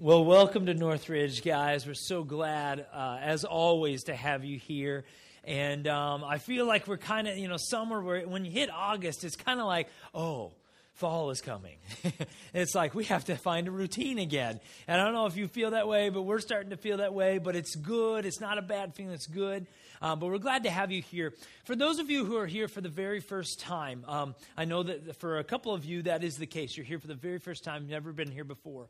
Well, 0.00 0.24
welcome 0.24 0.66
to 0.66 0.74
Northridge, 0.74 1.42
guys. 1.42 1.84
We're 1.84 1.94
so 1.94 2.22
glad, 2.22 2.86
uh, 2.92 3.18
as 3.20 3.42
always, 3.44 4.04
to 4.04 4.14
have 4.14 4.44
you 4.44 4.56
here. 4.56 5.04
And 5.42 5.88
um, 5.88 6.22
I 6.22 6.38
feel 6.38 6.66
like 6.66 6.86
we're 6.86 6.98
kind 6.98 7.26
of, 7.26 7.36
you 7.36 7.48
know, 7.48 7.56
summer, 7.58 8.00
where 8.00 8.20
when 8.20 8.44
you 8.44 8.52
hit 8.52 8.70
August, 8.70 9.24
it's 9.24 9.34
kind 9.34 9.58
of 9.58 9.66
like, 9.66 9.88
oh, 10.14 10.52
fall 10.92 11.30
is 11.30 11.40
coming. 11.40 11.78
it's 12.54 12.76
like 12.76 12.94
we 12.94 13.06
have 13.06 13.24
to 13.24 13.34
find 13.34 13.66
a 13.66 13.72
routine 13.72 14.20
again. 14.20 14.60
And 14.86 15.00
I 15.00 15.04
don't 15.04 15.14
know 15.14 15.26
if 15.26 15.36
you 15.36 15.48
feel 15.48 15.72
that 15.72 15.88
way, 15.88 16.10
but 16.10 16.22
we're 16.22 16.38
starting 16.38 16.70
to 16.70 16.76
feel 16.76 16.98
that 16.98 17.12
way. 17.12 17.38
But 17.38 17.56
it's 17.56 17.74
good. 17.74 18.24
It's 18.24 18.40
not 18.40 18.56
a 18.56 18.62
bad 18.62 18.94
feeling. 18.94 19.14
It's 19.14 19.26
good. 19.26 19.66
Um, 20.00 20.20
but 20.20 20.26
we're 20.26 20.38
glad 20.38 20.62
to 20.62 20.70
have 20.70 20.92
you 20.92 21.02
here. 21.02 21.34
For 21.64 21.74
those 21.74 21.98
of 21.98 22.08
you 22.08 22.24
who 22.24 22.36
are 22.36 22.46
here 22.46 22.68
for 22.68 22.80
the 22.80 22.88
very 22.88 23.18
first 23.18 23.58
time, 23.58 24.04
um, 24.06 24.36
I 24.56 24.64
know 24.64 24.84
that 24.84 25.18
for 25.18 25.38
a 25.38 25.44
couple 25.44 25.74
of 25.74 25.84
you 25.84 26.02
that 26.02 26.22
is 26.22 26.36
the 26.36 26.46
case. 26.46 26.76
You're 26.76 26.86
here 26.86 27.00
for 27.00 27.08
the 27.08 27.16
very 27.16 27.40
first 27.40 27.64
time, 27.64 27.88
never 27.88 28.12
been 28.12 28.30
here 28.30 28.44
before 28.44 28.86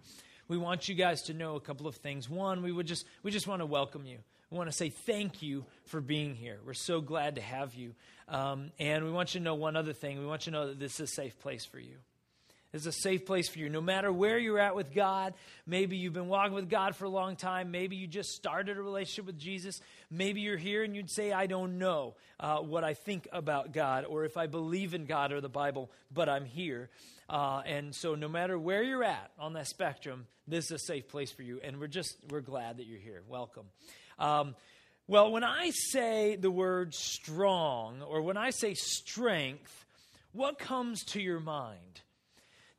we 0.48 0.56
want 0.56 0.88
you 0.88 0.94
guys 0.94 1.22
to 1.22 1.34
know 1.34 1.57
a 1.57 1.61
couple 1.61 1.86
of 1.86 1.96
things. 1.96 2.29
One, 2.29 2.62
we 2.62 2.72
would 2.72 2.86
just 2.86 3.06
we 3.22 3.30
just 3.30 3.46
want 3.46 3.61
to 3.61 3.66
welcome 3.66 4.06
you. 4.06 4.18
We 4.50 4.56
want 4.56 4.70
to 4.70 4.76
say 4.76 4.89
thank 4.89 5.43
you 5.43 5.66
for 5.84 6.00
being 6.00 6.34
here. 6.34 6.58
We're 6.64 6.72
so 6.72 7.02
glad 7.02 7.34
to 7.34 7.43
have 7.43 7.75
you. 7.75 7.94
Um, 8.29 8.72
and 8.79 9.04
we 9.04 9.11
want 9.11 9.34
you 9.34 9.40
to 9.40 9.44
know 9.44 9.54
one 9.54 9.76
other 9.76 9.92
thing. 9.92 10.18
We 10.18 10.26
want 10.26 10.46
you 10.46 10.53
to 10.53 10.58
know 10.58 10.66
that 10.68 10.80
this 10.80 10.94
is 10.94 11.11
a 11.11 11.12
safe 11.12 11.39
place 11.39 11.66
for 11.66 11.79
you. 11.79 11.96
It's 12.72 12.85
a 12.85 12.93
safe 12.93 13.25
place 13.25 13.49
for 13.49 13.58
you. 13.58 13.71
No 13.71 13.81
matter 13.81 14.13
where 14.13 14.39
you're 14.39 14.58
at 14.58 14.75
with 14.75 14.93
God, 14.95 15.32
maybe 15.67 15.96
you've 15.96 16.13
been 16.13 16.29
walking 16.29 16.53
with 16.53 16.68
God 16.68 16.95
for 16.95 17.07
a 17.07 17.11
long 17.11 17.35
time. 17.35 17.71
Maybe 17.71 17.96
you 17.96 18.07
just 18.07 18.31
started 18.32 18.76
a 18.76 18.82
relationship 18.82 19.25
with 19.25 19.39
Jesus. 19.39 19.81
Maybe 20.11 20.43
you're 20.43 20.59
here 20.59 20.82
and 20.82 20.95
you'd 20.95 21.11
say, 21.11 21.32
I 21.32 21.46
don't 21.46 21.79
know 21.79 22.17
uh, 22.39 22.59
what 22.59 22.85
I 22.85 22.93
think 22.93 23.26
about 23.32 23.73
God 23.73 24.04
or 24.04 24.26
if 24.26 24.36
I 24.36 24.49
believe 24.49 24.93
in 24.93 25.07
God 25.07 25.32
or 25.32 25.40
the 25.40 25.49
Bible, 25.49 25.90
but 26.12 26.29
I'm 26.29 26.45
here. 26.45 26.90
Uh, 27.31 27.62
and 27.64 27.95
so, 27.95 28.14
no 28.14 28.29
matter 28.29 28.59
where 28.59 28.82
you're 28.82 29.04
at 29.04 29.31
on 29.39 29.54
that 29.54 29.67
spectrum, 29.67 30.26
this 30.46 30.67
is 30.67 30.73
a 30.73 30.79
safe 30.79 31.09
place 31.09 31.31
for 31.32 31.43
you. 31.43 31.61
And 31.64 31.81
we're 31.81 31.87
just, 31.87 32.17
we're 32.28 32.41
glad 32.42 32.78
that 32.78 32.87
you're 32.87 33.00
here. 33.00 33.23
Welcome. 33.27 33.67
Um, 34.19 34.55
well, 35.07 35.31
when 35.33 35.45
I 35.45 35.70
say 35.70 36.37
the 36.37 36.51
word 36.51 36.95
strong 36.95 38.03
or 38.03 38.20
when 38.20 38.37
I 38.37 38.51
say 38.51 38.75
strength, 38.75 39.87
what 40.33 40.59
comes 40.59 41.03
to 41.07 41.20
your 41.20 41.41
mind? 41.41 42.03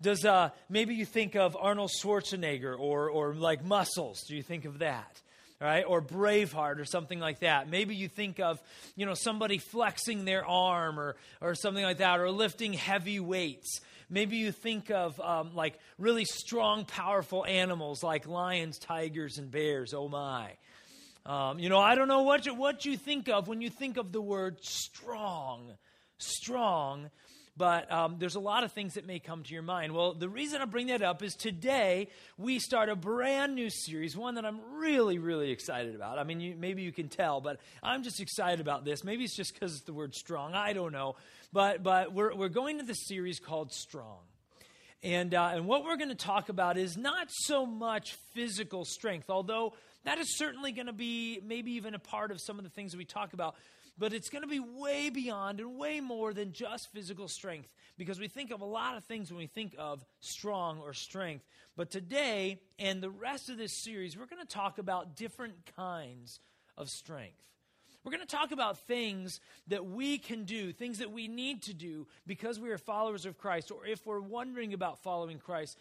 Does 0.02 0.24
uh, 0.24 0.52
maybe 0.70 0.96
you 0.96 1.06
think 1.06 1.36
of 1.36 1.58
Arnold 1.60 1.92
Schwarzenegger 2.02 2.78
or, 2.78 3.10
or 3.10 3.34
like 3.34 3.64
muscles? 3.66 4.24
Do 4.28 4.36
you 4.36 4.44
think 4.44 4.66
of 4.66 4.80
that? 4.80 5.22
Right? 5.62 5.84
Or 5.86 6.02
Braveheart 6.02 6.80
or 6.80 6.86
something 6.86 7.20
like 7.20 7.40
that. 7.40 7.70
Maybe 7.70 7.94
you 7.94 8.08
think 8.08 8.40
of, 8.40 8.62
you 8.96 9.06
know, 9.06 9.14
somebody 9.14 9.58
flexing 9.58 10.24
their 10.24 10.46
arm 10.46 10.98
or, 10.98 11.18
or 11.42 11.54
something 11.54 11.84
like 11.84 11.98
that, 11.98 12.22
or 12.22 12.32
lifting 12.32 12.72
heavy 12.72 13.20
weights. 13.20 13.82
Maybe 14.10 14.38
you 14.38 14.54
think 14.54 14.90
of 14.90 15.20
um, 15.20 15.54
like 15.54 15.78
really 15.98 16.24
strong, 16.24 16.86
powerful 16.86 17.46
animals 17.46 18.04
like 18.04 18.26
lions, 18.26 18.80
tigers, 18.80 19.38
and 19.38 19.52
bears. 19.52 19.94
Oh 19.94 20.08
my. 20.08 20.54
Um, 21.26 21.60
you 21.60 21.68
know, 21.68 21.80
I 21.80 21.96
don't 21.96 22.08
know 22.08 22.24
what 22.24 22.46
you, 22.46 22.56
what 22.56 22.86
you 22.86 22.96
think 22.96 23.28
of 23.28 23.48
when 23.50 23.60
you 23.62 23.70
think 23.70 23.98
of 23.98 24.14
the 24.14 24.22
word 24.22 24.58
strong. 24.64 25.74
Strong. 26.18 27.10
But 27.58 27.92
um, 27.92 28.16
there's 28.20 28.36
a 28.36 28.40
lot 28.40 28.64
of 28.64 28.72
things 28.72 28.94
that 28.94 29.06
may 29.06 29.20
come 29.20 29.44
to 29.44 29.54
your 29.54 29.64
mind. 29.64 29.94
Well, 29.94 30.14
the 30.14 30.30
reason 30.30 30.62
I 30.62 30.66
bring 30.66 30.88
that 30.88 31.02
up 31.02 31.22
is 31.22 31.36
today 31.36 32.08
we 32.38 32.60
start 32.60 32.90
a 32.90 32.96
brand 32.96 33.56
new 33.56 33.70
series, 33.70 34.16
one 34.16 34.36
that 34.36 34.46
I'm 34.46 34.60
really, 34.78 35.20
really 35.20 35.52
excited 35.52 35.94
about. 35.94 36.20
I 36.20 36.24
mean, 36.24 36.40
you, 36.40 36.56
maybe 36.58 36.84
you 36.84 36.92
can 36.92 37.10
tell, 37.10 37.42
but 37.42 37.60
I'm 37.84 38.04
just 38.04 38.22
excited 38.22 38.62
about 38.62 38.86
this. 38.86 39.04
Maybe 39.04 39.26
it's 39.26 39.36
just 39.36 39.54
because 39.54 39.74
it's 39.74 39.84
the 39.84 39.94
word 39.94 40.16
strong. 40.16 40.54
I 40.54 40.74
don't 40.74 40.94
know. 40.94 41.16
But, 41.52 41.84
but 41.84 42.14
we're, 42.14 42.34
we're 42.34 42.50
going 42.50 42.78
to 42.78 42.86
this 42.86 43.08
series 43.08 43.40
called 43.40 43.74
Strong. 43.74 44.20
And, 45.02 45.34
uh, 45.34 45.52
and 45.54 45.66
what 45.66 45.84
we're 45.84 45.98
going 45.98 46.10
to 46.10 46.16
talk 46.16 46.50
about 46.50 46.78
is 46.78 46.98
not 46.98 47.28
so 47.30 47.66
much 47.66 48.18
physical 48.34 48.84
strength, 48.86 49.30
although 49.30 49.74
that 50.04 50.18
is 50.18 50.38
certainly 50.38 50.72
going 50.72 50.88
to 50.88 50.94
be 50.94 51.42
maybe 51.46 51.72
even 51.74 51.94
a 51.94 52.00
part 52.00 52.32
of 52.32 52.40
some 52.42 52.58
of 52.58 52.64
the 52.64 52.70
things 52.70 52.96
we 52.96 53.06
talk 53.06 53.34
about. 53.34 53.56
But 54.00 54.14
it's 54.14 54.30
going 54.30 54.44
to 54.44 54.48
be 54.48 54.62
way 54.62 55.10
beyond 55.10 55.60
and 55.60 55.78
way 55.78 56.00
more 56.00 56.34
than 56.34 56.54
just 56.54 56.92
physical 56.94 57.28
strength 57.28 57.74
because 57.98 58.18
we 58.18 58.30
think 58.30 58.50
of 58.50 58.62
a 58.62 58.66
lot 58.66 58.96
of 58.96 59.04
things 59.04 59.30
when 59.30 59.40
we 59.40 59.48
think 59.48 59.76
of 59.78 60.06
strong 60.22 60.80
or 60.80 60.94
strength. 60.94 61.46
But 61.76 61.92
today 61.92 62.62
and 62.80 63.04
the 63.04 63.10
rest 63.10 63.50
of 63.50 63.58
this 63.58 63.74
series, 63.74 64.18
we're 64.18 64.26
going 64.26 64.42
to 64.42 64.52
talk 64.52 64.78
about 64.78 65.18
different 65.18 65.54
kinds 65.76 66.40
of 66.78 66.90
strength. 66.90 67.36
We're 68.06 68.14
going 68.14 68.26
to 68.26 68.36
talk 68.36 68.54
about 68.54 68.78
things 68.88 69.42
that 69.68 69.86
we 69.86 70.18
can 70.18 70.46
do, 70.46 70.72
things 70.72 71.00
that 71.00 71.12
we 71.12 71.28
need 71.28 71.64
to 71.64 71.74
do 71.74 72.08
because 72.26 72.58
we 72.58 72.70
are 72.70 72.78
followers 72.78 73.26
of 73.26 73.38
Christ, 73.38 73.70
or 73.70 73.86
if 73.86 74.06
we're 74.06 74.22
wondering 74.22 74.74
about 74.74 75.04
following 75.04 75.40
Christ, 75.40 75.78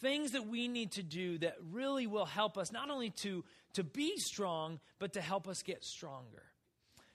things 0.00 0.30
that 0.32 0.46
we 0.46 0.68
need 0.68 0.92
to 0.92 1.02
do 1.02 1.38
that 1.38 1.56
really 1.72 2.06
will 2.06 2.26
help 2.26 2.56
us 2.56 2.70
not 2.70 2.90
only 2.90 3.10
to, 3.10 3.44
to 3.72 3.82
be 3.82 4.18
strong, 4.18 4.78
but 5.00 5.14
to 5.14 5.20
help 5.20 5.48
us 5.48 5.64
get 5.64 5.84
stronger. 5.84 6.44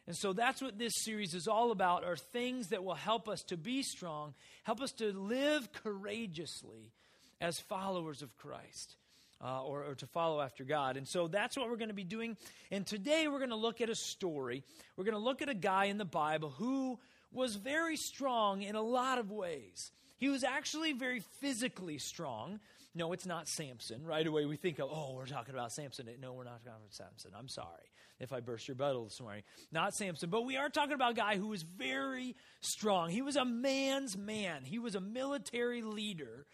And 0.07 0.15
so 0.15 0.33
that's 0.33 0.61
what 0.61 0.77
this 0.77 0.93
series 1.03 1.33
is 1.33 1.47
all 1.47 1.71
about 1.71 2.03
are 2.03 2.15
things 2.15 2.69
that 2.69 2.83
will 2.83 2.95
help 2.95 3.29
us 3.29 3.43
to 3.43 3.57
be 3.57 3.83
strong, 3.83 4.33
help 4.63 4.81
us 4.81 4.91
to 4.93 5.13
live 5.13 5.71
courageously 5.73 6.91
as 7.39 7.59
followers 7.59 8.21
of 8.21 8.35
Christ 8.35 8.95
uh, 9.43 9.63
or, 9.63 9.83
or 9.85 9.95
to 9.95 10.07
follow 10.07 10.41
after 10.41 10.63
God. 10.63 10.97
And 10.97 11.07
so 11.07 11.27
that's 11.27 11.57
what 11.57 11.69
we're 11.69 11.77
going 11.77 11.89
to 11.89 11.95
be 11.95 12.03
doing. 12.03 12.35
And 12.71 12.85
today 12.85 13.27
we're 13.27 13.39
going 13.39 13.51
to 13.51 13.55
look 13.55 13.79
at 13.79 13.89
a 13.89 13.95
story. 13.95 14.63
We're 14.97 15.05
going 15.05 15.17
to 15.17 15.23
look 15.23 15.41
at 15.41 15.49
a 15.49 15.55
guy 15.55 15.85
in 15.85 15.97
the 15.97 16.05
Bible 16.05 16.49
who 16.49 16.99
was 17.31 17.55
very 17.55 17.95
strong 17.95 18.63
in 18.63 18.75
a 18.75 18.81
lot 18.81 19.19
of 19.19 19.31
ways. 19.31 19.91
He 20.17 20.29
was 20.29 20.43
actually 20.43 20.93
very 20.93 21.21
physically 21.39 21.97
strong. 21.97 22.59
No, 22.93 23.13
it's 23.13 23.25
not 23.25 23.47
Samson. 23.47 24.05
Right 24.05 24.27
away 24.27 24.45
we 24.45 24.57
think 24.57 24.79
of, 24.79 24.89
oh, 24.91 25.13
we're 25.15 25.25
talking 25.25 25.53
about 25.53 25.71
Samson. 25.71 26.07
No, 26.19 26.33
we're 26.33 26.43
not 26.43 26.63
talking 26.63 26.81
about 26.81 26.93
Samson. 26.93 27.31
I'm 27.37 27.47
sorry 27.47 27.91
if 28.21 28.31
I 28.31 28.39
burst 28.39 28.67
your 28.67 28.75
bubble 28.75 29.03
this 29.05 29.19
morning. 29.19 29.43
Not 29.71 29.93
Samson, 29.93 30.29
but 30.29 30.45
we 30.45 30.55
are 30.57 30.69
talking 30.69 30.93
about 30.93 31.11
a 31.11 31.15
guy 31.15 31.37
who 31.37 31.47
was 31.47 31.63
very 31.63 32.35
strong. 32.61 33.09
He 33.09 33.21
was 33.21 33.35
a 33.35 33.45
man's 33.45 34.17
man. 34.17 34.63
He 34.63 34.79
was 34.79 34.95
a 34.95 35.01
military 35.01 35.81
leader 35.81 36.45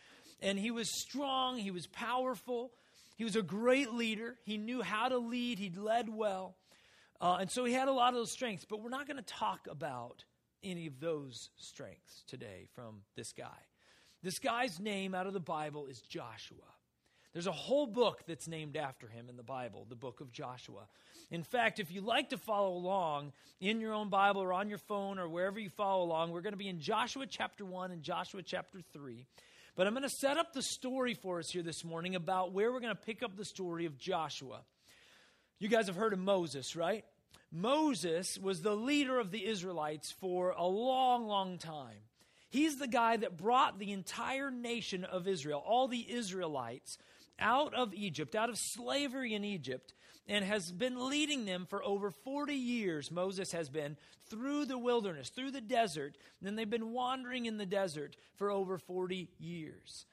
and 0.42 0.58
he 0.58 0.72
was 0.72 0.90
strong, 1.02 1.58
he 1.58 1.72
was 1.72 1.88
powerful, 1.88 2.72
he 3.18 3.24
was 3.24 3.36
a 3.36 3.42
great 3.42 3.94
leader. 3.94 4.38
He 4.46 4.58
knew 4.58 4.82
how 4.82 5.10
to 5.10 5.18
lead, 5.18 5.60
he'd 5.60 5.78
led 5.78 6.10
well. 6.10 6.56
Uh, 7.20 7.38
and 7.42 7.52
so 7.52 7.66
he 7.66 7.74
had 7.74 7.88
a 7.88 7.92
lot 7.92 8.10
of 8.10 8.16
those 8.16 8.32
strengths, 8.32 8.66
but 8.66 8.82
we're 8.82 8.90
not 8.90 9.08
going 9.08 9.18
to 9.18 9.24
talk 9.24 9.68
about 9.70 10.24
any 10.64 10.86
of 10.86 11.00
those 11.00 11.50
strengths 11.58 12.24
today 12.28 12.68
from 12.76 13.02
this 13.16 13.34
guy. 13.34 13.58
This 14.22 14.38
guy's 14.40 14.80
name 14.80 15.16
out 15.16 15.26
of 15.26 15.34
the 15.34 15.40
Bible 15.40 15.88
is 15.88 16.02
Joshua. 16.02 16.58
There's 17.34 17.48
a 17.48 17.52
whole 17.52 17.88
book 17.88 18.24
that's 18.28 18.48
named 18.48 18.78
after 18.78 19.08
him 19.08 19.30
in 19.30 19.38
the 19.38 19.44
Bible, 19.44 19.86
the 19.88 19.96
book 19.96 20.22
of 20.22 20.32
Joshua. 20.32 20.88
In 21.30 21.44
fact, 21.44 21.80
if 21.80 21.92
you 21.92 22.02
like 22.02 22.30
to 22.30 22.38
follow 22.38 22.74
along 22.74 23.34
in 23.60 23.80
your 23.80 23.94
own 23.94 24.10
Bible 24.10 24.42
or 24.42 24.54
on 24.54 24.70
your 24.70 24.78
phone 24.78 25.20
or 25.20 25.28
wherever 25.28 25.60
you 25.60 25.70
follow 25.70 26.04
along, 26.04 26.32
we're 26.32 26.42
going 26.42 26.54
to 26.54 26.58
be 26.58 26.70
in 26.70 26.80
Joshua 26.80 27.26
chapter 27.28 27.66
1 27.66 27.92
and 27.92 28.02
Joshua 28.02 28.42
chapter 28.42 28.80
3. 28.94 29.26
But 29.76 29.86
I'm 29.86 29.94
going 29.94 30.04
to 30.04 30.10
set 30.10 30.38
up 30.38 30.54
the 30.54 30.64
story 30.64 31.14
for 31.14 31.38
us 31.38 31.52
here 31.52 31.62
this 31.62 31.86
morning 31.86 32.16
about 32.16 32.54
where 32.54 32.72
we're 32.72 32.80
going 32.80 32.96
to 32.96 33.02
pick 33.02 33.22
up 33.22 33.36
the 33.36 33.46
story 33.46 33.86
of 33.86 33.98
Joshua. 34.00 34.62
You 35.60 35.68
guys 35.68 35.88
have 35.88 35.96
heard 35.96 36.14
of 36.14 36.20
Moses, 36.20 36.76
right? 36.76 37.06
Moses 37.52 38.38
was 38.40 38.62
the 38.62 38.76
leader 38.76 39.20
of 39.20 39.32
the 39.32 39.46
Israelites 39.46 40.12
for 40.12 40.52
a 40.52 40.66
long, 40.66 41.28
long 41.28 41.58
time. 41.58 42.00
He's 42.50 42.78
the 42.78 42.88
guy 42.88 43.18
that 43.18 43.38
brought 43.38 43.78
the 43.78 43.92
entire 43.92 44.50
nation 44.50 45.04
of 45.04 45.28
Israel, 45.28 45.64
all 45.66 45.88
the 45.88 46.12
Israelites, 46.12 46.98
out 47.40 47.74
of 47.74 47.94
Egypt, 47.94 48.36
out 48.36 48.50
of 48.50 48.58
slavery 48.58 49.34
in 49.34 49.44
Egypt, 49.44 49.94
and 50.28 50.44
has 50.44 50.72
been 50.72 51.10
leading 51.10 51.46
them 51.46 51.66
for 51.70 51.84
over 51.84 52.12
40 52.12 52.54
years. 52.54 53.12
Moses 53.12 53.52
has 53.52 53.70
been 53.70 53.98
through 54.30 54.66
the 54.66 54.78
wilderness, 54.78 55.30
through 55.30 55.52
the 55.52 55.62
desert, 55.62 56.18
and 56.40 56.48
then 56.48 56.56
they've 56.56 56.70
been 56.70 56.92
wandering 56.92 57.46
in 57.46 57.58
the 57.58 57.66
desert 57.66 58.16
for 58.36 58.52
over 58.52 58.78
40 58.78 59.30
years. 59.40 60.06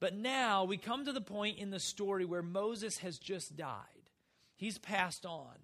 But 0.00 0.14
now 0.14 0.64
we 0.64 0.76
come 0.76 1.06
to 1.06 1.12
the 1.12 1.20
point 1.20 1.58
in 1.58 1.70
the 1.70 1.80
story 1.80 2.24
where 2.24 2.42
Moses 2.42 2.98
has 2.98 3.18
just 3.18 3.56
died. 3.56 4.10
He's 4.56 4.78
passed 4.78 5.24
on. 5.24 5.54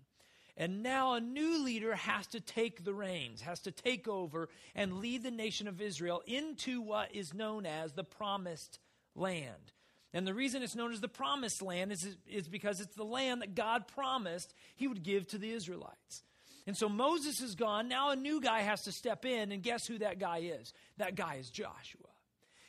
And 0.56 0.82
now 0.82 1.14
a 1.14 1.20
new 1.20 1.62
leader 1.62 1.94
has 1.94 2.26
to 2.29 2.40
take 2.40 2.85
the 2.85 2.93
reins, 2.93 3.40
has 3.43 3.61
to 3.61 3.70
take 3.70 4.08
over 4.08 4.49
and 4.75 4.99
lead 4.99 5.23
the 5.23 5.31
nation 5.31 5.69
of 5.69 5.81
Israel 5.81 6.23
into 6.26 6.82
what 6.82 7.14
is 7.14 7.32
known 7.32 7.64
as 7.67 7.93
the 7.93 8.05
promised 8.05 8.79
land. 9.14 9.73
And 10.12 10.27
the 10.27 10.35
reason 10.35 10.62
it's 10.62 10.75
known 10.75 10.93
as 10.93 11.01
the 11.01 11.09
promised 11.09 11.62
land 11.62 11.93
is, 11.93 12.17
is 12.27 12.49
because 12.49 12.81
it's 12.81 12.97
the 12.97 13.05
land 13.05 13.43
that 13.43 13.55
God 13.55 13.87
promised 13.87 14.53
he 14.75 14.89
would 14.89 15.03
give 15.03 15.27
to 15.29 15.39
the 15.39 15.51
Israelites. 15.51 16.25
And 16.67 16.77
so 16.77 16.89
Moses 16.89 17.41
is 17.41 17.55
gone. 17.55 17.89
Now 17.89 18.11
a 18.11 18.17
new 18.17 18.41
guy 18.41 18.61
has 18.62 18.83
to 18.83 18.93
step 18.93 19.25
in, 19.25 19.53
and 19.53 19.62
guess 19.62 19.87
who 19.87 19.99
that 19.99 20.19
guy 20.19 20.39
is? 20.39 20.73
That 20.99 21.15
guy 21.15 21.37
is 21.37 21.51
Joshua. 21.51 22.07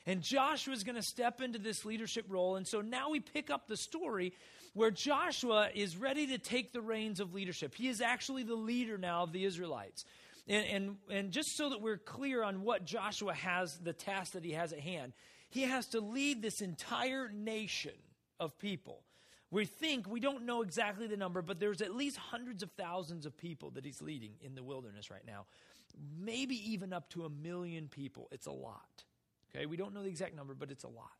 And 0.06 0.22
Joshua 0.22 0.74
is 0.74 0.84
going 0.84 0.96
to 0.96 1.04
step 1.04 1.42
into 1.42 1.60
this 1.60 1.86
leadership 1.86 2.26
role. 2.28 2.56
And 2.56 2.68
so 2.68 2.82
now 2.82 3.10
we 3.12 3.20
pick 3.20 3.50
up 3.50 3.68
the 3.68 3.78
story 3.78 4.34
where 4.74 4.90
Joshua 4.90 5.70
is 5.74 5.98
ready 5.98 6.28
to 6.28 6.38
take 6.38 6.74
the 6.74 6.82
reins 6.82 7.20
of 7.20 7.34
leadership. 7.34 7.76
He 7.76 7.88
is 7.88 8.02
actually 8.02 8.44
the 8.44 8.56
leader 8.56 8.98
now 8.98 9.24
of 9.24 9.32
the 9.32 9.46
Israelites. 9.46 10.06
And, 10.48 10.66
and, 10.66 10.96
and 11.12 11.32
just 11.32 11.56
so 11.56 11.70
that 11.70 11.82
we're 11.82 11.98
clear 11.98 12.44
on 12.44 12.64
what 12.64 12.86
Joshua 12.86 13.34
has, 13.34 13.78
the 13.78 13.94
task 13.94 14.34
that 14.34 14.44
he 14.44 14.54
has 14.54 14.74
at 14.74 14.80
hand, 14.80 15.14
he 15.51 15.63
has 15.63 15.86
to 15.88 16.00
lead 16.00 16.42
this 16.42 16.62
entire 16.62 17.30
nation 17.30 17.92
of 18.39 18.57
people. 18.57 19.03
We 19.51 19.65
think, 19.65 20.07
we 20.07 20.21
don't 20.21 20.45
know 20.45 20.62
exactly 20.62 21.07
the 21.07 21.18
number, 21.18 21.42
but 21.42 21.59
there's 21.59 21.81
at 21.81 21.94
least 21.94 22.15
hundreds 22.15 22.63
of 22.63 22.71
thousands 22.71 23.25
of 23.25 23.38
people 23.38 23.69
that 23.71 23.83
he's 23.83 24.01
leading 24.01 24.31
in 24.39 24.56
the 24.56 24.63
wilderness 24.63 25.12
right 25.12 25.25
now. 25.27 25.45
Maybe 26.18 26.56
even 26.71 26.94
up 26.94 27.09
to 27.09 27.25
a 27.25 27.30
million 27.30 27.89
people. 27.89 28.30
It's 28.31 28.48
a 28.48 28.51
lot. 28.51 29.03
Okay, 29.53 29.65
we 29.65 29.75
don't 29.75 29.94
know 29.94 30.03
the 30.03 30.09
exact 30.09 30.38
number, 30.38 30.53
but 30.53 30.71
it's 30.71 30.86
a 30.86 30.89
lot. 30.89 31.12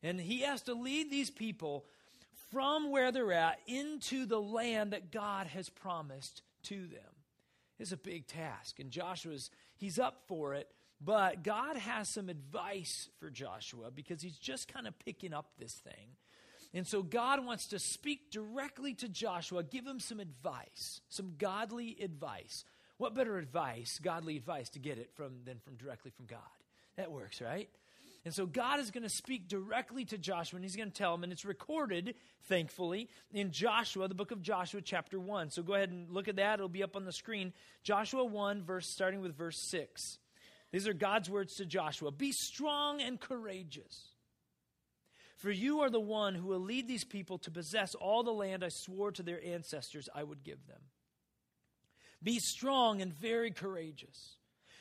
And 0.00 0.20
he 0.20 0.42
has 0.42 0.62
to 0.62 0.74
lead 0.74 1.10
these 1.10 1.30
people 1.30 1.86
from 2.52 2.92
where 2.92 3.10
they're 3.10 3.32
at 3.32 3.58
into 3.66 4.26
the 4.26 4.40
land 4.40 4.92
that 4.92 5.10
God 5.10 5.48
has 5.48 5.68
promised 5.68 6.42
to 6.64 6.86
them. 6.86 7.16
It's 7.80 7.90
a 7.90 7.96
big 7.96 8.28
task, 8.28 8.78
and 8.78 8.92
Joshua's 8.92 9.50
he's 9.74 9.98
up 9.98 10.22
for 10.28 10.54
it. 10.54 10.70
But 11.00 11.42
God 11.42 11.76
has 11.76 12.08
some 12.08 12.28
advice 12.28 13.08
for 13.18 13.30
Joshua 13.30 13.90
because 13.90 14.22
he's 14.22 14.38
just 14.38 14.72
kind 14.72 14.86
of 14.86 14.98
picking 14.98 15.34
up 15.34 15.50
this 15.58 15.74
thing. 15.74 16.16
And 16.74 16.86
so 16.86 17.02
God 17.02 17.44
wants 17.44 17.68
to 17.68 17.78
speak 17.78 18.30
directly 18.30 18.94
to 18.94 19.08
Joshua, 19.08 19.62
give 19.62 19.86
him 19.86 20.00
some 20.00 20.20
advice, 20.20 21.00
some 21.08 21.34
godly 21.38 21.96
advice. 22.02 22.64
What 22.98 23.14
better 23.14 23.38
advice, 23.38 24.00
godly 24.02 24.36
advice, 24.36 24.70
to 24.70 24.78
get 24.78 24.98
it 24.98 25.10
from 25.14 25.44
than 25.44 25.58
from 25.58 25.76
directly 25.76 26.10
from 26.10 26.26
God? 26.26 26.38
That 26.96 27.12
works, 27.12 27.40
right? 27.40 27.68
And 28.24 28.34
so 28.34 28.44
God 28.44 28.80
is 28.80 28.90
going 28.90 29.04
to 29.04 29.08
speak 29.08 29.48
directly 29.48 30.04
to 30.06 30.18
Joshua, 30.18 30.56
and 30.56 30.64
he's 30.64 30.74
going 30.74 30.90
to 30.90 30.96
tell 30.96 31.14
him, 31.14 31.22
and 31.22 31.32
it's 31.32 31.44
recorded, 31.44 32.14
thankfully, 32.48 33.08
in 33.32 33.52
Joshua, 33.52 34.08
the 34.08 34.16
book 34.16 34.32
of 34.32 34.42
Joshua, 34.42 34.80
chapter 34.80 35.20
1. 35.20 35.50
So 35.50 35.62
go 35.62 35.74
ahead 35.74 35.90
and 35.90 36.10
look 36.10 36.26
at 36.26 36.36
that. 36.36 36.54
It'll 36.54 36.68
be 36.68 36.82
up 36.82 36.96
on 36.96 37.04
the 37.04 37.12
screen. 37.12 37.52
Joshua 37.84 38.24
1, 38.24 38.64
verse 38.64 38.88
starting 38.88 39.20
with 39.20 39.36
verse 39.36 39.58
6. 39.58 40.18
These 40.76 40.88
are 40.88 40.92
God's 40.92 41.30
words 41.30 41.54
to 41.54 41.64
Joshua 41.64 42.10
Be 42.10 42.32
strong 42.32 43.00
and 43.00 43.18
courageous. 43.18 44.10
For 45.38 45.50
you 45.50 45.80
are 45.80 45.88
the 45.88 45.98
one 45.98 46.34
who 46.34 46.48
will 46.48 46.60
lead 46.60 46.86
these 46.86 47.02
people 47.02 47.38
to 47.38 47.50
possess 47.50 47.94
all 47.94 48.22
the 48.22 48.30
land 48.30 48.62
I 48.62 48.68
swore 48.68 49.10
to 49.12 49.22
their 49.22 49.42
ancestors 49.42 50.10
I 50.14 50.22
would 50.22 50.44
give 50.44 50.66
them. 50.66 50.82
Be 52.22 52.38
strong 52.38 53.00
and 53.00 53.10
very 53.10 53.52
courageous. 53.52 54.36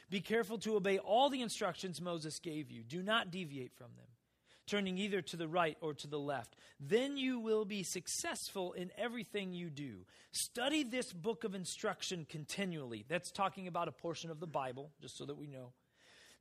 Be 0.09 0.19
careful 0.19 0.57
to 0.59 0.75
obey 0.75 0.97
all 0.97 1.29
the 1.29 1.41
instructions 1.41 2.01
Moses 2.01 2.39
gave 2.39 2.69
you. 2.69 2.83
Do 2.83 3.01
not 3.01 3.31
deviate 3.31 3.73
from 3.77 3.91
them, 3.95 4.07
turning 4.67 4.97
either 4.97 5.21
to 5.21 5.37
the 5.37 5.47
right 5.47 5.77
or 5.79 5.93
to 5.93 6.07
the 6.07 6.19
left. 6.19 6.57
Then 6.77 7.15
you 7.15 7.39
will 7.39 7.63
be 7.63 7.83
successful 7.83 8.73
in 8.73 8.91
everything 8.97 9.53
you 9.53 9.69
do. 9.69 10.05
Study 10.33 10.83
this 10.83 11.13
book 11.13 11.45
of 11.45 11.55
instruction 11.55 12.27
continually. 12.29 13.05
That's 13.07 13.31
talking 13.31 13.69
about 13.69 13.87
a 13.87 13.93
portion 13.93 14.29
of 14.29 14.41
the 14.41 14.45
Bible, 14.45 14.91
just 15.01 15.17
so 15.17 15.23
that 15.23 15.37
we 15.37 15.47
know. 15.47 15.71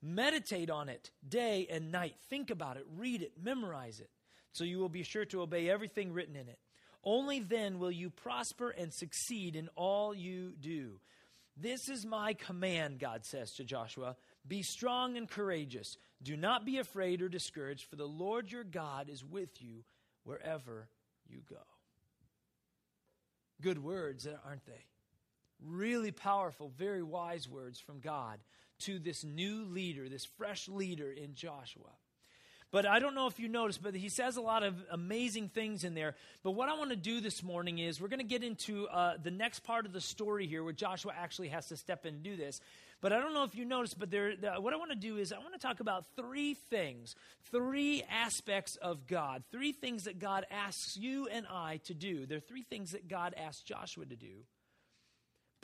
Meditate 0.07 0.69
on 0.69 0.91
it 0.91 1.11
day 1.27 1.67
and 1.71 1.91
night. 1.91 2.15
Think 2.29 2.51
about 2.51 2.77
it, 2.77 2.85
read 2.95 3.23
it, 3.23 3.33
memorize 3.43 4.01
it, 4.01 4.11
so 4.53 4.63
you 4.63 4.79
will 4.79 4.91
be 4.91 5.03
sure 5.03 5.25
to 5.25 5.41
obey 5.41 5.71
everything 5.71 6.13
written 6.13 6.37
in 6.37 6.47
it. 6.47 6.59
Only 7.03 7.41
then 7.41 7.79
will 7.79 7.91
you 7.91 8.11
prosper 8.11 8.69
and 8.69 8.93
succeed 8.93 9.57
in 9.57 9.69
all 9.77 10.15
you 10.15 10.53
do. 10.61 11.01
This 11.57 11.89
is 11.89 12.05
my 12.05 12.35
command, 12.35 12.99
God 12.99 13.25
says 13.25 13.53
to 13.55 13.65
Joshua 13.65 14.17
Be 14.47 14.63
strong 14.63 15.17
and 15.17 15.27
courageous. 15.27 15.97
Do 16.23 16.37
not 16.37 16.67
be 16.67 16.79
afraid 16.79 17.23
or 17.23 17.31
discouraged, 17.31 17.89
for 17.89 17.97
the 17.97 18.05
Lord 18.05 18.53
your 18.53 18.65
God 18.65 19.09
is 19.09 19.25
with 19.25 19.63
you 19.63 19.85
wherever 20.25 20.89
you 21.27 21.41
go. 21.49 21.57
Good 23.63 23.83
words, 23.83 24.29
aren't 24.45 24.67
they? 24.67 24.85
Really 25.65 26.11
powerful, 26.11 26.71
very 26.77 27.03
wise 27.03 27.49
words 27.49 27.81
from 27.81 28.01
God 28.01 28.41
to 28.81 28.99
this 28.99 29.25
new 29.25 29.65
leader, 29.65 30.09
this 30.09 30.25
fresh 30.25 30.69
leader 30.69 31.11
in 31.11 31.35
Joshua. 31.35 31.91
But 32.75 32.87
I 32.87 32.99
don't 32.99 33.15
know 33.15 33.29
if 33.29 33.39
you 33.39 33.47
noticed, 33.47 33.85
but 33.85 33.95
he 33.95 34.09
says 34.09 34.37
a 34.37 34.41
lot 34.41 34.65
of 34.65 34.75
amazing 34.91 35.49
things 35.49 35.85
in 35.85 35.95
there. 35.95 36.17
But 36.43 36.53
what 36.53 36.69
I 36.69 36.77
want 36.77 36.91
to 36.91 36.97
do 36.97 37.21
this 37.21 37.41
morning 37.41 37.79
is 37.79 38.01
we're 38.01 38.09
going 38.09 38.19
to 38.19 38.25
get 38.25 38.43
into 38.43 38.89
uh, 38.89 39.15
the 39.23 39.31
next 39.31 39.61
part 39.61 39.87
of 39.87 39.93
the 39.93 40.01
story 40.01 40.49
here 40.49 40.65
where 40.65 40.73
Joshua 40.73 41.13
actually 41.17 41.51
has 41.51 41.69
to 41.69 41.77
step 41.77 42.05
in 42.05 42.15
and 42.15 42.23
do 42.25 42.37
this. 42.37 42.61
But 43.01 43.13
I 43.13 43.21
don't 43.21 43.33
know 43.33 43.45
if 43.45 43.55
you 43.55 43.65
noticed, 43.65 43.97
but 43.97 44.11
there, 44.11 44.35
the, 44.35 44.55
what 44.55 44.73
I 44.73 44.77
want 44.77 44.91
to 44.91 44.97
do 44.97 45.19
is 45.19 45.33
I 45.33 45.39
want 45.39 45.53
to 45.53 45.61
talk 45.61 45.79
about 45.79 46.05
three 46.17 46.55
things, 46.55 47.15
three 47.53 48.03
aspects 48.11 48.75
of 48.75 49.07
God, 49.07 49.45
three 49.53 49.71
things 49.71 50.05
that 50.05 50.19
God 50.19 50.45
asks 50.51 50.97
you 50.97 51.29
and 51.29 51.47
I 51.49 51.79
to 51.85 51.95
do. 51.95 52.27
There 52.27 52.39
are 52.39 52.41
three 52.41 52.63
things 52.63 52.91
that 52.91 53.07
God 53.07 53.35
asked 53.37 53.67
Joshua 53.67 54.05
to 54.07 54.17
do. 54.17 54.47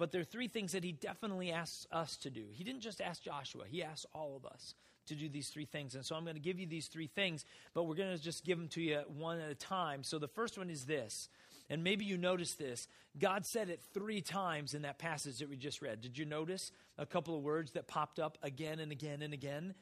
But 0.00 0.12
there 0.12 0.23
are 0.23 0.25
three 0.25 0.49
things 0.49 0.73
that 0.73 0.82
he 0.82 0.93
definitely 0.93 1.52
asks 1.52 1.87
us 1.93 2.17
to 2.17 2.31
do. 2.31 2.44
He 2.52 2.64
didn't 2.64 2.81
just 2.81 3.02
ask 3.02 3.23
Joshua, 3.23 3.64
he 3.69 3.82
asked 3.82 4.06
all 4.14 4.35
of 4.35 4.50
us 4.50 4.75
to 5.08 5.14
do 5.14 5.29
these 5.29 5.50
three 5.50 5.67
things. 5.67 5.94
And 5.94 6.02
so 6.06 6.17
I'm 6.17 6.25
going 6.25 6.37
to 6.37 6.41
give 6.41 6.58
you 6.58 6.67
these 6.67 6.87
three 6.87 7.06
things, 7.06 7.44
but 7.75 7.82
we're 7.82 7.97
going 7.97 8.17
to 8.17 8.23
just 8.23 8.43
give 8.43 8.56
them 8.56 8.69
to 8.69 8.81
you 8.81 9.00
one 9.19 9.41
at 9.41 9.50
a 9.50 9.55
time. 9.55 10.02
So 10.02 10.19
the 10.19 10.26
first 10.26 10.56
one 10.56 10.70
is 10.70 10.87
this. 10.87 11.29
And 11.69 11.85
maybe 11.85 12.06
you 12.06 12.17
noticed 12.17 12.58
this. 12.58 12.88
God 13.19 13.44
said 13.44 13.69
it 13.69 13.82
three 13.93 14.23
times 14.23 14.73
in 14.73 14.82
that 14.82 14.99
passage 14.99 15.38
that 15.41 15.50
we 15.50 15.56
just 15.56 15.82
read. 15.82 16.00
Did 16.00 16.17
you 16.17 16.25
notice 16.25 16.73
a 16.97 17.05
couple 17.05 17.37
of 17.37 17.43
words 17.43 17.73
that 17.73 17.87
popped 17.87 18.19
up 18.19 18.38
again 18.43 18.79
and 18.81 18.91
again 18.91 19.20
and 19.20 19.35
again? 19.35 19.75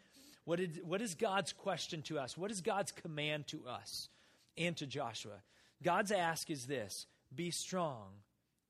What, 0.47 0.59
did, 0.59 0.81
what 0.83 1.01
is 1.01 1.15
God's 1.15 1.53
question 1.53 2.03
to 2.03 2.19
us? 2.19 2.37
What 2.37 2.51
is 2.51 2.61
God's 2.61 2.91
command 2.91 3.47
to 3.49 3.69
us 3.69 4.09
and 4.57 4.77
to 4.79 4.87
Joshua? 4.87 5.45
God's 5.81 6.11
ask 6.11 6.51
is 6.51 6.67
this 6.67 7.07
be 7.33 7.53
strong 7.53 8.09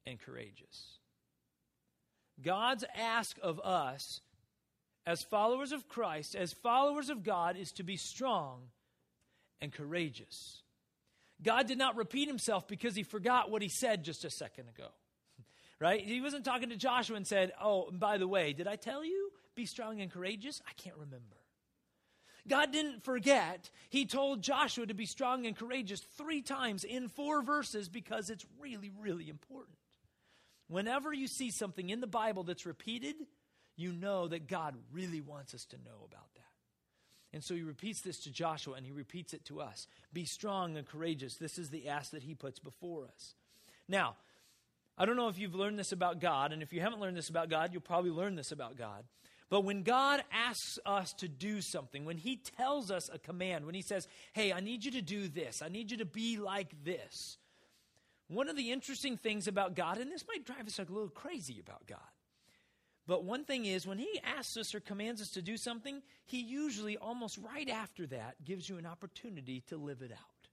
and 0.07 0.21
courageous. 0.21 0.98
God's 2.43 2.85
ask 2.97 3.37
of 3.43 3.61
us 3.61 4.21
as 5.07 5.23
followers 5.23 5.73
of 5.73 5.89
Christ, 5.89 6.37
as 6.37 6.53
followers 6.53 7.11
of 7.11 7.25
God, 7.25 7.57
is 7.57 7.73
to 7.73 7.83
be 7.83 7.97
strong 7.97 8.61
and 9.61 9.73
courageous. 9.73 10.63
God 11.43 11.67
did 11.67 11.79
not 11.79 11.97
repeat 11.97 12.29
himself 12.29 12.67
because 12.69 12.95
he 12.95 13.03
forgot 13.03 13.51
what 13.51 13.63
he 13.63 13.69
said 13.69 14.05
just 14.05 14.25
a 14.25 14.31
second 14.31 14.69
ago. 14.69 14.89
Right? 15.81 16.05
He 16.05 16.21
wasn't 16.21 16.45
talking 16.45 16.71
to 16.71 16.77
Joshua 16.77 17.15
and 17.15 17.25
said, 17.25 17.53
Oh, 17.63 17.89
by 17.93 18.19
the 18.19 18.27
way, 18.27 18.53
did 18.53 18.67
I 18.67 18.75
tell 18.75 19.05
you 19.05 19.31
be 19.55 19.65
strong 19.65 20.01
and 20.01 20.11
courageous? 20.11 20.61
I 20.69 20.73
can't 20.73 20.97
remember. 20.97 21.37
God 22.49 22.73
didn't 22.73 23.05
forget. 23.05 23.71
He 23.89 24.05
told 24.05 24.43
Joshua 24.43 24.87
to 24.87 24.95
be 24.95 25.07
strong 25.07 25.47
and 25.47 25.57
courageous 25.57 26.01
three 26.01 26.43
times 26.43 26.83
in 26.83 27.09
four 27.09 27.43
verses 27.43 27.89
because 27.89 28.29
it's 28.29 28.45
really, 28.59 28.91
really 28.99 29.29
important. 29.29 29.78
Whenever 30.69 31.13
you 31.13 31.27
see 31.27 31.51
something 31.51 31.91
in 31.91 32.01
the 32.01 32.07
Bible 32.07 32.45
that's 32.45 32.67
repeated, 32.67 33.17
you 33.77 33.93
know 33.93 34.29
that 34.29 34.49
God 34.49 34.77
really 34.93 35.21
wants 35.21 35.55
us 35.55 35.65
to 35.71 35.77
know 35.77 36.05
about 36.05 36.33
that. 36.35 36.43
And 37.33 37.45
so 37.45 37.55
he 37.55 37.63
repeats 37.63 38.01
this 38.01 38.19
to 38.21 38.31
Joshua 38.31 38.75
and 38.75 38.87
he 38.87 38.93
repeats 38.93 39.35
it 39.35 39.45
to 39.47 39.61
us. 39.61 39.87
Be 40.13 40.25
strong 40.25 40.77
and 40.77 40.87
courageous. 40.87 41.37
This 41.37 41.59
is 41.59 41.71
the 41.71 41.89
ask 41.89 42.11
that 42.13 42.23
he 42.23 42.35
puts 42.35 42.59
before 42.59 43.05
us. 43.05 43.35
Now, 43.87 44.17
I 44.97 45.07
don't 45.07 45.17
know 45.17 45.29
if 45.29 45.39
you've 45.39 45.55
learned 45.55 45.79
this 45.79 45.93
about 45.93 46.21
God, 46.21 46.53
and 46.53 46.61
if 46.61 46.73
you 46.73 46.81
haven't 46.81 47.01
learned 47.01 47.17
this 47.17 47.29
about 47.29 47.49
God, 47.49 47.71
you'll 47.73 47.83
probably 47.83 48.11
learn 48.11 48.35
this 48.35 48.51
about 48.51 48.77
God. 48.77 49.05
But 49.49 49.63
when 49.63 49.83
God 49.83 50.23
asks 50.33 50.79
us 50.85 51.13
to 51.19 51.29
do 51.29 51.61
something, 51.63 52.05
when 52.05 52.19
He 52.19 52.37
tells 52.37 52.91
us 52.91 53.09
a 53.09 53.19
command, 53.19 53.65
when 53.65 53.77
He 53.77 53.83
says, 53.83 54.09
Hey, 54.33 54.53
I 54.53 54.61
need 54.61 54.85
you 54.85 54.91
to 54.93 55.03
do 55.03 55.29
this, 55.29 55.63
I 55.63 55.69
need 55.69 55.91
you 55.91 55.99
to 55.99 56.05
be 56.05 56.37
like 56.37 56.85
this, 56.85 57.39
one 58.29 58.49
of 58.49 58.57
the 58.57 58.71
interesting 58.71 59.17
things 59.17 59.49
about 59.49 59.75
God, 59.75 59.99
and 59.99 60.11
this 60.13 60.25
might 60.29 60.45
drive 60.45 60.67
us 60.67 60.79
a 60.79 60.83
little 60.83 61.09
crazy 61.09 61.61
about 61.61 61.87
God, 61.87 61.99
but 63.07 63.25
one 63.25 63.45
thing 63.45 63.65
is, 63.65 63.87
when 63.87 63.99
He 63.99 64.21
asks 64.23 64.57
us 64.59 64.75
or 64.75 64.81
commands 64.81 65.23
us 65.23 65.31
to 65.31 65.43
do 65.43 65.57
something, 65.57 66.03
He 66.27 66.41
usually, 66.41 66.99
almost 66.99 67.39
right 67.39 67.69
after 67.69 68.07
that, 68.09 68.37
gives 68.45 68.69
you 68.69 68.77
an 68.77 68.85
opportunity 68.85 69.63
to 69.69 69.79
live 69.79 70.03
it 70.03 70.13
out. 70.13 70.49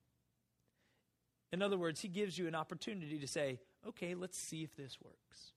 In 1.51 1.61
other 1.61 1.77
words, 1.77 1.99
He 1.99 2.07
gives 2.07 2.37
you 2.37 2.47
an 2.47 2.55
opportunity 2.55 3.19
to 3.19 3.27
say, 3.27 3.59
okay, 3.85 4.15
let's 4.15 4.37
see 4.37 4.63
if 4.63 4.73
this 4.77 4.97
works. 5.03 5.51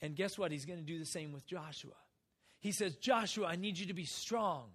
And 0.00 0.16
guess 0.16 0.38
what? 0.38 0.52
He's 0.52 0.64
going 0.64 0.78
to 0.78 0.84
do 0.84 0.98
the 0.98 1.04
same 1.04 1.32
with 1.32 1.46
Joshua. 1.46 1.92
He 2.60 2.72
says, 2.72 2.96
Joshua, 2.96 3.46
I 3.46 3.56
need 3.56 3.78
you 3.78 3.86
to 3.86 3.94
be 3.94 4.06
strong 4.06 4.70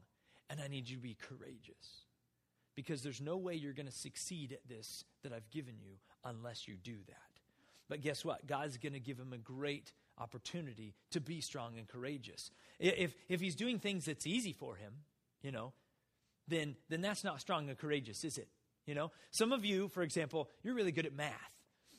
and 0.48 0.62
I 0.62 0.68
need 0.68 0.88
you 0.90 0.96
to 0.98 1.02
be 1.02 1.18
courageous 1.20 2.06
because 2.76 3.02
there's 3.02 3.20
no 3.20 3.36
way 3.36 3.56
you're 3.56 3.74
going 3.74 3.88
to 3.88 3.92
succeed 3.92 4.52
at 4.52 4.68
this 4.68 5.04
that 5.24 5.34
I've 5.34 5.50
given 5.50 5.76
you 5.80 5.96
unless 6.24 6.68
you 6.68 6.76
do 6.76 6.96
that. 7.08 7.16
But 7.88 8.02
guess 8.02 8.24
what? 8.24 8.46
God's 8.46 8.78
going 8.78 8.94
to 8.94 9.00
give 9.00 9.20
him 9.20 9.34
a 9.34 9.38
great 9.38 9.92
opportunity 10.18 10.94
to 11.12 11.20
be 11.20 11.42
strong 11.42 11.78
and 11.78 11.88
courageous. 11.88 12.52
If, 12.80 13.16
if 13.28 13.42
he's 13.42 13.56
doing 13.56 13.80
things 13.80 14.06
that's 14.06 14.28
easy 14.28 14.54
for 14.54 14.76
him, 14.76 14.94
you 15.42 15.52
know, 15.52 15.74
then, 16.48 16.76
then 16.90 17.02
that's 17.02 17.24
not 17.24 17.42
strong 17.42 17.70
and 17.70 17.78
courageous, 17.78 18.24
is 18.24 18.38
it? 18.38 18.48
You 18.86 18.96
know, 18.96 19.12
some 19.32 19.52
of 19.54 19.66
you, 19.66 19.88
for 19.88 20.02
example, 20.04 20.50
you're 20.64 20.74
really 20.74 20.92
good 20.92 21.06
at 21.06 21.14
math. 21.14 21.34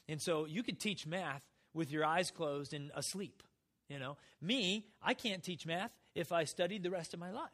And 0.08 0.20
so 0.20 0.44
you 0.44 0.62
could 0.62 0.80
teach 0.80 1.06
math 1.06 1.42
with 1.72 1.90
your 1.90 2.04
eyes 2.04 2.30
closed 2.30 2.74
and 2.74 2.90
asleep. 2.94 3.42
You 3.88 3.98
know, 3.98 4.16
me, 4.40 4.86
I 5.02 5.14
can't 5.14 5.42
teach 5.42 5.66
math 5.66 5.92
if 6.14 6.32
I 6.32 6.44
studied 6.44 6.82
the 6.82 6.90
rest 6.90 7.14
of 7.14 7.20
my 7.20 7.30
life, 7.30 7.50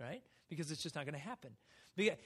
right? 0.00 0.22
Because 0.48 0.70
it's 0.70 0.82
just 0.82 0.94
not 0.94 1.04
going 1.04 1.14
to 1.14 1.20
happen. 1.20 1.50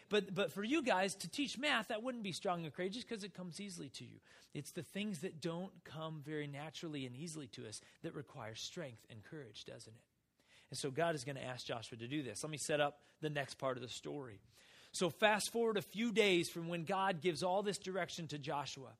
But, 0.08 0.34
but 0.34 0.52
for 0.52 0.64
you 0.64 0.82
guys 0.82 1.14
to 1.16 1.28
teach 1.28 1.58
math, 1.58 1.88
that 1.88 2.02
wouldn't 2.02 2.24
be 2.24 2.32
strong 2.32 2.64
and 2.64 2.74
courageous 2.74 3.04
because 3.04 3.24
it 3.24 3.34
comes 3.34 3.60
easily 3.60 3.90
to 3.90 4.04
you. 4.04 4.18
It's 4.54 4.72
the 4.72 4.82
things 4.82 5.20
that 5.20 5.40
don't 5.40 5.72
come 5.84 6.22
very 6.24 6.46
naturally 6.46 7.04
and 7.04 7.14
easily 7.14 7.48
to 7.48 7.68
us 7.68 7.80
that 8.02 8.14
require 8.14 8.54
strength 8.54 9.04
and 9.10 9.22
courage, 9.22 9.64
doesn't 9.66 9.92
it? 9.92 10.02
And 10.70 10.78
so 10.78 10.90
God 10.90 11.14
is 11.14 11.24
going 11.24 11.36
to 11.36 11.44
ask 11.44 11.66
Joshua 11.66 11.98
to 11.98 12.08
do 12.08 12.22
this. 12.22 12.42
Let 12.42 12.50
me 12.50 12.58
set 12.58 12.80
up 12.80 12.98
the 13.20 13.30
next 13.30 13.54
part 13.54 13.76
of 13.76 13.82
the 13.82 13.88
story. 13.88 14.40
So, 14.92 15.10
fast 15.10 15.52
forward 15.52 15.76
a 15.76 15.82
few 15.82 16.12
days 16.12 16.48
from 16.48 16.68
when 16.68 16.84
God 16.84 17.20
gives 17.20 17.42
all 17.42 17.62
this 17.62 17.78
direction 17.78 18.26
to 18.28 18.38
Joshua. 18.38 18.90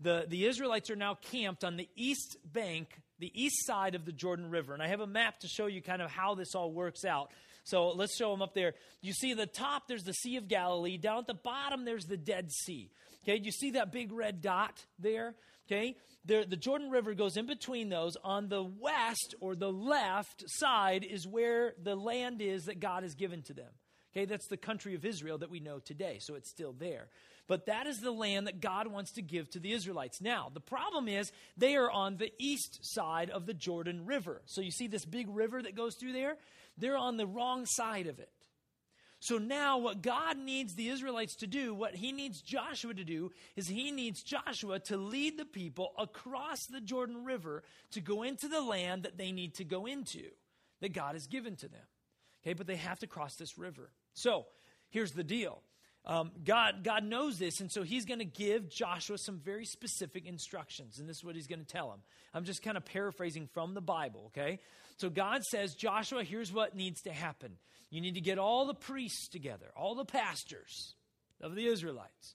The, 0.00 0.26
the 0.28 0.46
Israelites 0.46 0.90
are 0.90 0.96
now 0.96 1.14
camped 1.14 1.64
on 1.64 1.76
the 1.76 1.88
east 1.96 2.36
bank, 2.44 3.00
the 3.18 3.32
east 3.34 3.66
side 3.66 3.94
of 3.94 4.04
the 4.04 4.12
Jordan 4.12 4.50
River. 4.50 4.74
And 4.74 4.82
I 4.82 4.88
have 4.88 5.00
a 5.00 5.06
map 5.06 5.40
to 5.40 5.48
show 5.48 5.66
you 5.66 5.82
kind 5.82 6.02
of 6.02 6.10
how 6.10 6.34
this 6.34 6.54
all 6.54 6.72
works 6.72 7.04
out. 7.04 7.30
So 7.64 7.88
let's 7.88 8.16
show 8.16 8.30
them 8.30 8.42
up 8.42 8.54
there. 8.54 8.74
You 9.00 9.12
see 9.12 9.34
the 9.34 9.46
top, 9.46 9.88
there's 9.88 10.04
the 10.04 10.12
Sea 10.14 10.36
of 10.36 10.48
Galilee. 10.48 10.98
Down 10.98 11.18
at 11.18 11.26
the 11.26 11.34
bottom, 11.34 11.84
there's 11.84 12.04
the 12.04 12.16
Dead 12.16 12.52
Sea. 12.52 12.90
Okay, 13.24 13.40
you 13.42 13.50
see 13.50 13.72
that 13.72 13.90
big 13.90 14.12
red 14.12 14.42
dot 14.42 14.84
there? 14.98 15.34
Okay, 15.66 15.96
there, 16.26 16.44
the 16.44 16.56
Jordan 16.56 16.90
River 16.90 17.14
goes 17.14 17.38
in 17.38 17.46
between 17.46 17.88
those. 17.88 18.16
On 18.22 18.48
the 18.48 18.62
west 18.62 19.34
or 19.40 19.56
the 19.56 19.72
left 19.72 20.44
side 20.46 21.04
is 21.04 21.26
where 21.26 21.72
the 21.82 21.96
land 21.96 22.42
is 22.42 22.64
that 22.66 22.80
God 22.80 23.02
has 23.02 23.14
given 23.14 23.42
to 23.44 23.54
them. 23.54 23.70
Okay, 24.14 24.26
that's 24.26 24.46
the 24.46 24.56
country 24.58 24.94
of 24.94 25.04
Israel 25.04 25.38
that 25.38 25.50
we 25.50 25.58
know 25.58 25.80
today, 25.80 26.18
so 26.20 26.34
it's 26.34 26.50
still 26.50 26.72
there. 26.72 27.08
But 27.46 27.66
that 27.66 27.86
is 27.86 27.98
the 27.98 28.12
land 28.12 28.46
that 28.46 28.60
God 28.60 28.86
wants 28.86 29.12
to 29.12 29.22
give 29.22 29.50
to 29.50 29.58
the 29.58 29.72
Israelites. 29.72 30.20
Now, 30.20 30.50
the 30.52 30.60
problem 30.60 31.08
is 31.08 31.32
they 31.56 31.76
are 31.76 31.90
on 31.90 32.16
the 32.16 32.32
east 32.38 32.78
side 32.82 33.28
of 33.28 33.44
the 33.46 33.52
Jordan 33.52 34.06
River. 34.06 34.40
So 34.46 34.60
you 34.60 34.70
see 34.70 34.86
this 34.86 35.04
big 35.04 35.28
river 35.28 35.60
that 35.60 35.74
goes 35.74 35.96
through 35.96 36.12
there? 36.12 36.36
They're 36.76 36.96
on 36.96 37.16
the 37.16 37.26
wrong 37.26 37.66
side 37.66 38.06
of 38.06 38.18
it. 38.18 38.30
So 39.20 39.38
now, 39.38 39.78
what 39.78 40.02
God 40.02 40.36
needs 40.36 40.74
the 40.74 40.90
Israelites 40.90 41.34
to 41.36 41.46
do, 41.46 41.74
what 41.74 41.94
He 41.94 42.12
needs 42.12 42.42
Joshua 42.42 42.92
to 42.92 43.04
do, 43.04 43.30
is 43.56 43.68
He 43.68 43.90
needs 43.90 44.22
Joshua 44.22 44.80
to 44.80 44.98
lead 44.98 45.38
the 45.38 45.46
people 45.46 45.92
across 45.98 46.66
the 46.66 46.80
Jordan 46.80 47.24
River 47.24 47.62
to 47.92 48.02
go 48.02 48.22
into 48.22 48.48
the 48.48 48.60
land 48.60 49.04
that 49.04 49.16
they 49.16 49.32
need 49.32 49.54
to 49.54 49.64
go 49.64 49.86
into, 49.86 50.24
that 50.82 50.92
God 50.92 51.14
has 51.14 51.26
given 51.26 51.56
to 51.56 51.68
them. 51.68 51.86
Okay, 52.42 52.52
but 52.52 52.66
they 52.66 52.76
have 52.76 52.98
to 52.98 53.06
cross 53.06 53.36
this 53.36 53.56
river. 53.56 53.92
So 54.12 54.44
here's 54.90 55.12
the 55.12 55.24
deal 55.24 55.62
um, 56.06 56.32
God, 56.44 56.84
God 56.84 57.02
knows 57.04 57.38
this, 57.38 57.60
and 57.60 57.72
so 57.72 57.82
He's 57.82 58.04
going 58.04 58.18
to 58.18 58.26
give 58.26 58.68
Joshua 58.68 59.16
some 59.16 59.38
very 59.38 59.64
specific 59.64 60.26
instructions, 60.26 60.98
and 60.98 61.08
this 61.08 61.18
is 61.18 61.24
what 61.24 61.34
He's 61.34 61.46
going 61.46 61.60
to 61.60 61.66
tell 61.66 61.92
him. 61.92 62.00
I'm 62.34 62.44
just 62.44 62.62
kind 62.62 62.76
of 62.76 62.84
paraphrasing 62.84 63.48
from 63.54 63.72
the 63.74 63.80
Bible, 63.80 64.24
okay? 64.26 64.60
So 64.98 65.08
God 65.08 65.42
says, 65.44 65.74
Joshua, 65.74 66.22
here's 66.22 66.52
what 66.52 66.76
needs 66.76 67.02
to 67.02 67.12
happen. 67.12 67.52
You 67.90 68.00
need 68.00 68.14
to 68.14 68.20
get 68.20 68.38
all 68.38 68.66
the 68.66 68.74
priests 68.74 69.28
together, 69.28 69.66
all 69.76 69.94
the 69.94 70.04
pastors 70.04 70.94
of 71.40 71.54
the 71.54 71.66
Israelites. 71.66 72.34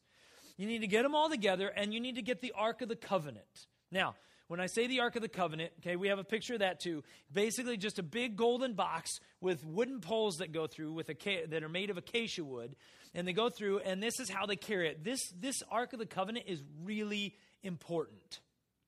You 0.57 0.65
need 0.67 0.81
to 0.81 0.87
get 0.87 1.03
them 1.03 1.13
all 1.13 1.29
together, 1.29 1.67
and 1.67 1.93
you 1.93 1.99
need 1.99 2.15
to 2.15 2.21
get 2.21 2.41
the 2.41 2.53
Ark 2.57 2.81
of 2.81 2.89
the 2.89 2.95
Covenant. 2.95 3.67
Now, 3.91 4.15
when 4.49 4.59
I 4.59 4.65
say 4.65 4.87
the 4.87 4.99
Ark 5.01 5.15
of 5.15 5.21
the 5.21 5.29
Covenant, 5.29 5.71
okay, 5.79 5.95
we 5.95 6.07
have 6.07 6.17
a 6.17 6.23
picture 6.23 6.53
of 6.53 6.59
that 6.59 6.79
too. 6.79 7.03
Basically, 7.31 7.77
just 7.77 7.99
a 7.99 8.03
big 8.03 8.35
golden 8.35 8.73
box 8.73 9.19
with 9.41 9.63
wooden 9.63 10.01
poles 10.01 10.37
that 10.37 10.51
go 10.51 10.65
through 10.65 10.93
with 10.93 11.07
a, 11.09 11.45
that 11.49 11.63
are 11.63 11.69
made 11.69 11.91
of 11.91 11.97
acacia 11.99 12.43
wood, 12.43 12.75
and 13.13 13.27
they 13.27 13.33
go 13.33 13.49
through, 13.49 13.79
and 13.79 14.01
this 14.01 14.19
is 14.19 14.27
how 14.27 14.47
they 14.47 14.55
carry 14.55 14.89
it. 14.89 15.03
This 15.03 15.19
this 15.39 15.61
Ark 15.71 15.93
of 15.93 15.99
the 15.99 16.07
Covenant 16.07 16.45
is 16.47 16.63
really 16.83 17.35
important. 17.61 18.39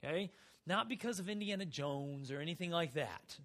Okay, 0.04 0.32
not 0.66 0.90
because 0.90 1.20
of 1.20 1.30
Indiana 1.30 1.66
Jones 1.66 2.32
or 2.32 2.40
anything 2.40 2.72
like 2.72 2.96
that. 2.96 3.38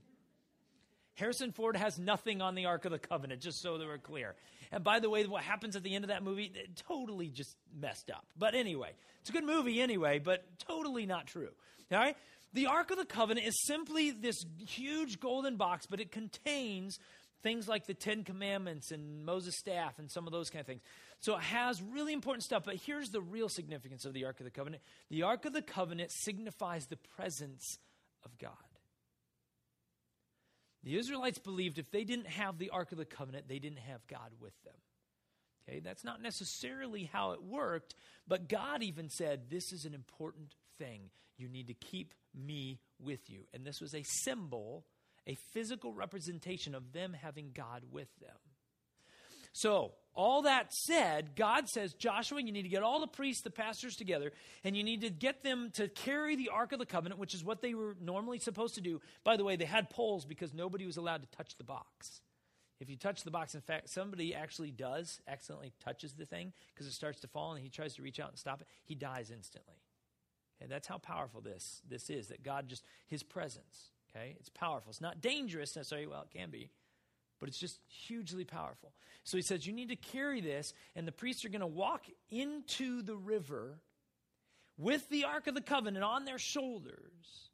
Harrison 1.16 1.50
Ford 1.52 1.76
has 1.76 1.98
nothing 1.98 2.40
on 2.40 2.54
the 2.54 2.66
Ark 2.66 2.84
of 2.84 2.92
the 2.92 2.98
Covenant, 2.98 3.40
just 3.40 3.60
so 3.60 3.78
that 3.78 3.86
we're 3.86 3.98
clear. 3.98 4.34
And 4.70 4.84
by 4.84 5.00
the 5.00 5.10
way, 5.10 5.24
what 5.24 5.42
happens 5.42 5.74
at 5.76 5.82
the 5.82 5.94
end 5.94 6.04
of 6.04 6.08
that 6.08 6.22
movie, 6.22 6.52
totally 6.88 7.28
just 7.28 7.56
messed 7.78 8.10
up. 8.10 8.24
But 8.38 8.54
anyway, 8.54 8.90
it's 9.20 9.30
a 9.30 9.32
good 9.32 9.44
movie 9.44 9.80
anyway, 9.80 10.18
but 10.18 10.44
totally 10.58 11.06
not 11.06 11.26
true. 11.26 11.50
All 11.90 11.98
right? 11.98 12.16
The 12.52 12.66
Ark 12.66 12.90
of 12.90 12.98
the 12.98 13.04
Covenant 13.04 13.46
is 13.46 13.66
simply 13.66 14.10
this 14.10 14.44
huge 14.66 15.20
golden 15.20 15.56
box, 15.56 15.86
but 15.86 16.00
it 16.00 16.12
contains 16.12 16.98
things 17.42 17.68
like 17.68 17.86
the 17.86 17.94
Ten 17.94 18.24
Commandments 18.24 18.90
and 18.90 19.24
Moses' 19.24 19.56
staff 19.58 19.98
and 19.98 20.10
some 20.10 20.26
of 20.26 20.32
those 20.32 20.50
kind 20.50 20.60
of 20.60 20.66
things. 20.66 20.82
So 21.20 21.36
it 21.36 21.42
has 21.42 21.80
really 21.80 22.12
important 22.12 22.44
stuff, 22.44 22.64
but 22.64 22.76
here's 22.76 23.10
the 23.10 23.20
real 23.20 23.48
significance 23.48 24.04
of 24.04 24.12
the 24.12 24.24
Ark 24.24 24.40
of 24.40 24.44
the 24.44 24.50
Covenant 24.50 24.82
the 25.10 25.22
Ark 25.22 25.44
of 25.44 25.52
the 25.52 25.62
Covenant 25.62 26.10
signifies 26.12 26.86
the 26.86 26.96
presence 26.96 27.78
of 28.24 28.36
God. 28.38 28.52
The 30.86 30.96
Israelites 30.96 31.40
believed 31.40 31.80
if 31.80 31.90
they 31.90 32.04
didn't 32.04 32.28
have 32.28 32.58
the 32.58 32.70
Ark 32.70 32.92
of 32.92 32.98
the 32.98 33.04
Covenant, 33.04 33.48
they 33.48 33.58
didn't 33.58 33.80
have 33.80 34.06
God 34.06 34.30
with 34.40 34.54
them. 34.64 34.74
Okay, 35.68 35.80
that's 35.80 36.04
not 36.04 36.22
necessarily 36.22 37.10
how 37.12 37.32
it 37.32 37.42
worked, 37.42 37.96
but 38.28 38.48
God 38.48 38.84
even 38.84 39.10
said, 39.10 39.50
This 39.50 39.72
is 39.72 39.84
an 39.84 39.94
important 39.94 40.54
thing. 40.78 41.10
You 41.38 41.48
need 41.48 41.66
to 41.66 41.74
keep 41.74 42.14
me 42.32 42.78
with 43.00 43.28
you. 43.28 43.48
And 43.52 43.64
this 43.64 43.80
was 43.80 43.96
a 43.96 44.04
symbol, 44.04 44.84
a 45.26 45.36
physical 45.52 45.92
representation 45.92 46.72
of 46.72 46.92
them 46.92 47.16
having 47.20 47.50
God 47.52 47.82
with 47.90 48.08
them. 48.20 48.36
So, 49.56 49.92
all 50.12 50.42
that 50.42 50.74
said, 50.74 51.34
God 51.34 51.66
says, 51.70 51.94
Joshua, 51.94 52.42
you 52.42 52.52
need 52.52 52.64
to 52.64 52.68
get 52.68 52.82
all 52.82 53.00
the 53.00 53.06
priests, 53.06 53.42
the 53.42 53.48
pastors 53.48 53.96
together, 53.96 54.32
and 54.64 54.76
you 54.76 54.84
need 54.84 55.00
to 55.00 55.08
get 55.08 55.42
them 55.42 55.70
to 55.76 55.88
carry 55.88 56.36
the 56.36 56.50
Ark 56.50 56.72
of 56.72 56.78
the 56.78 56.84
Covenant, 56.84 57.18
which 57.18 57.32
is 57.32 57.42
what 57.42 57.62
they 57.62 57.72
were 57.72 57.96
normally 57.98 58.38
supposed 58.38 58.74
to 58.74 58.82
do. 58.82 59.00
By 59.24 59.38
the 59.38 59.44
way, 59.44 59.56
they 59.56 59.64
had 59.64 59.88
poles 59.88 60.26
because 60.26 60.52
nobody 60.52 60.84
was 60.84 60.98
allowed 60.98 61.22
to 61.22 61.36
touch 61.38 61.56
the 61.56 61.64
box. 61.64 62.20
If 62.80 62.90
you 62.90 62.96
touch 62.96 63.24
the 63.24 63.30
box, 63.30 63.54
in 63.54 63.62
fact, 63.62 63.88
somebody 63.88 64.34
actually 64.34 64.72
does 64.72 65.22
accidentally 65.26 65.72
touches 65.82 66.12
the 66.12 66.26
thing 66.26 66.52
because 66.74 66.86
it 66.86 66.92
starts 66.92 67.20
to 67.20 67.26
fall 67.26 67.54
and 67.54 67.62
he 67.62 67.70
tries 67.70 67.94
to 67.94 68.02
reach 68.02 68.20
out 68.20 68.28
and 68.28 68.38
stop 68.38 68.60
it, 68.60 68.66
he 68.84 68.94
dies 68.94 69.30
instantly. 69.30 69.80
And 70.60 70.70
that's 70.70 70.86
how 70.86 70.98
powerful 70.98 71.40
this, 71.40 71.80
this 71.88 72.10
is, 72.10 72.28
that 72.28 72.42
God 72.42 72.68
just, 72.68 72.84
his 73.06 73.22
presence, 73.22 73.90
okay? 74.10 74.36
It's 74.38 74.50
powerful. 74.50 74.90
It's 74.90 75.00
not 75.00 75.22
dangerous 75.22 75.74
necessarily, 75.76 76.06
well, 76.06 76.26
it 76.30 76.38
can 76.38 76.50
be, 76.50 76.68
but 77.38 77.48
it's 77.48 77.58
just 77.58 77.80
hugely 77.88 78.44
powerful. 78.44 78.92
So 79.24 79.36
he 79.36 79.42
says, 79.42 79.66
You 79.66 79.72
need 79.72 79.88
to 79.88 79.96
carry 79.96 80.40
this, 80.40 80.72
and 80.94 81.06
the 81.06 81.12
priests 81.12 81.44
are 81.44 81.48
going 81.48 81.60
to 81.60 81.66
walk 81.66 82.06
into 82.30 83.02
the 83.02 83.16
river 83.16 83.80
with 84.78 85.08
the 85.08 85.24
Ark 85.24 85.46
of 85.46 85.54
the 85.54 85.60
Covenant 85.60 86.04
on 86.04 86.24
their 86.24 86.38
shoulders. 86.38 87.50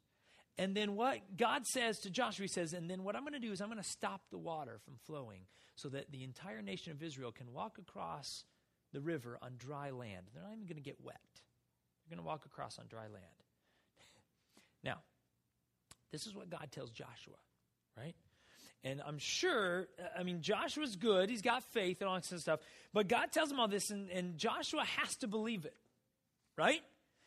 And 0.57 0.75
then 0.75 0.95
what 0.95 1.35
God 1.35 1.65
says 1.65 1.99
to 1.99 2.09
Joshua, 2.09 2.43
he 2.43 2.47
says, 2.47 2.73
And 2.73 2.89
then 2.89 3.03
what 3.03 3.15
I'm 3.15 3.23
going 3.23 3.33
to 3.33 3.39
do 3.39 3.51
is 3.51 3.61
I'm 3.61 3.69
going 3.69 3.81
to 3.81 3.89
stop 3.89 4.21
the 4.29 4.37
water 4.37 4.79
from 4.85 4.95
flowing 5.05 5.41
so 5.75 5.89
that 5.89 6.11
the 6.11 6.23
entire 6.23 6.61
nation 6.61 6.91
of 6.91 7.01
Israel 7.01 7.31
can 7.31 7.51
walk 7.51 7.77
across 7.79 8.43
the 8.91 9.01
river 9.01 9.39
on 9.41 9.53
dry 9.57 9.89
land. 9.89 10.27
They're 10.33 10.43
not 10.43 10.53
even 10.53 10.65
going 10.65 10.75
to 10.75 10.81
get 10.81 10.97
wet. 11.01 11.19
They're 11.33 12.15
going 12.15 12.23
to 12.23 12.27
walk 12.27 12.45
across 12.45 12.77
on 12.77 12.85
dry 12.87 13.07
land. 13.07 13.15
Now, 14.83 14.97
this 16.11 16.27
is 16.27 16.35
what 16.35 16.49
God 16.49 16.67
tells 16.71 16.91
Joshua, 16.91 17.37
right? 17.97 18.15
And 18.83 19.01
I'm 19.05 19.17
sure, 19.17 19.87
uh, 19.97 20.19
I 20.19 20.23
mean, 20.23 20.41
Joshua's 20.41 20.95
good. 20.95 21.29
He's 21.29 21.41
got 21.41 21.63
faith 21.71 22.01
and 22.01 22.09
all 22.09 22.15
kind 22.15 22.33
of 22.33 22.39
stuff. 22.41 22.59
But 22.93 23.07
God 23.07 23.31
tells 23.31 23.49
him 23.49 23.59
all 23.59 23.67
this, 23.67 23.89
and, 23.89 24.09
and 24.09 24.37
Joshua 24.37 24.83
has 24.97 25.15
to 25.17 25.27
believe 25.27 25.65
it, 25.65 25.75
right? 26.57 26.81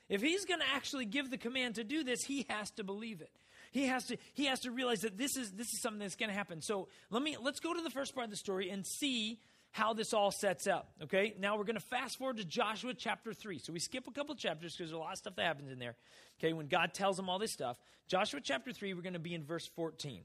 If 0.08 0.20
he's 0.22 0.44
going 0.44 0.60
to 0.60 0.66
actually 0.74 1.06
give 1.06 1.30
the 1.30 1.38
command 1.38 1.76
to 1.76 1.84
do 1.84 2.04
this, 2.04 2.22
he 2.22 2.46
has 2.48 2.70
to 2.72 2.84
believe 2.84 3.20
it. 3.20 3.30
He 3.72 3.86
has 3.86 4.06
to, 4.06 4.16
he 4.34 4.46
has 4.46 4.60
to 4.60 4.70
realize 4.70 5.00
that 5.00 5.18
this 5.18 5.36
is, 5.36 5.52
this 5.52 5.72
is 5.72 5.80
something 5.80 6.00
that's 6.00 6.16
going 6.16 6.30
to 6.30 6.36
happen. 6.36 6.60
So 6.60 6.88
let 7.10 7.22
me, 7.22 7.36
let's 7.42 7.60
go 7.60 7.74
to 7.74 7.82
the 7.82 7.90
first 7.90 8.14
part 8.14 8.24
of 8.24 8.30
the 8.30 8.36
story 8.36 8.70
and 8.70 8.86
see 8.86 9.40
how 9.72 9.92
this 9.92 10.14
all 10.14 10.30
sets 10.30 10.66
up. 10.66 10.90
Okay, 11.02 11.34
now 11.38 11.58
we're 11.58 11.64
going 11.64 11.76
to 11.76 11.86
fast 11.86 12.18
forward 12.18 12.38
to 12.38 12.44
Joshua 12.44 12.94
chapter 12.94 13.34
3. 13.34 13.58
So 13.58 13.72
we 13.72 13.80
skip 13.80 14.06
a 14.06 14.10
couple 14.10 14.34
chapters 14.34 14.72
because 14.72 14.90
there's 14.90 14.98
a 14.98 15.02
lot 15.02 15.12
of 15.12 15.18
stuff 15.18 15.36
that 15.36 15.44
happens 15.44 15.70
in 15.70 15.78
there. 15.78 15.96
Okay, 16.38 16.52
when 16.52 16.68
God 16.68 16.94
tells 16.94 17.16
them 17.16 17.28
all 17.28 17.38
this 17.38 17.52
stuff. 17.52 17.76
Joshua 18.08 18.40
chapter 18.42 18.72
3, 18.72 18.94
we're 18.94 19.02
going 19.02 19.14
to 19.14 19.18
be 19.18 19.34
in 19.34 19.44
verse 19.44 19.66
14. 19.74 20.22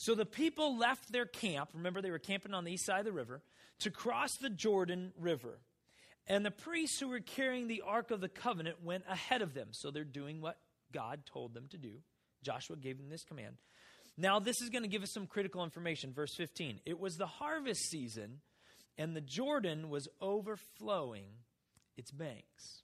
So 0.00 0.14
the 0.14 0.24
people 0.24 0.78
left 0.78 1.10
their 1.10 1.26
camp, 1.26 1.70
remember 1.74 2.00
they 2.00 2.12
were 2.12 2.20
camping 2.20 2.54
on 2.54 2.62
the 2.62 2.70
east 2.70 2.86
side 2.86 3.00
of 3.00 3.04
the 3.04 3.12
river, 3.12 3.42
to 3.80 3.90
cross 3.90 4.36
the 4.36 4.48
Jordan 4.48 5.12
River. 5.18 5.58
And 6.28 6.46
the 6.46 6.52
priests 6.52 7.00
who 7.00 7.08
were 7.08 7.18
carrying 7.18 7.66
the 7.66 7.82
Ark 7.84 8.12
of 8.12 8.20
the 8.20 8.28
Covenant 8.28 8.76
went 8.84 9.02
ahead 9.08 9.42
of 9.42 9.54
them. 9.54 9.70
So 9.72 9.90
they're 9.90 10.04
doing 10.04 10.40
what 10.40 10.56
God 10.92 11.26
told 11.26 11.52
them 11.52 11.66
to 11.70 11.78
do. 11.78 11.94
Joshua 12.44 12.76
gave 12.76 12.96
them 12.96 13.08
this 13.08 13.24
command. 13.24 13.56
Now, 14.16 14.38
this 14.38 14.60
is 14.60 14.70
going 14.70 14.84
to 14.84 14.88
give 14.88 15.02
us 15.02 15.10
some 15.10 15.26
critical 15.26 15.64
information. 15.64 16.12
Verse 16.12 16.32
15. 16.36 16.78
It 16.86 17.00
was 17.00 17.16
the 17.16 17.26
harvest 17.26 17.90
season, 17.90 18.40
and 18.96 19.16
the 19.16 19.20
Jordan 19.20 19.90
was 19.90 20.06
overflowing 20.20 21.30
its 21.96 22.12
banks. 22.12 22.82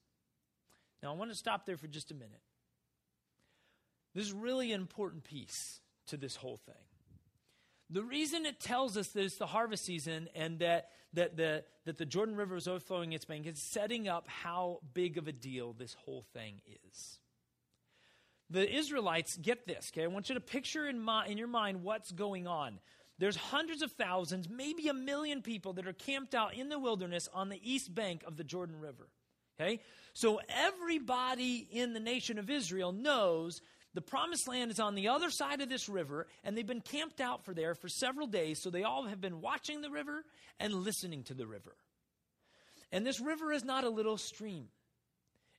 Now, 1.00 1.12
I 1.12 1.16
want 1.16 1.30
to 1.30 1.36
stop 1.36 1.64
there 1.64 1.76
for 1.76 1.86
just 1.86 2.10
a 2.10 2.14
minute. 2.14 2.42
This 4.16 4.26
is 4.26 4.32
really 4.32 4.72
an 4.72 4.80
important 4.80 5.22
piece 5.22 5.78
to 6.08 6.16
this 6.16 6.34
whole 6.34 6.56
thing. 6.56 6.74
The 7.94 8.02
reason 8.02 8.44
it 8.44 8.58
tells 8.58 8.96
us 8.96 9.06
that 9.10 9.22
it's 9.22 9.36
the 9.36 9.46
harvest 9.46 9.84
season 9.84 10.28
and 10.34 10.58
that, 10.58 10.88
that, 11.12 11.36
the, 11.36 11.62
that 11.84 11.96
the 11.96 12.04
Jordan 12.04 12.34
River 12.34 12.56
is 12.56 12.66
overflowing 12.66 13.12
its 13.12 13.24
bank 13.24 13.46
is 13.46 13.62
setting 13.62 14.08
up 14.08 14.26
how 14.26 14.80
big 14.94 15.16
of 15.16 15.28
a 15.28 15.32
deal 15.32 15.72
this 15.72 15.94
whole 16.04 16.24
thing 16.32 16.60
is. 16.88 17.20
The 18.50 18.68
Israelites 18.68 19.36
get 19.36 19.68
this, 19.68 19.92
okay? 19.94 20.02
I 20.02 20.08
want 20.08 20.28
you 20.28 20.34
to 20.34 20.40
picture 20.40 20.88
in, 20.88 20.98
my, 20.98 21.28
in 21.28 21.38
your 21.38 21.46
mind 21.46 21.84
what's 21.84 22.10
going 22.10 22.48
on. 22.48 22.80
There's 23.20 23.36
hundreds 23.36 23.80
of 23.80 23.92
thousands, 23.92 24.48
maybe 24.48 24.88
a 24.88 24.94
million 24.94 25.40
people 25.40 25.74
that 25.74 25.86
are 25.86 25.92
camped 25.92 26.34
out 26.34 26.54
in 26.54 26.70
the 26.70 26.80
wilderness 26.80 27.28
on 27.32 27.48
the 27.48 27.60
east 27.62 27.94
bank 27.94 28.24
of 28.26 28.36
the 28.36 28.42
Jordan 28.42 28.80
River. 28.80 29.06
Okay? 29.60 29.78
So 30.14 30.40
everybody 30.48 31.68
in 31.70 31.92
the 31.92 32.00
nation 32.00 32.40
of 32.40 32.50
Israel 32.50 32.90
knows 32.90 33.62
the 33.94 34.02
promised 34.02 34.48
land 34.48 34.70
is 34.70 34.80
on 34.80 34.94
the 34.94 35.08
other 35.08 35.30
side 35.30 35.60
of 35.60 35.68
this 35.68 35.88
river, 35.88 36.26
and 36.42 36.56
they've 36.56 36.66
been 36.66 36.80
camped 36.80 37.20
out 37.20 37.44
for 37.44 37.54
there 37.54 37.74
for 37.74 37.88
several 37.88 38.26
days, 38.26 38.60
so 38.60 38.70
they 38.70 38.82
all 38.82 39.06
have 39.06 39.20
been 39.20 39.40
watching 39.40 39.80
the 39.80 39.90
river 39.90 40.24
and 40.58 40.74
listening 40.74 41.22
to 41.24 41.34
the 41.34 41.46
river. 41.46 41.76
And 42.90 43.06
this 43.06 43.20
river 43.20 43.52
is 43.52 43.64
not 43.64 43.84
a 43.84 43.88
little 43.90 44.18
stream, 44.18 44.68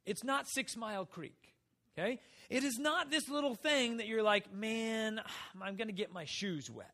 it's 0.05 0.23
not 0.23 0.47
Six 0.47 0.75
Mile 0.75 1.05
Creek. 1.05 1.53
Okay? 1.97 2.19
It 2.49 2.65
is 2.65 2.77
not 2.77 3.09
this 3.09 3.29
little 3.29 3.55
thing 3.55 3.97
that 3.97 4.07
you're 4.07 4.21
like, 4.21 4.53
man, 4.53 5.21
I'm 5.61 5.77
going 5.77 5.87
to 5.87 5.93
get 5.93 6.11
my 6.11 6.25
shoes 6.27 6.69
wet. 6.69 6.91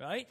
Right? 0.00 0.28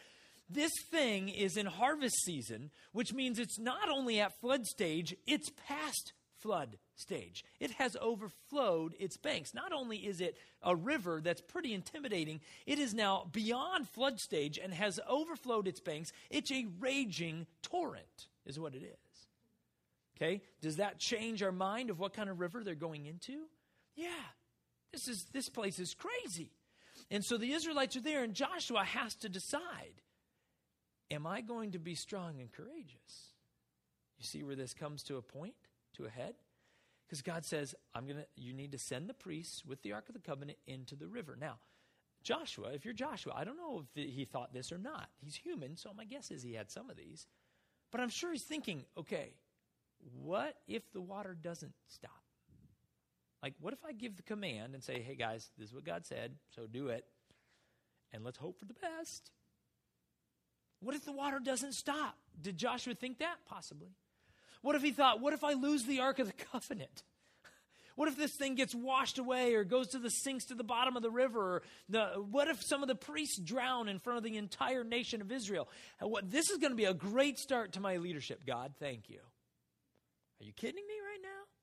This 0.50 0.72
thing 0.92 1.30
is 1.30 1.58
in 1.58 1.66
harvest 1.66 2.24
season, 2.24 2.70
which 2.92 3.14
means 3.14 3.40
it's 3.40 3.60
not 3.60 3.90
only 3.90 4.20
at 4.20 4.40
flood 4.40 4.66
stage, 4.66 5.16
it's 5.26 5.50
past 5.68 6.14
flood 6.46 6.78
stage. 6.96 7.44
It 7.60 7.72
has 7.72 7.98
overflowed 8.00 8.94
its 9.00 9.18
banks. 9.18 9.56
Not 9.56 9.74
only 9.74 9.98
is 9.98 10.22
it 10.22 10.38
a 10.62 10.76
river 10.76 11.22
that's 11.24 11.42
pretty 11.42 11.74
intimidating, 11.74 12.40
it 12.68 12.78
is 12.78 12.94
now 12.94 13.28
beyond 13.32 13.90
flood 13.90 14.20
stage 14.20 14.60
and 14.64 14.72
has 14.72 15.00
overflowed 15.10 15.68
its 15.68 15.80
banks. 15.80 16.14
It's 16.30 16.52
a 16.52 16.68
raging 16.80 17.48
torrent, 17.64 18.28
is 18.46 18.60
what 18.60 18.76
it 18.76 18.84
is. 18.84 19.28
Okay? 20.16 20.44
Does 20.62 20.76
that 20.76 21.00
change 21.00 21.42
our 21.42 21.52
mind 21.52 21.90
of 21.90 22.00
what 22.00 22.14
kind 22.14 22.30
of 22.30 22.40
river 22.40 22.64
they're 22.64 22.76
going 22.76 23.08
into? 23.08 23.46
Yeah. 23.96 24.10
This 24.92 25.08
is 25.08 25.26
this 25.34 25.50
place 25.50 25.80
is 25.80 25.96
crazy. 25.96 26.52
And 27.10 27.26
so 27.26 27.38
the 27.38 27.54
Israelites 27.54 27.96
are 27.96 28.02
there 28.02 28.24
and 28.24 28.36
Joshua 28.36 28.84
has 28.84 29.16
to 29.16 29.30
decide 29.30 30.04
am 31.10 31.26
I 31.26 31.42
going 31.42 31.72
to 31.72 31.80
be 31.80 31.96
strong 31.96 32.40
and 32.40 32.52
courageous? 32.52 33.34
You 34.20 34.26
see 34.26 34.44
where 34.44 34.56
this 34.56 34.74
comes 34.74 35.04
to 35.04 35.18
a 35.18 35.22
point, 35.22 35.56
to 35.96 36.06
a 36.06 36.10
head? 36.10 36.36
Because 37.06 37.22
God 37.22 37.46
says, 37.46 37.76
I'm 37.94 38.08
gonna 38.08 38.26
you 38.36 38.54
need 38.54 38.72
to 38.72 38.78
send 38.80 39.10
the 39.10 39.14
priests 39.14 39.64
with 39.66 39.82
the 39.82 39.94
Ark 39.94 40.10
of 40.10 40.16
the 40.16 40.22
Covenant 40.22 40.58
into 40.66 40.96
the 40.96 41.08
river. 41.08 41.38
Now, 41.40 41.60
Joshua, 42.24 42.72
if 42.74 42.86
you're 42.86 42.94
Joshua, 42.94 43.34
I 43.36 43.44
don't 43.44 43.58
know 43.58 43.86
if 43.96 44.10
he 44.10 44.26
thought 44.26 44.54
this 44.54 44.72
or 44.72 44.80
not. 44.80 45.10
He's 45.22 45.36
human, 45.36 45.78
so 45.78 45.92
my 45.96 46.06
guess 46.06 46.32
is 46.32 46.42
he 46.42 46.54
had 46.54 46.72
some 46.72 46.90
of 46.90 46.98
these. 46.98 47.28
But 47.92 48.02
I'm 48.02 48.10
sure 48.10 48.32
he's 48.32 48.42
thinking, 48.42 48.84
okay, 48.98 49.34
what 50.24 50.56
if 50.68 50.92
the 50.92 51.02
water 51.02 51.38
doesn't 51.40 51.74
stop? 51.88 52.12
Like, 53.44 53.54
what 53.60 53.74
if 53.74 53.86
I 53.88 53.92
give 53.92 54.18
the 54.18 54.24
command 54.24 54.74
and 54.74 54.84
say, 54.84 55.02
hey 55.02 55.16
guys, 55.16 55.52
this 55.58 55.70
is 55.70 55.76
what 55.76 55.86
God 55.86 56.06
said, 56.06 56.32
so 56.56 56.66
do 56.66 56.88
it, 56.88 57.06
and 58.12 58.24
let's 58.24 58.40
hope 58.40 58.58
for 58.58 58.66
the 58.66 58.74
best? 58.74 59.30
What 60.80 60.96
if 60.96 61.06
the 61.06 61.12
water 61.12 61.40
doesn't 61.40 61.74
stop? 61.74 62.18
Did 62.42 62.58
Joshua 62.58 62.96
think 62.96 63.20
that? 63.20 63.36
Possibly. 63.48 63.90
What 64.66 64.76
if 64.76 64.82
he 64.82 64.90
thought, 64.90 65.22
what 65.22 65.34
if 65.34 65.44
I 65.44 65.54
lose 65.54 65.84
the 65.84 66.00
Ark 66.00 66.18
of 66.18 66.26
the 66.26 66.34
Covenant? 66.52 67.04
What 67.94 68.10
if 68.10 68.18
this 68.18 68.36
thing 68.36 68.56
gets 68.56 68.76
washed 68.76 69.20
away 69.20 69.54
or 69.54 69.64
goes 69.64 69.88
to 69.92 70.00
the 70.00 70.10
sinks 70.10 70.48
to 70.48 70.56
the 70.56 70.66
bottom 70.66 70.98
of 70.98 71.02
the 71.02 71.10
river? 71.10 71.62
The, 71.88 72.08
what 72.30 72.50
if 72.50 72.62
some 72.62 72.82
of 72.82 72.90
the 72.90 72.96
priests 72.96 73.40
drown 73.40 73.88
in 73.88 74.00
front 74.00 74.18
of 74.18 74.24
the 74.26 74.36
entire 74.36 74.84
nation 74.84 75.22
of 75.22 75.32
Israel? 75.32 75.70
What, 76.02 76.30
this 76.30 76.50
is 76.50 76.58
going 76.58 76.72
to 76.72 76.76
be 76.76 76.84
a 76.84 76.94
great 76.94 77.38
start 77.38 77.72
to 77.74 77.80
my 77.80 77.96
leadership, 77.96 78.46
God. 78.46 78.74
Thank 78.82 79.10
you. 79.10 79.20
Are 79.20 80.44
you 80.44 80.52
kidding 80.52 80.84
me 80.86 80.96
right 81.10 81.22
now? 81.24 81.55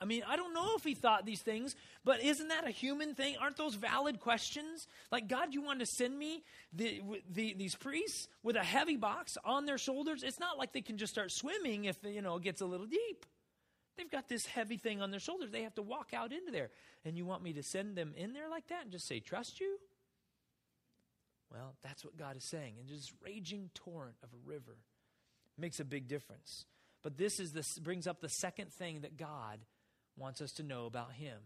I 0.00 0.04
mean, 0.04 0.22
I 0.28 0.36
don't 0.36 0.52
know 0.52 0.74
if 0.76 0.84
he 0.84 0.94
thought 0.94 1.24
these 1.24 1.40
things, 1.40 1.74
but 2.04 2.22
isn't 2.22 2.48
that 2.48 2.66
a 2.66 2.70
human 2.70 3.14
thing? 3.14 3.36
Aren't 3.40 3.56
those 3.56 3.74
valid 3.74 4.20
questions? 4.20 4.86
Like, 5.10 5.26
God, 5.26 5.54
you 5.54 5.62
want 5.62 5.80
to 5.80 5.86
send 5.86 6.18
me 6.18 6.44
the, 6.72 7.02
the, 7.30 7.54
these 7.54 7.74
priests 7.74 8.28
with 8.42 8.56
a 8.56 8.62
heavy 8.62 8.96
box 8.96 9.38
on 9.42 9.64
their 9.64 9.78
shoulders? 9.78 10.22
It's 10.22 10.38
not 10.38 10.58
like 10.58 10.72
they 10.72 10.82
can 10.82 10.98
just 10.98 11.14
start 11.14 11.32
swimming 11.32 11.86
if, 11.86 11.96
you 12.04 12.20
know, 12.20 12.36
it 12.36 12.42
gets 12.42 12.60
a 12.60 12.66
little 12.66 12.86
deep. 12.86 13.24
They've 13.96 14.10
got 14.10 14.28
this 14.28 14.44
heavy 14.44 14.76
thing 14.76 15.00
on 15.00 15.10
their 15.10 15.20
shoulders. 15.20 15.50
They 15.50 15.62
have 15.62 15.74
to 15.76 15.82
walk 15.82 16.10
out 16.12 16.30
into 16.30 16.52
there. 16.52 16.68
And 17.06 17.16
you 17.16 17.24
want 17.24 17.42
me 17.42 17.54
to 17.54 17.62
send 17.62 17.96
them 17.96 18.12
in 18.16 18.34
there 18.34 18.50
like 18.50 18.68
that 18.68 18.82
and 18.82 18.92
just 18.92 19.06
say, 19.06 19.20
trust 19.20 19.60
you? 19.60 19.78
Well, 21.50 21.74
that's 21.82 22.04
what 22.04 22.18
God 22.18 22.36
is 22.36 22.44
saying. 22.44 22.74
And 22.78 22.88
this 22.88 23.12
raging 23.24 23.70
torrent 23.74 24.16
of 24.22 24.28
a 24.34 24.48
river 24.48 24.76
makes 25.56 25.80
a 25.80 25.84
big 25.84 26.06
difference. 26.06 26.66
But 27.02 27.16
this 27.16 27.40
is 27.40 27.52
this 27.52 27.78
brings 27.78 28.06
up 28.06 28.20
the 28.20 28.28
second 28.28 28.72
thing 28.72 29.00
that 29.02 29.16
God 29.16 29.60
wants 30.16 30.40
us 30.40 30.52
to 30.52 30.62
know 30.62 30.86
about 30.86 31.12
Him. 31.12 31.38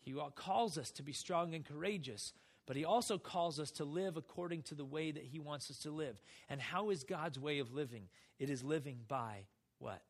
He 0.00 0.14
calls 0.34 0.76
us 0.78 0.90
to 0.92 1.02
be 1.02 1.12
strong 1.12 1.54
and 1.54 1.64
courageous, 1.64 2.32
but 2.66 2.76
He 2.76 2.84
also 2.84 3.18
calls 3.18 3.58
us 3.58 3.70
to 3.72 3.84
live 3.84 4.16
according 4.16 4.62
to 4.64 4.74
the 4.74 4.84
way 4.84 5.10
that 5.10 5.24
He 5.24 5.38
wants 5.38 5.70
us 5.70 5.78
to 5.78 5.90
live. 5.90 6.16
And 6.48 6.60
how 6.60 6.90
is 6.90 7.04
God's 7.04 7.38
way 7.38 7.58
of 7.58 7.72
living? 7.72 8.08
It 8.38 8.50
is 8.50 8.62
living 8.62 9.00
by 9.08 9.46
what? 9.78 10.02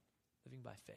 Living 0.44 0.60
by 0.62 0.74
faith. 0.86 0.96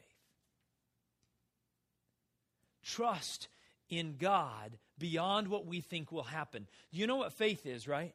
Trust 2.82 3.48
in 3.88 4.16
God 4.18 4.78
beyond 4.98 5.48
what 5.48 5.66
we 5.66 5.80
think 5.80 6.10
will 6.10 6.22
happen. 6.22 6.66
You 6.90 7.06
know 7.06 7.16
what 7.16 7.32
faith 7.32 7.66
is, 7.66 7.86
right? 7.86 8.14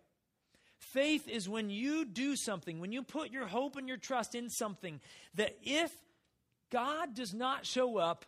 Faith 0.77 1.27
is 1.27 1.47
when 1.47 1.69
you 1.69 2.05
do 2.05 2.35
something, 2.35 2.79
when 2.79 2.91
you 2.91 3.03
put 3.03 3.31
your 3.31 3.47
hope 3.47 3.77
and 3.77 3.87
your 3.87 3.97
trust 3.97 4.35
in 4.35 4.49
something 4.49 4.99
that 5.35 5.55
if 5.63 5.91
God 6.71 7.13
does 7.13 7.33
not 7.33 7.65
show 7.65 7.97
up, 7.97 8.25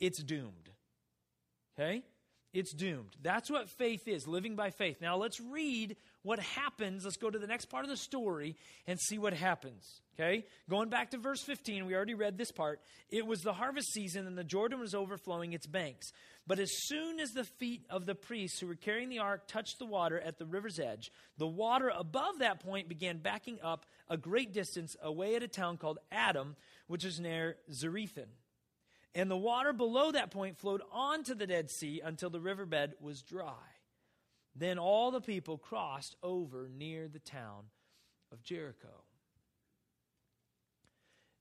it's 0.00 0.22
doomed. 0.22 0.70
Okay? 1.78 2.02
It's 2.52 2.74
doomed. 2.74 3.16
That's 3.22 3.50
what 3.50 3.70
faith 3.70 4.06
is, 4.06 4.28
living 4.28 4.56
by 4.56 4.70
faith. 4.70 5.00
Now 5.00 5.16
let's 5.16 5.40
read 5.40 5.96
what 6.22 6.38
happens. 6.38 7.02
Let's 7.04 7.16
go 7.16 7.30
to 7.30 7.38
the 7.38 7.46
next 7.46 7.70
part 7.70 7.84
of 7.84 7.90
the 7.90 7.96
story 7.96 8.56
and 8.86 9.00
see 9.00 9.16
what 9.16 9.32
happens. 9.32 10.02
Okay? 10.14 10.44
Going 10.68 10.90
back 10.90 11.12
to 11.12 11.18
verse 11.18 11.42
15, 11.42 11.86
we 11.86 11.94
already 11.94 12.12
read 12.12 12.36
this 12.36 12.52
part. 12.52 12.80
It 13.08 13.26
was 13.26 13.40
the 13.40 13.54
harvest 13.54 13.94
season, 13.94 14.26
and 14.26 14.36
the 14.36 14.44
Jordan 14.44 14.80
was 14.80 14.94
overflowing 14.94 15.54
its 15.54 15.66
banks. 15.66 16.12
But 16.46 16.58
as 16.58 16.70
soon 16.72 17.20
as 17.20 17.30
the 17.30 17.44
feet 17.44 17.86
of 17.88 18.04
the 18.04 18.14
priests 18.14 18.60
who 18.60 18.66
were 18.66 18.74
carrying 18.74 19.08
the 19.08 19.20
ark 19.20 19.46
touched 19.46 19.78
the 19.78 19.86
water 19.86 20.20
at 20.20 20.38
the 20.38 20.44
river's 20.44 20.78
edge, 20.78 21.10
the 21.38 21.46
water 21.46 21.90
above 21.96 22.40
that 22.40 22.60
point 22.60 22.86
began 22.86 23.16
backing 23.16 23.60
up 23.62 23.86
a 24.10 24.18
great 24.18 24.52
distance 24.52 24.94
away 25.02 25.36
at 25.36 25.42
a 25.42 25.48
town 25.48 25.78
called 25.78 26.00
Adam, 26.10 26.56
which 26.86 27.06
is 27.06 27.18
near 27.18 27.56
Zarethan. 27.70 28.26
And 29.14 29.30
the 29.30 29.36
water 29.36 29.72
below 29.72 30.12
that 30.12 30.30
point 30.30 30.58
flowed 30.58 30.82
onto 30.90 31.34
the 31.34 31.46
Dead 31.46 31.70
Sea 31.70 32.00
until 32.02 32.30
the 32.30 32.40
riverbed 32.40 32.94
was 33.00 33.22
dry. 33.22 33.52
Then 34.56 34.78
all 34.78 35.10
the 35.10 35.20
people 35.20 35.58
crossed 35.58 36.16
over 36.22 36.68
near 36.74 37.08
the 37.08 37.18
town 37.18 37.64
of 38.30 38.42
Jericho. 38.42 39.04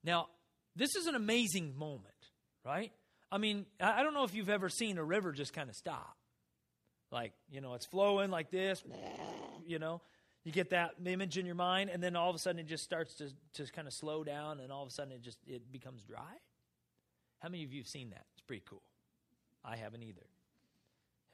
Now, 0.03 0.27
this 0.75 0.95
is 0.95 1.07
an 1.07 1.15
amazing 1.15 1.77
moment, 1.77 2.07
right? 2.65 2.91
I 3.31 3.37
mean, 3.37 3.65
I 3.79 4.03
don't 4.03 4.13
know 4.13 4.23
if 4.23 4.33
you've 4.33 4.49
ever 4.49 4.69
seen 4.69 4.97
a 4.97 5.03
river 5.03 5.31
just 5.31 5.53
kind 5.53 5.69
of 5.69 5.75
stop. 5.75 6.17
Like, 7.11 7.33
you 7.49 7.61
know, 7.61 7.73
it's 7.75 7.85
flowing 7.85 8.31
like 8.31 8.51
this, 8.51 8.83
you 9.65 9.79
know. 9.79 10.01
You 10.43 10.51
get 10.51 10.71
that 10.71 10.95
image 11.05 11.37
in 11.37 11.45
your 11.45 11.55
mind, 11.55 11.91
and 11.91 12.01
then 12.01 12.15
all 12.15 12.29
of 12.29 12.35
a 12.35 12.39
sudden 12.39 12.59
it 12.59 12.67
just 12.67 12.83
starts 12.83 13.13
to, 13.15 13.29
to 13.53 13.71
kind 13.71 13.87
of 13.87 13.93
slow 13.93 14.23
down, 14.23 14.59
and 14.59 14.71
all 14.71 14.81
of 14.81 14.89
a 14.89 14.91
sudden 14.91 15.13
it 15.13 15.21
just 15.21 15.37
it 15.45 15.71
becomes 15.71 16.01
dry. 16.01 16.33
How 17.41 17.49
many 17.49 17.63
of 17.63 17.73
you 17.73 17.81
have 17.81 17.87
seen 17.87 18.11
that? 18.11 18.25
It's 18.33 18.43
pretty 18.45 18.63
cool. 18.69 18.83
I 19.65 19.75
haven't 19.75 20.03
either. 20.03 20.25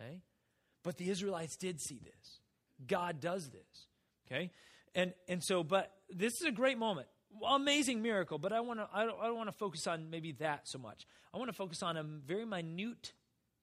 Okay? 0.01 0.21
But 0.83 0.97
the 0.97 1.09
Israelites 1.09 1.57
did 1.57 1.81
see 1.81 1.99
this. 2.03 2.39
God 2.85 3.19
does 3.19 3.49
this. 3.49 3.87
Okay? 4.27 4.51
And 4.95 5.13
and 5.27 5.43
so 5.43 5.63
but 5.63 5.91
this 6.09 6.33
is 6.41 6.47
a 6.47 6.51
great 6.51 6.77
moment. 6.77 7.07
Amazing 7.45 8.01
miracle, 8.01 8.37
but 8.37 8.53
I 8.53 8.61
want 8.61 8.79
to 8.79 8.87
I 8.93 9.05
don't, 9.05 9.19
I 9.21 9.25
don't 9.25 9.35
want 9.35 9.49
to 9.49 9.57
focus 9.57 9.85
on 9.85 10.09
maybe 10.09 10.31
that 10.33 10.67
so 10.67 10.77
much. 10.77 11.05
I 11.33 11.37
want 11.37 11.49
to 11.49 11.55
focus 11.55 11.83
on 11.83 11.97
a 11.97 12.03
very 12.03 12.45
minute 12.45 13.13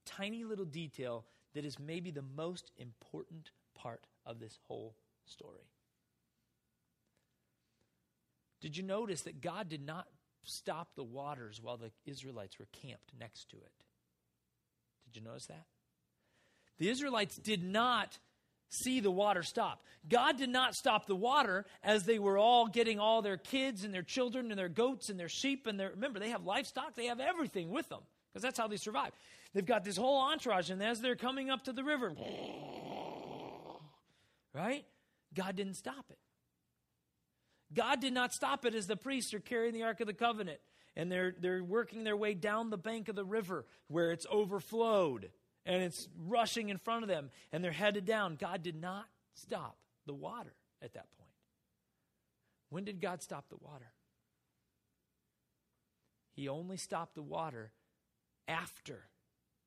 tiny 0.05 0.45
little 0.45 0.67
detail 0.67 1.25
that 1.55 1.65
is 1.65 1.79
maybe 1.79 2.11
the 2.11 2.25
most 2.37 2.73
important 2.77 3.51
part 3.75 4.07
of 4.27 4.39
this 4.39 4.59
whole 4.67 4.95
story. 5.25 5.67
Did 8.61 8.77
you 8.77 8.83
notice 8.83 9.23
that 9.23 9.41
God 9.41 9.69
did 9.69 9.85
not 9.85 10.07
stop 10.45 10.89
the 10.95 11.05
waters 11.05 11.61
while 11.63 11.77
the 11.77 11.91
Israelites 12.07 12.59
were 12.59 12.69
camped 12.73 13.13
next 13.19 13.51
to 13.51 13.57
it. 13.57 13.73
Did 15.07 15.21
you 15.21 15.27
notice 15.27 15.47
that? 15.47 15.65
The 16.79 16.89
Israelites 16.89 17.37
did 17.37 17.63
not 17.63 18.19
see 18.69 19.01
the 19.01 19.11
water 19.11 19.43
stop. 19.43 19.83
God 20.09 20.37
did 20.37 20.49
not 20.51 20.75
stop 20.75 21.07
the 21.07 21.15
water 21.15 21.65
as 21.83 22.05
they 22.05 22.19
were 22.19 22.37
all 22.37 22.67
getting 22.67 22.99
all 22.99 23.23
their 23.23 23.37
kids 23.37 23.85
and 23.85 23.95
their 23.95 24.03
children 24.03 24.51
and 24.51 24.59
their 24.59 24.69
goats 24.69 25.09
and 25.09 25.19
their 25.19 25.29
sheep 25.29 25.67
and 25.67 25.79
their 25.79 25.91
remember 25.91 26.19
they 26.19 26.31
have 26.31 26.45
livestock, 26.45 26.95
they 26.95 27.07
have 27.07 27.21
everything 27.21 27.71
with 27.71 27.89
them 27.89 28.01
because 28.33 28.43
that's 28.43 28.59
how 28.59 28.67
they 28.67 28.77
survive. 28.77 29.13
They've 29.53 29.65
got 29.65 29.85
this 29.85 29.97
whole 29.97 30.21
entourage 30.21 30.71
and 30.71 30.83
as 30.83 31.01
they're 31.01 31.15
coming 31.15 31.51
up 31.51 31.65
to 31.65 31.73
the 31.73 31.85
river 31.85 32.13
right? 34.53 34.85
God 35.35 35.57
didn't 35.57 35.75
stop 35.75 36.07
it. 36.11 36.19
God 37.75 38.01
did 38.01 38.13
not 38.13 38.33
stop 38.33 38.65
it 38.65 38.75
as 38.75 38.87
the 38.87 38.97
priests 38.97 39.35
are 39.35 39.41
carrying 39.41 39.75
the 39.75 39.83
Ark 39.83 40.01
of 40.01 40.07
the 40.07 40.15
Covenant 40.15 40.61
and 40.97 41.11
they're, 41.11 41.35
they're 41.39 41.63
working 41.63 42.05
their 42.05 42.17
way 42.17 42.35
down 42.35 42.71
the 42.71 42.79
bank 42.79 43.09
of 43.09 43.17
the 43.17 43.25
river 43.25 43.67
where 43.89 44.13
it's 44.13 44.27
overflowed 44.31 45.31
and 45.67 45.83
it's 45.83 46.09
rushing 46.27 46.69
in 46.69 46.79
front 46.79 47.03
of 47.03 47.09
them 47.09 47.31
and 47.53 47.65
they're 47.65 47.73
headed 47.73 48.05
down. 48.05 48.37
God 48.37 48.63
did 48.63 48.81
not 48.81 49.07
stop 49.35 49.77
the 50.07 50.15
water 50.15 50.55
at 50.83 50.95
that 50.95 51.07
point. 51.19 51.31
When 52.71 52.85
did 52.85 53.01
God 53.01 53.23
stop 53.23 53.49
the 53.49 53.57
water? 53.57 53.93
He 56.33 56.49
only 56.49 56.77
stopped 56.77 57.15
the 57.15 57.23
water 57.23 57.73
after 58.49 59.05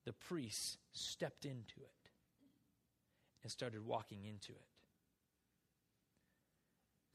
the 0.05 0.13
priests 0.13 0.77
stepped 0.91 1.45
into 1.45 1.81
it 1.81 2.09
and 3.43 3.51
started 3.51 3.85
walking 3.85 4.25
into 4.25 4.51
it. 4.51 4.76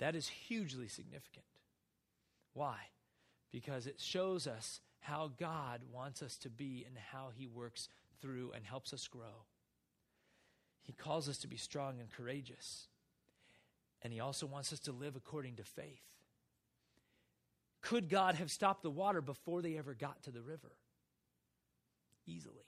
That 0.03 0.15
is 0.15 0.29
hugely 0.29 0.89
significant. 0.89 1.47
Why? 2.53 2.77
because 3.53 3.87
it 3.87 4.01
shows 4.01 4.47
us 4.47 4.81
how 5.01 5.31
God 5.39 5.83
wants 5.93 6.23
us 6.23 6.37
to 6.39 6.49
be 6.49 6.85
and 6.87 6.97
how 7.13 7.29
He 7.37 7.47
works 7.47 7.89
through 8.21 8.53
and 8.57 8.65
helps 8.65 8.93
us 8.93 9.07
grow. 9.07 9.45
He 10.83 10.93
calls 10.93 11.29
us 11.29 11.39
to 11.39 11.47
be 11.47 11.57
strong 11.57 12.01
and 12.01 12.11
courageous. 12.11 12.89
And 14.01 14.13
He 14.13 14.21
also 14.21 14.47
wants 14.47 14.73
us 14.73 14.81
to 14.81 14.93
live 14.93 15.15
according 15.15 15.57
to 15.57 15.65
faith. 15.65 16.03
Could 17.83 18.09
God 18.09 18.37
have 18.37 18.51
stopped 18.51 18.83
the 18.83 18.91
water 18.91 19.21
before 19.21 19.61
they 19.61 19.77
ever 19.77 19.95
got 19.95 20.23
to 20.23 20.31
the 20.31 20.41
river? 20.41 20.73
Easily. 22.27 22.65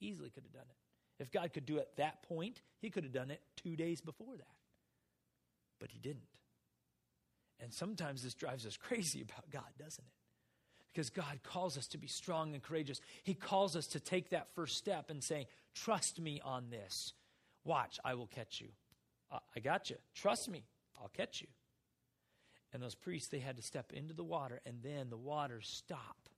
Easily 0.00 0.30
could 0.30 0.42
have 0.42 0.52
done 0.52 0.68
it. 0.68 1.22
If 1.22 1.30
God 1.30 1.52
could 1.52 1.64
do 1.64 1.76
it 1.76 1.88
at 1.92 1.96
that 1.98 2.22
point, 2.24 2.60
He 2.80 2.90
could 2.90 3.04
have 3.04 3.12
done 3.12 3.30
it 3.30 3.40
two 3.56 3.76
days 3.76 4.00
before 4.00 4.36
that. 4.36 4.56
But 5.78 5.90
He 5.90 5.98
didn't. 5.98 6.22
And 7.60 7.72
sometimes 7.72 8.22
this 8.22 8.34
drives 8.34 8.66
us 8.66 8.76
crazy 8.88 9.22
about 9.22 9.50
God, 9.50 9.70
doesn't 9.78 10.04
it? 10.04 10.12
Because 10.92 11.10
God 11.10 11.40
calls 11.42 11.76
us 11.76 11.88
to 11.88 11.98
be 11.98 12.06
strong 12.06 12.54
and 12.54 12.62
courageous. 12.62 13.00
He 13.24 13.34
calls 13.34 13.74
us 13.74 13.88
to 13.88 14.00
take 14.00 14.30
that 14.30 14.54
first 14.54 14.76
step 14.76 15.10
and 15.10 15.22
say, 15.22 15.48
Trust 15.74 16.20
me 16.20 16.40
on 16.44 16.70
this. 16.70 17.14
Watch, 17.64 17.98
I 18.04 18.14
will 18.14 18.28
catch 18.28 18.60
you. 18.60 18.68
I 19.32 19.60
got 19.60 19.90
you. 19.90 19.96
Trust 20.14 20.48
me, 20.48 20.64
I'll 21.00 21.08
catch 21.08 21.40
you. 21.40 21.48
And 22.72 22.82
those 22.82 22.94
priests, 22.94 23.28
they 23.28 23.38
had 23.38 23.56
to 23.56 23.62
step 23.62 23.92
into 23.92 24.14
the 24.14 24.24
water, 24.24 24.60
and 24.66 24.78
then 24.82 25.10
the 25.10 25.16
waters 25.16 25.68
stop. 25.68 26.28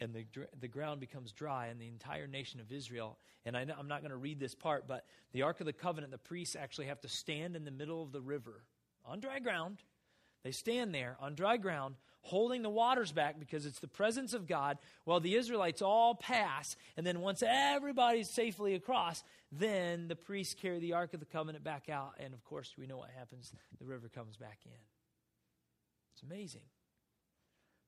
And 0.00 0.14
the, 0.14 0.24
the 0.60 0.68
ground 0.68 1.00
becomes 1.00 1.32
dry, 1.32 1.66
and 1.66 1.80
the 1.80 1.88
entire 1.88 2.26
nation 2.26 2.60
of 2.60 2.72
Israel. 2.72 3.18
And 3.44 3.56
I 3.56 3.62
am 3.62 3.88
not 3.88 4.00
going 4.00 4.10
to 4.10 4.16
read 4.16 4.40
this 4.40 4.54
part, 4.54 4.86
but 4.86 5.04
the 5.32 5.42
Ark 5.42 5.60
of 5.60 5.66
the 5.66 5.72
Covenant, 5.72 6.12
the 6.12 6.18
priests 6.18 6.56
actually 6.56 6.86
have 6.86 7.00
to 7.02 7.08
stand 7.08 7.56
in 7.56 7.64
the 7.64 7.70
middle 7.70 8.02
of 8.02 8.12
the 8.12 8.20
river 8.20 8.62
on 9.04 9.20
dry 9.20 9.38
ground. 9.38 9.78
They 10.44 10.52
stand 10.52 10.94
there 10.94 11.16
on 11.20 11.34
dry 11.34 11.56
ground, 11.56 11.94
holding 12.20 12.62
the 12.62 12.70
waters 12.70 13.12
back 13.12 13.38
because 13.38 13.64
it's 13.64 13.78
the 13.78 13.88
presence 13.88 14.34
of 14.34 14.46
God, 14.46 14.78
while 15.04 15.20
the 15.20 15.36
Israelites 15.36 15.80
all 15.80 16.14
pass. 16.14 16.76
And 16.96 17.06
then 17.06 17.20
once 17.20 17.42
everybody's 17.46 18.28
safely 18.28 18.74
across, 18.74 19.24
then 19.50 20.08
the 20.08 20.16
priests 20.16 20.54
carry 20.54 20.80
the 20.80 20.92
Ark 20.92 21.14
of 21.14 21.20
the 21.20 21.26
Covenant 21.26 21.64
back 21.64 21.88
out. 21.88 22.14
And 22.18 22.34
of 22.34 22.44
course, 22.44 22.74
we 22.78 22.86
know 22.86 22.98
what 22.98 23.10
happens 23.16 23.52
the 23.78 23.86
river 23.86 24.08
comes 24.08 24.36
back 24.36 24.58
in. 24.66 24.72
It's 26.12 26.22
amazing. 26.22 26.62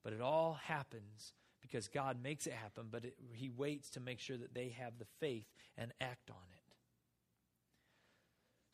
But 0.03 0.15
it 0.15 0.21
all 0.21 0.59
happens 0.65 1.35
because 1.61 1.89
God 1.89 2.23
makes 2.23 2.47
it 2.47 2.53
happen, 2.53 2.87
but 2.91 3.05
it, 3.05 3.17
He 3.33 3.51
waits 3.51 3.91
to 3.91 4.01
make 4.01 4.21
sure 4.21 4.37
that 4.37 4.55
they 4.55 4.69
have 4.79 4.99
the 4.99 5.07
faith 5.21 5.47
and 5.77 5.93
act 6.01 6.31
on 6.31 6.37
it. 6.53 6.56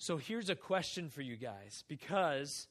So 0.02 0.16
here's 0.16 0.50
a 0.50 0.56
question 0.56 1.10
for 1.10 1.22
you 1.22 1.36
guys 1.36 1.84
because 1.86 2.66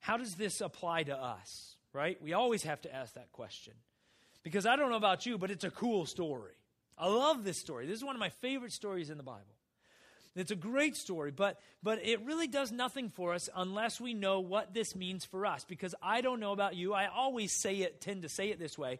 how 0.00 0.16
does 0.16 0.34
this 0.34 0.60
apply 0.60 1.04
to 1.04 1.16
us, 1.16 1.76
right? 1.92 2.20
We 2.20 2.32
always 2.32 2.64
have 2.64 2.80
to 2.80 2.92
ask 2.92 3.14
that 3.14 3.30
question. 3.30 3.74
Because 4.42 4.66
I 4.66 4.74
don't 4.74 4.90
know 4.90 4.96
about 4.96 5.26
you, 5.26 5.38
but 5.38 5.52
it's 5.52 5.62
a 5.62 5.70
cool 5.70 6.06
story. 6.06 6.54
I 6.98 7.06
love 7.06 7.44
this 7.44 7.58
story. 7.58 7.86
This 7.86 7.98
is 7.98 8.04
one 8.04 8.16
of 8.16 8.20
my 8.20 8.30
favorite 8.30 8.72
stories 8.72 9.10
in 9.10 9.16
the 9.16 9.22
Bible. 9.22 9.54
It's 10.34 10.50
a 10.50 10.56
great 10.56 10.96
story, 10.96 11.30
but, 11.30 11.60
but 11.84 12.04
it 12.04 12.20
really 12.22 12.48
does 12.48 12.72
nothing 12.72 13.10
for 13.10 13.32
us 13.32 13.48
unless 13.54 14.00
we 14.00 14.12
know 14.12 14.40
what 14.40 14.74
this 14.74 14.96
means 14.96 15.24
for 15.24 15.46
us. 15.46 15.64
Because 15.64 15.94
I 16.02 16.20
don't 16.20 16.40
know 16.40 16.50
about 16.50 16.74
you. 16.74 16.94
I 16.94 17.06
always 17.06 17.52
say 17.52 17.76
it, 17.76 18.00
tend 18.00 18.22
to 18.22 18.28
say 18.28 18.50
it 18.50 18.58
this 18.58 18.76
way. 18.76 18.98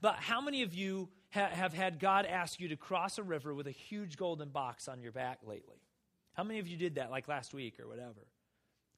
But 0.00 0.18
how 0.20 0.40
many 0.40 0.62
of 0.62 0.72
you 0.72 1.08
ha- 1.34 1.50
have 1.50 1.72
had 1.72 1.98
God 1.98 2.26
ask 2.26 2.60
you 2.60 2.68
to 2.68 2.76
cross 2.76 3.18
a 3.18 3.24
river 3.24 3.52
with 3.52 3.66
a 3.66 3.72
huge 3.72 4.16
golden 4.16 4.50
box 4.50 4.86
on 4.86 5.02
your 5.02 5.10
back 5.10 5.40
lately? 5.44 5.80
How 6.36 6.44
many 6.44 6.58
of 6.58 6.68
you 6.68 6.76
did 6.76 6.96
that 6.96 7.10
like 7.10 7.28
last 7.28 7.54
week 7.54 7.80
or 7.80 7.88
whatever? 7.88 8.26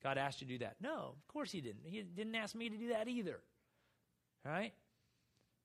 God 0.03 0.19
asked 0.19 0.41
you 0.41 0.47
to 0.47 0.53
do 0.55 0.59
that. 0.59 0.77
No, 0.81 1.15
of 1.17 1.29
course 1.29 1.51
He 1.51 1.61
didn't. 1.61 1.85
He 1.85 2.03
didn't 2.03 2.35
ask 2.35 2.55
me 2.55 2.69
to 2.69 2.77
do 2.77 2.89
that 2.89 3.09
either. 3.09 3.41
Right? 4.45 4.73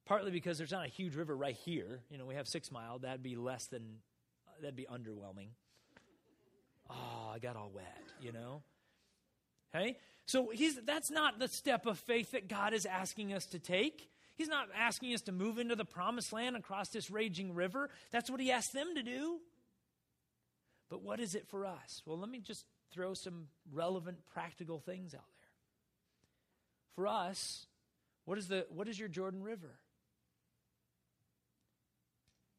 Partly 0.05 0.31
because 0.31 0.57
there's 0.57 0.71
not 0.71 0.85
a 0.85 0.89
huge 0.89 1.15
river 1.15 1.35
right 1.35 1.55
here. 1.55 2.01
You 2.09 2.17
know, 2.17 2.25
we 2.25 2.35
have 2.35 2.47
six 2.47 2.71
mile. 2.71 2.99
That'd 2.99 3.23
be 3.23 3.35
less 3.35 3.67
than, 3.67 3.81
uh, 4.47 4.61
that'd 4.61 4.75
be 4.75 4.85
underwhelming. 4.91 5.49
Oh, 6.89 7.31
I 7.33 7.39
got 7.39 7.55
all 7.55 7.71
wet, 7.73 8.03
you 8.21 8.33
know? 8.33 8.61
Okay? 9.73 9.97
So 10.25 10.49
he's, 10.53 10.75
that's 10.85 11.09
not 11.09 11.39
the 11.39 11.47
step 11.47 11.85
of 11.85 11.97
faith 11.99 12.31
that 12.31 12.47
God 12.47 12.73
is 12.73 12.85
asking 12.85 13.33
us 13.33 13.45
to 13.47 13.59
take. 13.59 14.09
He's 14.35 14.47
not 14.47 14.67
asking 14.77 15.13
us 15.13 15.21
to 15.21 15.31
move 15.31 15.57
into 15.59 15.75
the 15.75 15.85
promised 15.85 16.33
land 16.33 16.55
across 16.55 16.89
this 16.89 17.09
raging 17.09 17.53
river. 17.53 17.89
That's 18.11 18.29
what 18.29 18.39
he 18.39 18.51
asked 18.51 18.73
them 18.73 18.95
to 18.95 19.03
do. 19.03 19.39
But 20.89 21.01
what 21.01 21.19
is 21.19 21.35
it 21.35 21.47
for 21.47 21.65
us? 21.65 22.01
Well, 22.05 22.19
let 22.19 22.29
me 22.29 22.39
just 22.39 22.65
throw 22.91 23.13
some 23.13 23.47
relevant 23.71 24.19
practical 24.33 24.79
things 24.79 25.13
out 25.13 25.21
there. 25.21 25.49
For 26.95 27.07
us, 27.07 27.65
what 28.25 28.37
is, 28.37 28.47
the, 28.47 28.65
what 28.69 28.87
is 28.87 28.99
your 28.99 29.09
Jordan 29.09 29.43
River? 29.43 29.79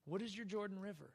What 0.07 0.23
is 0.23 0.37
your 0.37 0.45
Jordan 0.45 0.79
River? 0.81 1.13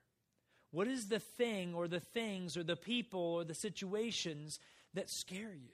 What 0.72 0.88
is 0.88 1.08
the 1.08 1.20
thing 1.20 1.74
or 1.74 1.88
the 1.88 2.00
things 2.00 2.56
or 2.56 2.64
the 2.64 2.76
people 2.76 3.20
or 3.20 3.44
the 3.44 3.54
situations 3.54 4.60
that 4.94 5.10
scare 5.10 5.54
you? 5.54 5.74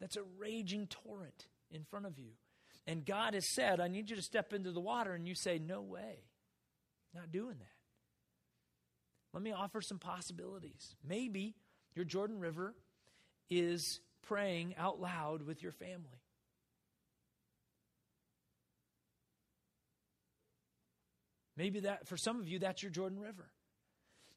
That's 0.00 0.16
a 0.16 0.22
raging 0.38 0.86
torrent 0.86 1.46
in 1.70 1.84
front 1.84 2.06
of 2.06 2.18
you. 2.18 2.32
And 2.86 3.06
God 3.06 3.34
has 3.34 3.46
said, 3.46 3.80
I 3.80 3.88
need 3.88 4.10
you 4.10 4.16
to 4.16 4.22
step 4.22 4.52
into 4.52 4.70
the 4.70 4.80
water, 4.80 5.14
and 5.14 5.26
you 5.26 5.34
say, 5.34 5.58
No 5.58 5.80
way. 5.80 6.24
Not 7.14 7.32
doing 7.32 7.56
that. 7.58 7.83
Let 9.34 9.42
me 9.42 9.52
offer 9.52 9.82
some 9.82 9.98
possibilities. 9.98 10.94
Maybe 11.06 11.56
your 11.96 12.04
Jordan 12.04 12.38
River 12.38 12.72
is 13.50 14.00
praying 14.22 14.76
out 14.78 15.00
loud 15.00 15.42
with 15.42 15.60
your 15.60 15.72
family. 15.72 16.22
Maybe 21.56 21.80
that, 21.80 22.06
for 22.06 22.16
some 22.16 22.40
of 22.40 22.48
you, 22.48 22.60
that's 22.60 22.82
your 22.82 22.90
Jordan 22.90 23.18
River. 23.18 23.50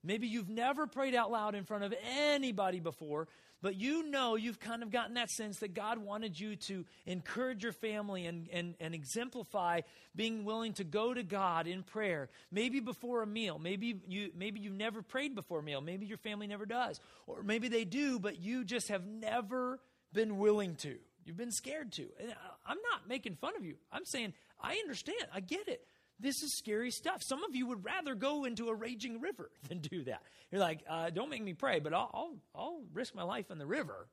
Maybe 0.03 0.27
you've 0.27 0.49
never 0.49 0.88
prayed 0.88 1.15
out 1.15 1.31
loud 1.31 1.53
in 1.53 1.63
front 1.63 1.83
of 1.83 1.93
anybody 2.03 2.79
before, 2.79 3.27
but 3.62 3.76
you 3.76 4.10
know 4.10 4.36
you've 4.36 4.60
kind 4.60 4.84
of 4.84 4.91
gotten 4.91 5.15
that 5.15 5.30
sense 5.30 5.60
that 5.60 5.74
God 5.74 5.98
wanted 5.98 6.39
you 6.39 6.56
to 6.56 6.86
encourage 7.06 7.63
your 7.63 7.72
family 7.72 8.26
and, 8.26 8.48
and, 8.52 8.76
and 8.80 8.93
exemplify 8.93 9.82
being 10.15 10.46
willing 10.46 10.74
to 10.74 10.84
go 10.84 11.13
to 11.13 11.24
God 11.24 11.67
in 11.67 11.84
prayer. 11.84 12.30
Maybe 12.52 12.80
before 12.80 13.24
a 13.24 13.28
meal. 13.28 13.60
Maybe, 13.60 14.00
you, 14.08 14.32
maybe 14.36 14.60
you've 14.60 14.74
never 14.74 15.02
prayed 15.02 15.36
before 15.36 15.60
a 15.60 15.63
meal. 15.63 15.82
Maybe 15.82 16.06
your 16.06 16.17
family 16.17 16.48
never 16.48 16.65
does. 16.65 17.00
Or 17.26 17.43
maybe 17.43 17.67
they 17.67 17.86
do, 17.86 18.20
but 18.20 18.39
you 18.39 18.63
just 18.63 18.89
have 18.89 19.06
never 19.06 19.80
been 20.13 20.38
willing 20.38 20.76
to. 20.78 20.98
You've 21.26 21.38
been 21.38 21.52
scared 21.52 21.91
to. 21.93 22.08
And 22.20 22.34
I'm 22.65 22.78
not 22.91 23.08
making 23.08 23.36
fun 23.36 23.54
of 23.58 23.65
you. 23.65 23.76
I'm 23.91 24.06
saying, 24.06 24.34
I 24.62 24.76
understand. 24.76 25.28
I 25.34 25.41
get 25.41 25.67
it. 25.67 25.86
This 26.19 26.41
is 26.41 26.58
scary 26.58 26.91
stuff. 26.91 27.21
Some 27.23 27.43
of 27.43 27.56
you 27.56 27.67
would 27.67 27.86
rather 27.86 28.15
go 28.15 28.45
into 28.45 28.69
a 28.69 28.73
raging 28.75 29.21
river 29.21 29.51
than 29.69 29.80
do 29.80 30.03
that. 30.06 30.21
You're 30.51 30.62
like, 30.62 30.84
uh, 30.89 31.10
don't 31.10 31.30
make 31.30 31.43
me 31.43 31.53
pray, 31.53 31.80
but 31.80 31.93
I'll, 31.93 32.10
I'll, 32.13 32.38
I'll 32.56 32.82
risk 32.93 33.13
my 33.13 33.23
life 33.23 33.51
in 33.51 33.58
the 33.58 33.65
river. 33.65 34.08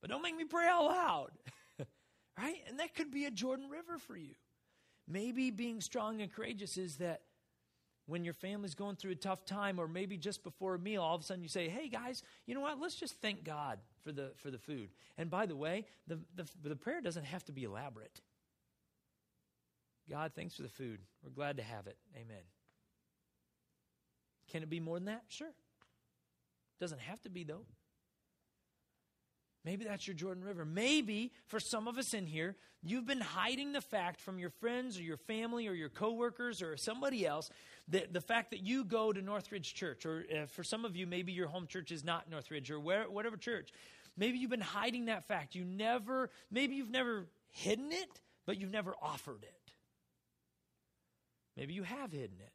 But 0.00 0.10
don't 0.10 0.22
make 0.22 0.36
me 0.36 0.44
pray 0.44 0.66
out 0.68 0.84
loud. 0.84 1.30
right? 2.38 2.56
And 2.68 2.80
that 2.80 2.94
could 2.94 3.10
be 3.10 3.24
a 3.24 3.30
Jordan 3.30 3.70
River 3.70 3.98
for 3.98 4.16
you. 4.16 4.34
Maybe 5.08 5.50
being 5.50 5.80
strong 5.80 6.20
and 6.20 6.32
courageous 6.32 6.76
is 6.76 6.96
that 6.96 7.22
when 8.06 8.24
your 8.24 8.34
family's 8.34 8.74
going 8.74 8.96
through 8.96 9.12
a 9.12 9.16
tough 9.16 9.46
time, 9.46 9.78
or 9.78 9.88
maybe 9.88 10.18
just 10.18 10.42
before 10.42 10.74
a 10.74 10.78
meal, 10.78 11.02
all 11.02 11.14
of 11.14 11.22
a 11.22 11.24
sudden 11.24 11.42
you 11.42 11.48
say, 11.48 11.68
"Hey 11.68 11.88
guys, 11.88 12.22
you 12.46 12.54
know 12.54 12.60
what? 12.60 12.78
Let's 12.78 12.96
just 12.96 13.14
thank 13.20 13.44
God 13.44 13.78
for 14.02 14.12
the 14.12 14.32
for 14.36 14.50
the 14.50 14.58
food." 14.58 14.90
And 15.16 15.30
by 15.30 15.46
the 15.46 15.56
way, 15.56 15.86
the 16.06 16.20
the, 16.34 16.46
the 16.62 16.76
prayer 16.76 17.00
doesn't 17.00 17.24
have 17.24 17.44
to 17.44 17.52
be 17.52 17.64
elaborate. 17.64 18.20
God, 20.10 20.32
thanks 20.34 20.54
for 20.54 20.62
the 20.62 20.68
food. 20.68 21.00
We're 21.22 21.30
glad 21.30 21.56
to 21.56 21.62
have 21.62 21.86
it. 21.86 21.96
Amen. 22.14 22.42
Can 24.50 24.62
it 24.62 24.70
be 24.70 24.80
more 24.80 24.98
than 24.98 25.06
that? 25.06 25.22
Sure. 25.28 25.52
Doesn't 26.80 27.00
have 27.00 27.20
to 27.22 27.30
be, 27.30 27.44
though. 27.44 27.64
Maybe 29.64 29.86
that's 29.86 30.06
your 30.06 30.14
Jordan 30.14 30.44
River. 30.44 30.66
Maybe 30.66 31.32
for 31.46 31.58
some 31.58 31.88
of 31.88 31.96
us 31.96 32.12
in 32.12 32.26
here, 32.26 32.54
you've 32.82 33.06
been 33.06 33.22
hiding 33.22 33.72
the 33.72 33.80
fact 33.80 34.20
from 34.20 34.38
your 34.38 34.50
friends 34.50 34.98
or 34.98 35.02
your 35.02 35.16
family 35.16 35.66
or 35.68 35.72
your 35.72 35.88
coworkers 35.88 36.60
or 36.60 36.76
somebody 36.76 37.26
else 37.26 37.50
that 37.88 38.12
the 38.12 38.20
fact 38.20 38.50
that 38.50 38.60
you 38.60 38.84
go 38.84 39.10
to 39.10 39.22
Northridge 39.22 39.72
Church, 39.72 40.04
or 40.04 40.24
uh, 40.30 40.46
for 40.46 40.62
some 40.62 40.84
of 40.84 40.96
you, 40.96 41.06
maybe 41.06 41.32
your 41.32 41.48
home 41.48 41.66
church 41.66 41.90
is 41.92 42.04
not 42.04 42.28
Northridge 42.30 42.70
or 42.70 42.78
where, 42.78 43.04
whatever 43.08 43.38
church. 43.38 43.70
Maybe 44.18 44.36
you've 44.36 44.50
been 44.50 44.60
hiding 44.60 45.06
that 45.06 45.24
fact. 45.24 45.54
You 45.54 45.64
never, 45.64 46.30
maybe 46.50 46.74
you've 46.74 46.90
never 46.90 47.26
hidden 47.50 47.90
it, 47.90 48.20
but 48.44 48.60
you've 48.60 48.70
never 48.70 48.94
offered 49.00 49.44
it. 49.44 49.63
Maybe 51.56 51.74
you 51.74 51.82
have 51.82 52.12
hidden 52.12 52.38
it. 52.40 52.52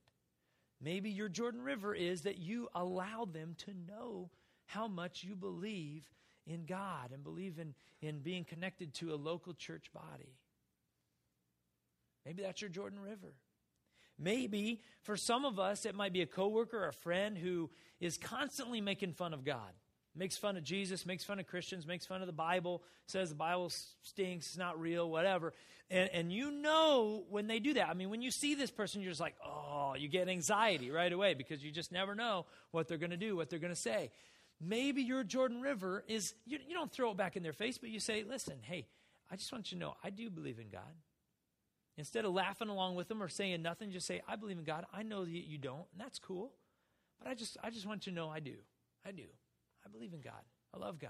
Maybe 0.81 1.09
your 1.09 1.29
Jordan 1.29 1.61
River 1.61 1.93
is 1.93 2.21
that 2.21 2.37
you 2.37 2.69
allow 2.73 3.25
them 3.25 3.55
to 3.65 3.73
know 3.87 4.29
how 4.65 4.87
much 4.87 5.23
you 5.23 5.35
believe 5.35 6.09
in 6.47 6.65
God 6.65 7.11
and 7.13 7.23
believe 7.23 7.59
in, 7.59 7.73
in 8.01 8.19
being 8.19 8.45
connected 8.45 8.93
to 8.95 9.13
a 9.13 9.15
local 9.15 9.53
church 9.53 9.91
body. 9.93 10.37
Maybe 12.25 12.43
that's 12.43 12.61
your 12.61 12.69
Jordan 12.69 12.99
River. 12.99 13.33
Maybe 14.17 14.81
for 15.01 15.15
some 15.15 15.45
of 15.45 15.59
us, 15.59 15.85
it 15.85 15.95
might 15.95 16.13
be 16.13 16.21
a 16.21 16.25
coworker 16.25 16.83
or 16.83 16.87
a 16.87 16.93
friend 16.93 17.37
who 17.37 17.69
is 17.99 18.17
constantly 18.17 18.81
making 18.81 19.13
fun 19.13 19.33
of 19.33 19.45
God 19.45 19.73
makes 20.19 20.37
fun 20.37 20.57
of 20.57 20.63
Jesus, 20.63 21.05
makes 21.05 21.23
fun 21.23 21.39
of 21.39 21.47
Christians, 21.47 21.87
makes 21.87 22.05
fun 22.05 22.21
of 22.21 22.27
the 22.27 22.33
Bible, 22.33 22.83
says 23.07 23.29
the 23.29 23.35
Bible 23.35 23.71
stinks, 24.03 24.47
it's 24.47 24.57
not 24.57 24.79
real, 24.79 25.09
whatever. 25.09 25.53
And, 25.89 26.09
and 26.13 26.31
you 26.31 26.51
know 26.51 27.23
when 27.29 27.47
they 27.47 27.59
do 27.59 27.73
that. 27.75 27.87
I 27.89 27.93
mean, 27.93 28.09
when 28.09 28.21
you 28.21 28.29
see 28.29 28.53
this 28.53 28.69
person, 28.69 29.01
you're 29.01 29.11
just 29.11 29.21
like, 29.21 29.35
oh, 29.43 29.95
you 29.97 30.09
get 30.09 30.27
anxiety 30.27 30.91
right 30.91 31.11
away 31.11 31.33
because 31.33 31.63
you 31.63 31.71
just 31.71 31.91
never 31.91 32.15
know 32.15 32.45
what 32.71 32.87
they're 32.87 32.97
going 32.97 33.09
to 33.11 33.17
do, 33.17 33.35
what 33.35 33.49
they're 33.49 33.59
going 33.59 33.73
to 33.73 33.79
say. 33.79 34.11
Maybe 34.61 35.01
your 35.01 35.23
Jordan 35.23 35.61
River 35.61 36.03
is, 36.07 36.35
you, 36.45 36.59
you 36.67 36.75
don't 36.75 36.91
throw 36.91 37.11
it 37.11 37.17
back 37.17 37.37
in 37.37 37.41
their 37.41 37.53
face, 37.53 37.77
but 37.77 37.89
you 37.89 38.01
say, 38.01 38.23
listen, 38.29 38.57
hey, 38.61 38.87
I 39.31 39.37
just 39.37 39.51
want 39.53 39.71
you 39.71 39.77
to 39.77 39.85
know 39.85 39.95
I 40.03 40.09
do 40.09 40.29
believe 40.29 40.59
in 40.59 40.69
God. 40.69 40.81
Instead 41.97 42.25
of 42.25 42.33
laughing 42.33 42.67
along 42.67 42.95
with 42.95 43.07
them 43.07 43.23
or 43.23 43.29
saying 43.29 43.61
nothing, 43.61 43.91
just 43.91 44.05
say, 44.05 44.21
I 44.27 44.35
believe 44.35 44.57
in 44.57 44.65
God. 44.65 44.85
I 44.93 45.03
know 45.03 45.23
that 45.23 45.31
you 45.31 45.57
don't, 45.57 45.85
and 45.93 45.99
that's 45.99 46.19
cool. 46.19 46.51
But 47.19 47.29
I 47.29 47.35
just, 47.35 47.57
I 47.63 47.69
just 47.69 47.85
want 47.85 48.05
you 48.05 48.11
to 48.11 48.15
know 48.15 48.29
I 48.29 48.39
do. 48.41 48.55
I 49.05 49.11
do. 49.11 49.23
I 49.89 49.91
believe 49.91 50.13
in 50.13 50.21
God. 50.21 50.43
I 50.73 50.77
love 50.77 50.99
God. 50.99 51.09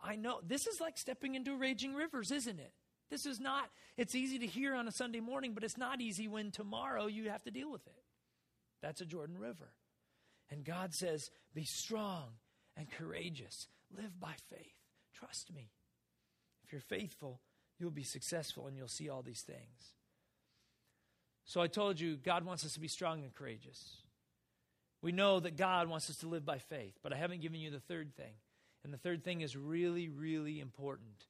I 0.00 0.16
know 0.16 0.40
this 0.46 0.66
is 0.66 0.80
like 0.80 0.96
stepping 0.96 1.34
into 1.34 1.56
raging 1.56 1.94
rivers, 1.94 2.30
isn't 2.30 2.60
it? 2.60 2.72
This 3.10 3.26
is 3.26 3.40
not, 3.40 3.70
it's 3.96 4.14
easy 4.14 4.38
to 4.38 4.46
hear 4.46 4.74
on 4.74 4.86
a 4.86 4.92
Sunday 4.92 5.20
morning, 5.20 5.54
but 5.54 5.64
it's 5.64 5.78
not 5.78 6.00
easy 6.00 6.28
when 6.28 6.50
tomorrow 6.50 7.06
you 7.06 7.30
have 7.30 7.42
to 7.44 7.50
deal 7.50 7.70
with 7.72 7.86
it. 7.86 8.04
That's 8.82 9.00
a 9.00 9.06
Jordan 9.06 9.38
River. 9.38 9.72
And 10.50 10.64
God 10.64 10.94
says, 10.94 11.30
be 11.54 11.64
strong 11.64 12.28
and 12.76 12.86
courageous. 12.90 13.66
Live 13.96 14.20
by 14.20 14.34
faith. 14.50 14.76
Trust 15.14 15.52
me. 15.52 15.70
If 16.64 16.72
you're 16.72 16.80
faithful, 16.80 17.40
you'll 17.78 17.90
be 17.90 18.04
successful 18.04 18.66
and 18.66 18.76
you'll 18.76 18.88
see 18.88 19.08
all 19.08 19.22
these 19.22 19.40
things. 19.42 19.94
So 21.44 21.60
I 21.60 21.66
told 21.66 21.98
you, 21.98 22.16
God 22.16 22.44
wants 22.44 22.64
us 22.64 22.74
to 22.74 22.80
be 22.80 22.88
strong 22.88 23.24
and 23.24 23.34
courageous. 23.34 23.96
We 25.00 25.12
know 25.12 25.40
that 25.40 25.56
God 25.56 25.88
wants 25.88 26.10
us 26.10 26.16
to 26.18 26.28
live 26.28 26.44
by 26.44 26.58
faith, 26.58 26.98
but 27.02 27.12
I 27.12 27.16
haven't 27.16 27.40
given 27.40 27.60
you 27.60 27.70
the 27.70 27.80
third 27.80 28.14
thing. 28.16 28.32
And 28.84 28.92
the 28.92 28.98
third 28.98 29.24
thing 29.24 29.40
is 29.40 29.56
really, 29.56 30.08
really 30.08 30.60
important. 30.60 31.26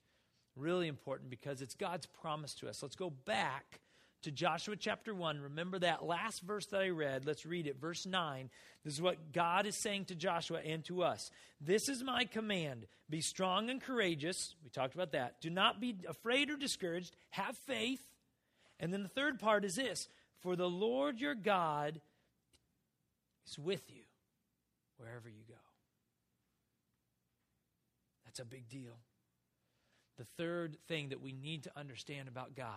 Really 0.57 0.88
important 0.88 1.31
because 1.31 1.62
it's 1.62 1.74
God's 1.74 2.07
promise 2.07 2.54
to 2.57 2.68
us. 2.68 2.83
Let's 2.83 2.96
go 2.96 3.11
back 3.11 3.81
to 4.22 4.31
Joshua 4.31 4.76
chapter 4.76 5.14
1. 5.14 5.40
Remember 5.40 5.78
that 5.78 6.04
last 6.04 6.42
verse 6.42 6.66
that 6.66 6.81
I 6.81 6.88
read. 6.88 7.24
Let's 7.24 7.46
read 7.46 7.66
it. 7.66 7.81
Verse 7.81 8.07
9. 8.07 8.50
This 8.85 8.94
is 8.94 9.02
what 9.02 9.33
God 9.33 9.66
is 9.66 9.76
saying 9.76 10.07
to 10.07 10.14
Joshua 10.14 10.61
and 10.64 10.85
to 10.87 11.02
us. 11.02 11.31
This 11.61 11.88
is 11.88 12.02
my 12.02 12.24
command 12.24 12.87
be 13.11 13.20
strong 13.22 13.70
and 13.70 13.81
courageous. 13.81 14.54
We 14.62 14.70
talked 14.70 14.94
about 14.94 15.12
that. 15.12 15.40
Do 15.40 15.48
not 15.48 15.81
be 15.81 15.96
afraid 16.07 16.50
or 16.50 16.57
discouraged. 16.57 17.16
Have 17.31 17.57
faith. 17.57 18.02
And 18.81 18.92
then 18.92 19.02
the 19.02 19.09
third 19.09 19.38
part 19.38 19.64
is 19.64 19.76
this 19.76 20.09
For 20.40 20.57
the 20.57 20.68
Lord 20.68 21.20
your 21.20 21.35
God 21.35 22.00
is 23.48 23.58
with 23.58 23.82
you 23.88 24.02
wherever 24.96 25.28
you 25.28 25.42
go. 25.48 25.54
That's 28.24 28.40
a 28.40 28.44
big 28.44 28.68
deal. 28.68 28.98
The 30.18 30.26
third 30.37 30.76
thing 30.88 31.11
that 31.11 31.22
we 31.22 31.32
need 31.32 31.64
to 31.64 31.70
understand 31.76 32.28
about 32.28 32.56
God 32.56 32.68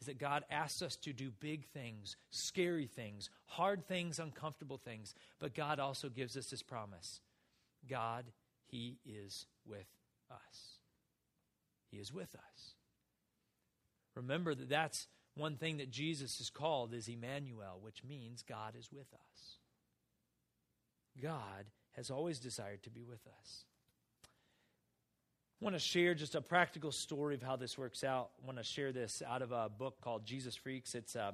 is 0.00 0.06
that 0.06 0.18
God 0.18 0.44
asks 0.50 0.82
us 0.82 0.96
to 0.96 1.12
do 1.12 1.30
big 1.30 1.66
things, 1.68 2.16
scary 2.30 2.86
things, 2.86 3.28
hard 3.46 3.86
things, 3.86 4.18
uncomfortable 4.18 4.78
things. 4.78 5.14
But 5.38 5.54
God 5.54 5.78
also 5.78 6.08
gives 6.08 6.36
us 6.36 6.46
this 6.46 6.62
promise 6.62 7.20
God, 7.88 8.24
He 8.66 8.98
is 9.04 9.46
with 9.66 9.86
us. 10.30 10.78
He 11.90 11.98
is 11.98 12.12
with 12.12 12.34
us. 12.34 12.74
Remember 14.16 14.54
that 14.54 14.68
that's 14.68 15.06
one 15.34 15.56
thing 15.56 15.76
that 15.78 15.90
Jesus 15.90 16.40
is 16.40 16.50
called 16.50 16.94
is 16.94 17.08
Emmanuel, 17.08 17.78
which 17.80 18.02
means 18.04 18.42
God 18.42 18.74
is 18.78 18.90
with 18.92 19.12
us. 19.12 19.59
God 21.20 21.66
has 21.92 22.10
always 22.10 22.38
desired 22.38 22.82
to 22.84 22.90
be 22.90 23.04
with 23.04 23.26
us. 23.40 23.64
I 25.60 25.64
want 25.64 25.76
to 25.76 25.80
share 25.80 26.14
just 26.14 26.34
a 26.34 26.40
practical 26.40 26.90
story 26.90 27.34
of 27.34 27.42
how 27.42 27.56
this 27.56 27.76
works 27.76 28.02
out. 28.02 28.30
I 28.42 28.46
want 28.46 28.58
to 28.58 28.64
share 28.64 28.92
this 28.92 29.22
out 29.26 29.42
of 29.42 29.52
a 29.52 29.68
book 29.68 30.00
called 30.00 30.24
Jesus 30.24 30.56
Freaks. 30.56 30.94
It's 30.94 31.16
uh, 31.16 31.32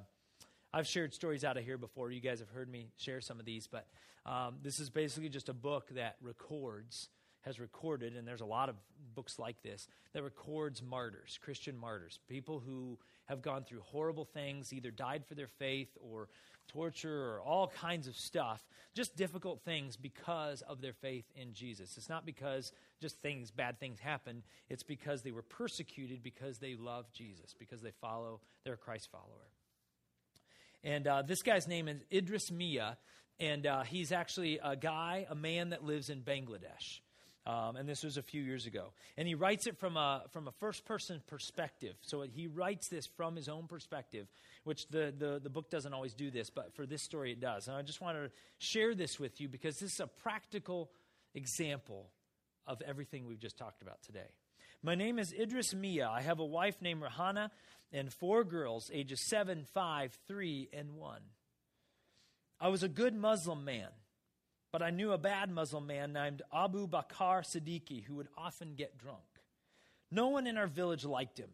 I've 0.72 0.86
shared 0.86 1.14
stories 1.14 1.44
out 1.44 1.56
of 1.56 1.64
here 1.64 1.78
before. 1.78 2.10
You 2.10 2.20
guys 2.20 2.40
have 2.40 2.50
heard 2.50 2.68
me 2.68 2.88
share 2.96 3.20
some 3.20 3.38
of 3.38 3.46
these, 3.46 3.68
but 3.68 3.86
um, 4.26 4.56
this 4.62 4.80
is 4.80 4.90
basically 4.90 5.28
just 5.28 5.48
a 5.48 5.54
book 5.54 5.90
that 5.94 6.16
records 6.20 7.08
has 7.42 7.60
recorded, 7.60 8.16
and 8.16 8.26
there's 8.26 8.40
a 8.40 8.46
lot 8.46 8.68
of 8.68 8.74
books 9.14 9.38
like 9.38 9.62
this, 9.62 9.86
that 10.12 10.24
records 10.24 10.82
martyrs, 10.82 11.38
Christian 11.40 11.78
martyrs, 11.78 12.18
people 12.28 12.58
who 12.58 12.98
have 13.26 13.40
gone 13.40 13.62
through 13.62 13.80
horrible 13.82 14.24
things, 14.24 14.72
either 14.72 14.90
died 14.90 15.24
for 15.24 15.36
their 15.36 15.46
faith 15.46 15.96
or 16.00 16.28
torture 16.68 17.30
or 17.30 17.40
all 17.40 17.68
kinds 17.68 18.06
of 18.08 18.16
stuff, 18.16 18.62
just 18.94 19.16
difficult 19.16 19.62
things 19.64 19.96
because 19.96 20.62
of 20.62 20.80
their 20.80 20.92
faith 20.92 21.24
in 21.34 21.52
Jesus. 21.52 21.96
It's 21.96 22.08
not 22.08 22.24
because 22.24 22.72
just 23.00 23.20
things, 23.20 23.50
bad 23.50 23.78
things 23.78 23.98
happen, 23.98 24.42
it's 24.68 24.82
because 24.82 25.22
they 25.22 25.32
were 25.32 25.42
persecuted 25.42 26.22
because 26.22 26.58
they 26.58 26.74
love 26.74 27.12
Jesus, 27.12 27.54
because 27.58 27.82
they 27.82 27.92
follow, 28.00 28.40
they're 28.64 28.74
a 28.74 28.78
Christ 28.78 29.08
follower. 29.10 29.50
And 30.82 31.06
uh, 31.06 31.22
this 31.22 31.42
guy's 31.42 31.66
name 31.66 31.88
is 31.88 32.02
Idris 32.12 32.50
Mia, 32.50 32.96
and 33.38 33.66
uh, 33.66 33.82
he's 33.82 34.12
actually 34.12 34.60
a 34.62 34.76
guy, 34.76 35.26
a 35.28 35.34
man 35.34 35.70
that 35.70 35.84
lives 35.84 36.08
in 36.08 36.22
Bangladesh. 36.22 37.00
Um, 37.46 37.76
and 37.76 37.88
this 37.88 38.02
was 38.02 38.16
a 38.16 38.22
few 38.22 38.42
years 38.42 38.66
ago. 38.66 38.92
And 39.16 39.28
he 39.28 39.36
writes 39.36 39.68
it 39.68 39.78
from 39.78 39.96
a, 39.96 40.24
from 40.32 40.48
a 40.48 40.52
first 40.52 40.84
person 40.84 41.22
perspective. 41.28 41.94
So 42.02 42.22
he 42.22 42.48
writes 42.48 42.88
this 42.88 43.06
from 43.06 43.36
his 43.36 43.48
own 43.48 43.68
perspective, 43.68 44.26
which 44.64 44.88
the, 44.88 45.14
the, 45.16 45.40
the 45.40 45.50
book 45.50 45.70
doesn't 45.70 45.92
always 45.92 46.12
do 46.12 46.30
this, 46.30 46.50
but 46.50 46.74
for 46.74 46.86
this 46.86 47.02
story 47.02 47.30
it 47.30 47.40
does. 47.40 47.68
And 47.68 47.76
I 47.76 47.82
just 47.82 48.00
want 48.00 48.16
to 48.16 48.30
share 48.58 48.96
this 48.96 49.20
with 49.20 49.40
you 49.40 49.48
because 49.48 49.78
this 49.78 49.92
is 49.92 50.00
a 50.00 50.08
practical 50.08 50.90
example 51.34 52.10
of 52.66 52.82
everything 52.82 53.26
we've 53.26 53.38
just 53.38 53.56
talked 53.56 53.80
about 53.80 54.02
today. 54.02 54.26
My 54.82 54.96
name 54.96 55.20
is 55.20 55.32
Idris 55.32 55.72
Mia. 55.72 56.08
I 56.08 56.22
have 56.22 56.40
a 56.40 56.44
wife 56.44 56.82
named 56.82 57.02
Rahana 57.02 57.50
and 57.92 58.12
four 58.12 58.42
girls, 58.42 58.90
ages 58.92 59.20
7, 59.28 59.66
5, 59.72 60.18
3, 60.26 60.68
and 60.72 60.96
1. 60.96 61.20
I 62.60 62.68
was 62.68 62.82
a 62.82 62.88
good 62.88 63.14
Muslim 63.14 63.64
man 63.64 63.88
but 64.76 64.84
I 64.84 64.90
knew 64.90 65.12
a 65.12 65.16
bad 65.16 65.48
Muslim 65.48 65.86
man 65.86 66.12
named 66.12 66.42
Abu 66.54 66.86
Bakr 66.86 67.40
Siddiqui 67.40 68.04
who 68.04 68.16
would 68.16 68.28
often 68.36 68.74
get 68.74 68.98
drunk. 68.98 69.22
No 70.10 70.28
one 70.28 70.46
in 70.46 70.58
our 70.58 70.66
village 70.66 71.02
liked 71.06 71.38
him, 71.38 71.48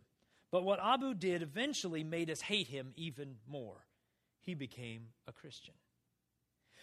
but 0.51 0.65
what 0.65 0.81
Abu 0.83 1.15
did 1.15 1.41
eventually 1.41 2.03
made 2.03 2.31
us 2.31 2.41
hate 2.41 2.67
him 2.67 2.93
even 2.97 3.37
more. 3.49 3.87
He 4.41 4.55
became 4.55 5.11
a 5.29 5.33
Christian. 5.33 5.75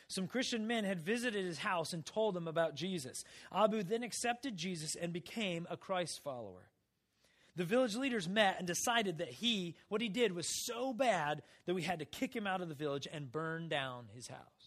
Some 0.07 0.27
Christian 0.27 0.65
men 0.65 0.85
had 0.85 1.01
visited 1.01 1.43
his 1.43 1.57
house 1.57 1.91
and 1.91 2.05
told 2.05 2.37
him 2.37 2.47
about 2.47 2.73
Jesus. 2.73 3.25
Abu 3.53 3.83
then 3.83 4.03
accepted 4.03 4.55
Jesus 4.55 4.95
and 4.95 5.11
became 5.11 5.67
a 5.69 5.75
Christ 5.75 6.23
follower. 6.23 6.69
The 7.57 7.65
village 7.65 7.97
leaders 7.97 8.29
met 8.29 8.55
and 8.59 8.65
decided 8.65 9.17
that 9.17 9.27
he, 9.27 9.75
what 9.89 9.99
he 9.99 10.07
did 10.07 10.31
was 10.31 10.47
so 10.47 10.93
bad 10.93 11.41
that 11.65 11.75
we 11.75 11.81
had 11.81 11.99
to 11.99 12.05
kick 12.05 12.33
him 12.33 12.47
out 12.47 12.61
of 12.61 12.69
the 12.69 12.75
village 12.75 13.09
and 13.11 13.29
burn 13.29 13.67
down 13.67 14.05
his 14.15 14.29
house. 14.29 14.58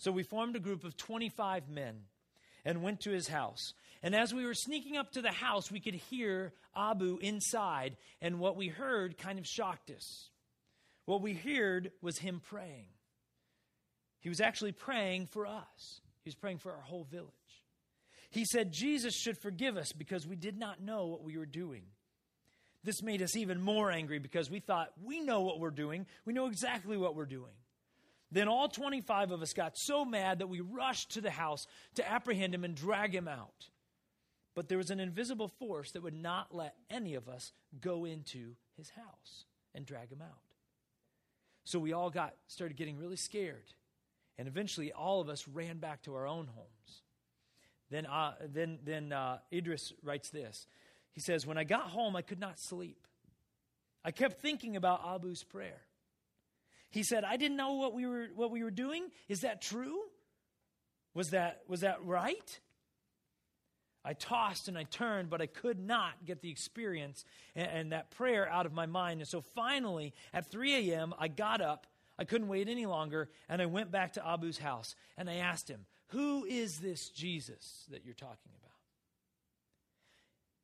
So 0.00 0.10
we 0.10 0.22
formed 0.22 0.56
a 0.56 0.60
group 0.60 0.84
of 0.84 0.96
25 0.96 1.68
men 1.68 2.00
and 2.64 2.82
went 2.82 3.00
to 3.00 3.10
his 3.10 3.28
house. 3.28 3.74
And 4.02 4.14
as 4.14 4.32
we 4.32 4.46
were 4.46 4.54
sneaking 4.54 4.96
up 4.96 5.12
to 5.12 5.20
the 5.20 5.30
house, 5.30 5.70
we 5.70 5.78
could 5.78 5.94
hear 5.94 6.54
Abu 6.74 7.18
inside, 7.20 7.98
and 8.22 8.40
what 8.40 8.56
we 8.56 8.68
heard 8.68 9.18
kind 9.18 9.38
of 9.38 9.46
shocked 9.46 9.90
us. 9.90 10.30
What 11.04 11.20
we 11.20 11.34
heard 11.34 11.92
was 12.00 12.16
him 12.16 12.40
praying. 12.42 12.86
He 14.20 14.30
was 14.30 14.40
actually 14.40 14.72
praying 14.72 15.26
for 15.26 15.46
us, 15.46 16.00
he 16.24 16.28
was 16.28 16.34
praying 16.34 16.58
for 16.58 16.72
our 16.72 16.80
whole 16.80 17.04
village. 17.04 17.28
He 18.30 18.46
said 18.46 18.72
Jesus 18.72 19.14
should 19.14 19.36
forgive 19.36 19.76
us 19.76 19.92
because 19.92 20.26
we 20.26 20.36
did 20.36 20.58
not 20.58 20.80
know 20.80 21.06
what 21.06 21.24
we 21.24 21.36
were 21.36 21.44
doing. 21.44 21.82
This 22.84 23.02
made 23.02 23.20
us 23.20 23.36
even 23.36 23.60
more 23.60 23.90
angry 23.90 24.18
because 24.18 24.50
we 24.50 24.60
thought, 24.60 24.92
we 25.04 25.20
know 25.20 25.42
what 25.42 25.60
we're 25.60 25.70
doing. 25.70 26.06
We 26.24 26.32
know 26.32 26.46
exactly 26.46 26.96
what 26.96 27.14
we're 27.14 27.26
doing. 27.26 27.52
Then 28.32 28.48
all 28.48 28.68
25 28.68 29.32
of 29.32 29.42
us 29.42 29.52
got 29.52 29.76
so 29.76 30.04
mad 30.04 30.38
that 30.38 30.48
we 30.48 30.60
rushed 30.60 31.12
to 31.12 31.20
the 31.20 31.30
house 31.30 31.66
to 31.96 32.08
apprehend 32.08 32.54
him 32.54 32.64
and 32.64 32.74
drag 32.74 33.14
him 33.14 33.26
out. 33.26 33.68
But 34.54 34.68
there 34.68 34.78
was 34.78 34.90
an 34.90 35.00
invisible 35.00 35.48
force 35.48 35.92
that 35.92 36.02
would 36.02 36.14
not 36.14 36.54
let 36.54 36.74
any 36.90 37.14
of 37.14 37.28
us 37.28 37.52
go 37.80 38.04
into 38.04 38.54
his 38.76 38.90
house 38.90 39.44
and 39.74 39.86
drag 39.86 40.10
him 40.10 40.22
out. 40.22 40.42
So 41.64 41.78
we 41.78 41.92
all 41.92 42.10
got 42.10 42.34
started 42.46 42.76
getting 42.76 42.98
really 42.98 43.16
scared. 43.16 43.72
And 44.38 44.48
eventually 44.48 44.92
all 44.92 45.20
of 45.20 45.28
us 45.28 45.46
ran 45.46 45.78
back 45.78 46.02
to 46.02 46.14
our 46.14 46.26
own 46.26 46.46
homes. 46.46 47.02
Then, 47.90 48.06
uh, 48.06 48.34
then, 48.52 48.78
then 48.84 49.12
uh, 49.12 49.38
Idris 49.52 49.92
writes 50.02 50.30
this. 50.30 50.66
He 51.12 51.20
says, 51.20 51.46
When 51.46 51.58
I 51.58 51.64
got 51.64 51.82
home, 51.82 52.16
I 52.16 52.22
could 52.22 52.40
not 52.40 52.58
sleep. 52.58 53.06
I 54.04 54.12
kept 54.12 54.40
thinking 54.40 54.76
about 54.76 55.04
Abu's 55.04 55.42
prayer. 55.44 55.82
He 56.90 57.02
said, 57.02 57.24
I 57.24 57.36
didn't 57.36 57.56
know 57.56 57.74
what 57.74 57.94
we 57.94 58.06
were, 58.06 58.28
what 58.34 58.50
we 58.50 58.62
were 58.62 58.70
doing. 58.70 59.08
Is 59.28 59.40
that 59.40 59.62
true? 59.62 60.00
Was 61.14 61.30
that, 61.30 61.62
was 61.68 61.80
that 61.80 62.04
right? 62.04 62.60
I 64.04 64.14
tossed 64.14 64.68
and 64.68 64.78
I 64.78 64.84
turned, 64.84 65.30
but 65.30 65.42
I 65.42 65.46
could 65.46 65.78
not 65.78 66.24
get 66.24 66.40
the 66.40 66.50
experience 66.50 67.24
and, 67.54 67.68
and, 67.70 67.92
that 67.92 68.10
prayer 68.10 68.48
out 68.48 68.64
of 68.64 68.72
my 68.72 68.86
mind. 68.86 69.20
And 69.20 69.28
so 69.28 69.40
finally, 69.40 70.14
at 70.32 70.50
3 70.50 70.90
a.m., 70.90 71.14
I 71.18 71.28
got 71.28 71.60
up. 71.60 71.86
I 72.18 72.24
couldn't 72.24 72.48
wait 72.48 72.68
any 72.68 72.86
longer, 72.86 73.30
and 73.48 73.62
I 73.62 73.66
went 73.66 73.90
back 73.90 74.14
to 74.14 74.20
Abu's 74.20 74.58
house 74.58 74.94
and 75.16 75.28
I 75.30 75.36
asked 75.36 75.68
him, 75.68 75.86
Who 76.08 76.44
is 76.44 76.78
this 76.78 77.08
Jesus 77.08 77.86
that 77.90 78.04
you're 78.04 78.14
talking 78.14 78.52
about? 78.60 78.70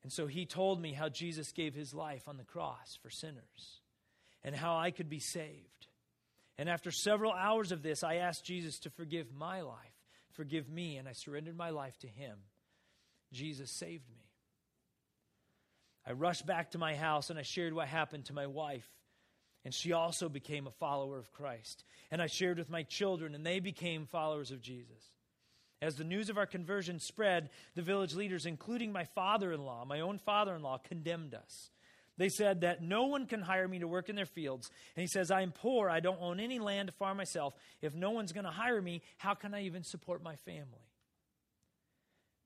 And 0.02 0.12
so 0.12 0.26
he 0.26 0.46
told 0.46 0.80
me 0.80 0.92
how 0.92 1.08
Jesus 1.08 1.52
gave 1.52 1.74
his 1.74 1.94
life 1.94 2.28
on 2.28 2.36
the 2.36 2.44
cross 2.44 2.98
for 3.02 3.10
sinners 3.10 3.80
and 4.44 4.54
how 4.54 4.76
I 4.76 4.90
could 4.90 5.08
be 5.08 5.18
saved. 5.18 5.85
And 6.58 6.68
after 6.68 6.90
several 6.90 7.32
hours 7.32 7.72
of 7.72 7.82
this, 7.82 8.02
I 8.02 8.16
asked 8.16 8.44
Jesus 8.44 8.78
to 8.80 8.90
forgive 8.90 9.32
my 9.32 9.60
life, 9.60 9.76
forgive 10.32 10.68
me, 10.68 10.96
and 10.96 11.08
I 11.08 11.12
surrendered 11.12 11.56
my 11.56 11.70
life 11.70 11.98
to 11.98 12.06
him. 12.06 12.38
Jesus 13.32 13.70
saved 13.70 14.08
me. 14.08 14.24
I 16.06 16.12
rushed 16.12 16.46
back 16.46 16.70
to 16.70 16.78
my 16.78 16.94
house 16.94 17.30
and 17.30 17.38
I 17.38 17.42
shared 17.42 17.74
what 17.74 17.88
happened 17.88 18.26
to 18.26 18.32
my 18.32 18.46
wife. 18.46 18.88
And 19.64 19.74
she 19.74 19.92
also 19.92 20.28
became 20.28 20.68
a 20.68 20.70
follower 20.70 21.18
of 21.18 21.32
Christ. 21.32 21.82
And 22.12 22.22
I 22.22 22.28
shared 22.28 22.58
with 22.58 22.70
my 22.70 22.84
children, 22.84 23.34
and 23.34 23.44
they 23.44 23.58
became 23.58 24.06
followers 24.06 24.52
of 24.52 24.62
Jesus. 24.62 25.10
As 25.82 25.96
the 25.96 26.04
news 26.04 26.30
of 26.30 26.38
our 26.38 26.46
conversion 26.46 27.00
spread, 27.00 27.50
the 27.74 27.82
village 27.82 28.14
leaders, 28.14 28.46
including 28.46 28.92
my 28.92 29.04
father 29.04 29.52
in 29.52 29.64
law, 29.64 29.84
my 29.84 30.00
own 30.00 30.18
father 30.18 30.54
in 30.54 30.62
law, 30.62 30.78
condemned 30.78 31.34
us. 31.34 31.70
They 32.18 32.28
said 32.30 32.62
that 32.62 32.82
no 32.82 33.04
one 33.04 33.26
can 33.26 33.42
hire 33.42 33.68
me 33.68 33.80
to 33.80 33.88
work 33.88 34.08
in 34.08 34.16
their 34.16 34.26
fields. 34.26 34.70
And 34.94 35.02
he 35.02 35.06
says, 35.06 35.30
I'm 35.30 35.52
poor. 35.52 35.90
I 35.90 36.00
don't 36.00 36.20
own 36.20 36.40
any 36.40 36.58
land 36.58 36.88
to 36.88 36.92
farm 36.92 37.18
myself. 37.18 37.54
If 37.82 37.94
no 37.94 38.10
one's 38.10 38.32
going 38.32 38.44
to 38.44 38.50
hire 38.50 38.80
me, 38.80 39.02
how 39.18 39.34
can 39.34 39.52
I 39.52 39.64
even 39.64 39.82
support 39.82 40.22
my 40.22 40.36
family? 40.36 40.86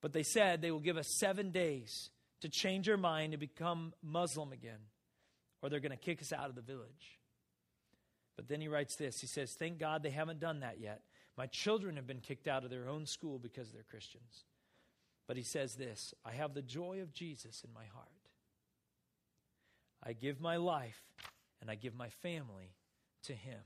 But 0.00 0.12
they 0.12 0.24
said 0.24 0.60
they 0.60 0.70
will 0.72 0.80
give 0.80 0.96
us 0.96 1.18
seven 1.18 1.50
days 1.50 2.10
to 2.40 2.48
change 2.48 2.88
our 2.88 2.96
mind 2.96 3.32
and 3.32 3.40
become 3.40 3.92
Muslim 4.02 4.52
again, 4.52 4.80
or 5.62 5.68
they're 5.68 5.78
going 5.78 5.90
to 5.90 5.96
kick 5.96 6.20
us 6.20 6.32
out 6.32 6.48
of 6.48 6.54
the 6.54 6.62
village. 6.62 7.18
But 8.36 8.48
then 8.48 8.60
he 8.60 8.68
writes 8.68 8.96
this 8.96 9.20
He 9.20 9.26
says, 9.26 9.54
Thank 9.58 9.78
God 9.78 10.02
they 10.02 10.10
haven't 10.10 10.40
done 10.40 10.60
that 10.60 10.80
yet. 10.80 11.02
My 11.36 11.46
children 11.46 11.96
have 11.96 12.06
been 12.06 12.20
kicked 12.20 12.48
out 12.48 12.64
of 12.64 12.70
their 12.70 12.88
own 12.88 13.06
school 13.06 13.38
because 13.38 13.70
they're 13.70 13.82
Christians. 13.82 14.44
But 15.28 15.36
he 15.36 15.42
says 15.42 15.74
this 15.74 16.12
I 16.24 16.32
have 16.32 16.54
the 16.54 16.62
joy 16.62 17.00
of 17.02 17.12
Jesus 17.12 17.62
in 17.62 17.72
my 17.72 17.84
heart. 17.94 18.08
I 20.04 20.12
give 20.12 20.40
my 20.40 20.56
life 20.56 21.00
and 21.60 21.70
I 21.70 21.74
give 21.74 21.94
my 21.94 22.08
family 22.22 22.74
to 23.24 23.34
him. 23.34 23.60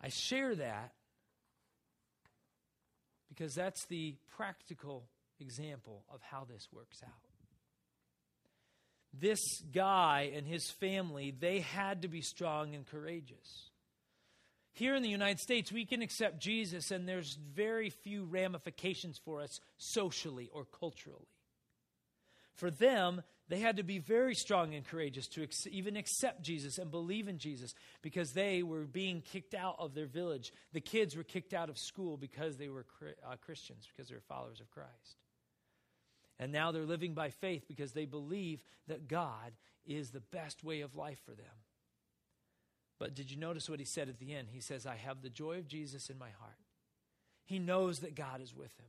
I 0.00 0.08
share 0.08 0.54
that 0.56 0.92
because 3.28 3.54
that's 3.54 3.86
the 3.86 4.16
practical 4.36 5.04
example 5.40 6.04
of 6.12 6.20
how 6.22 6.44
this 6.44 6.68
works 6.72 7.02
out. 7.04 7.12
This 9.14 9.40
guy 9.72 10.32
and 10.34 10.46
his 10.46 10.70
family, 10.70 11.34
they 11.38 11.60
had 11.60 12.02
to 12.02 12.08
be 12.08 12.22
strong 12.22 12.74
and 12.74 12.86
courageous. 12.86 13.70
Here 14.72 14.94
in 14.94 15.02
the 15.02 15.08
United 15.08 15.38
States, 15.38 15.70
we 15.70 15.84
can 15.84 16.00
accept 16.00 16.40
Jesus, 16.40 16.90
and 16.90 17.06
there's 17.06 17.38
very 17.54 17.90
few 17.90 18.24
ramifications 18.24 19.20
for 19.22 19.42
us 19.42 19.60
socially 19.76 20.48
or 20.52 20.64
culturally. 20.64 21.28
For 22.54 22.70
them, 22.70 23.22
they 23.48 23.58
had 23.58 23.76
to 23.76 23.82
be 23.82 23.98
very 23.98 24.34
strong 24.34 24.74
and 24.74 24.86
courageous 24.86 25.26
to 25.28 25.42
ex- 25.42 25.66
even 25.70 25.96
accept 25.96 26.42
Jesus 26.42 26.78
and 26.78 26.90
believe 26.90 27.28
in 27.28 27.38
Jesus 27.38 27.74
because 28.00 28.32
they 28.32 28.62
were 28.62 28.84
being 28.84 29.20
kicked 29.20 29.54
out 29.54 29.76
of 29.78 29.94
their 29.94 30.06
village. 30.06 30.52
The 30.72 30.80
kids 30.80 31.16
were 31.16 31.22
kicked 31.22 31.52
out 31.52 31.68
of 31.68 31.78
school 31.78 32.16
because 32.16 32.56
they 32.56 32.68
were 32.68 32.86
uh, 33.26 33.36
Christians, 33.44 33.86
because 33.90 34.08
they 34.08 34.14
were 34.14 34.22
followers 34.22 34.60
of 34.60 34.70
Christ. 34.70 35.16
And 36.38 36.50
now 36.50 36.72
they're 36.72 36.84
living 36.84 37.14
by 37.14 37.30
faith 37.30 37.64
because 37.68 37.92
they 37.92 38.06
believe 38.06 38.62
that 38.88 39.06
God 39.06 39.52
is 39.84 40.10
the 40.10 40.20
best 40.20 40.64
way 40.64 40.80
of 40.80 40.94
life 40.94 41.20
for 41.24 41.32
them. 41.32 41.46
But 42.98 43.14
did 43.14 43.30
you 43.30 43.36
notice 43.36 43.68
what 43.68 43.80
he 43.80 43.84
said 43.84 44.08
at 44.08 44.18
the 44.18 44.32
end? 44.32 44.48
He 44.50 44.60
says, 44.60 44.86
I 44.86 44.96
have 44.96 45.22
the 45.22 45.30
joy 45.30 45.58
of 45.58 45.66
Jesus 45.66 46.08
in 46.08 46.18
my 46.18 46.30
heart. 46.38 46.58
He 47.44 47.58
knows 47.58 48.00
that 48.00 48.14
God 48.14 48.40
is 48.40 48.54
with 48.54 48.76
him, 48.78 48.86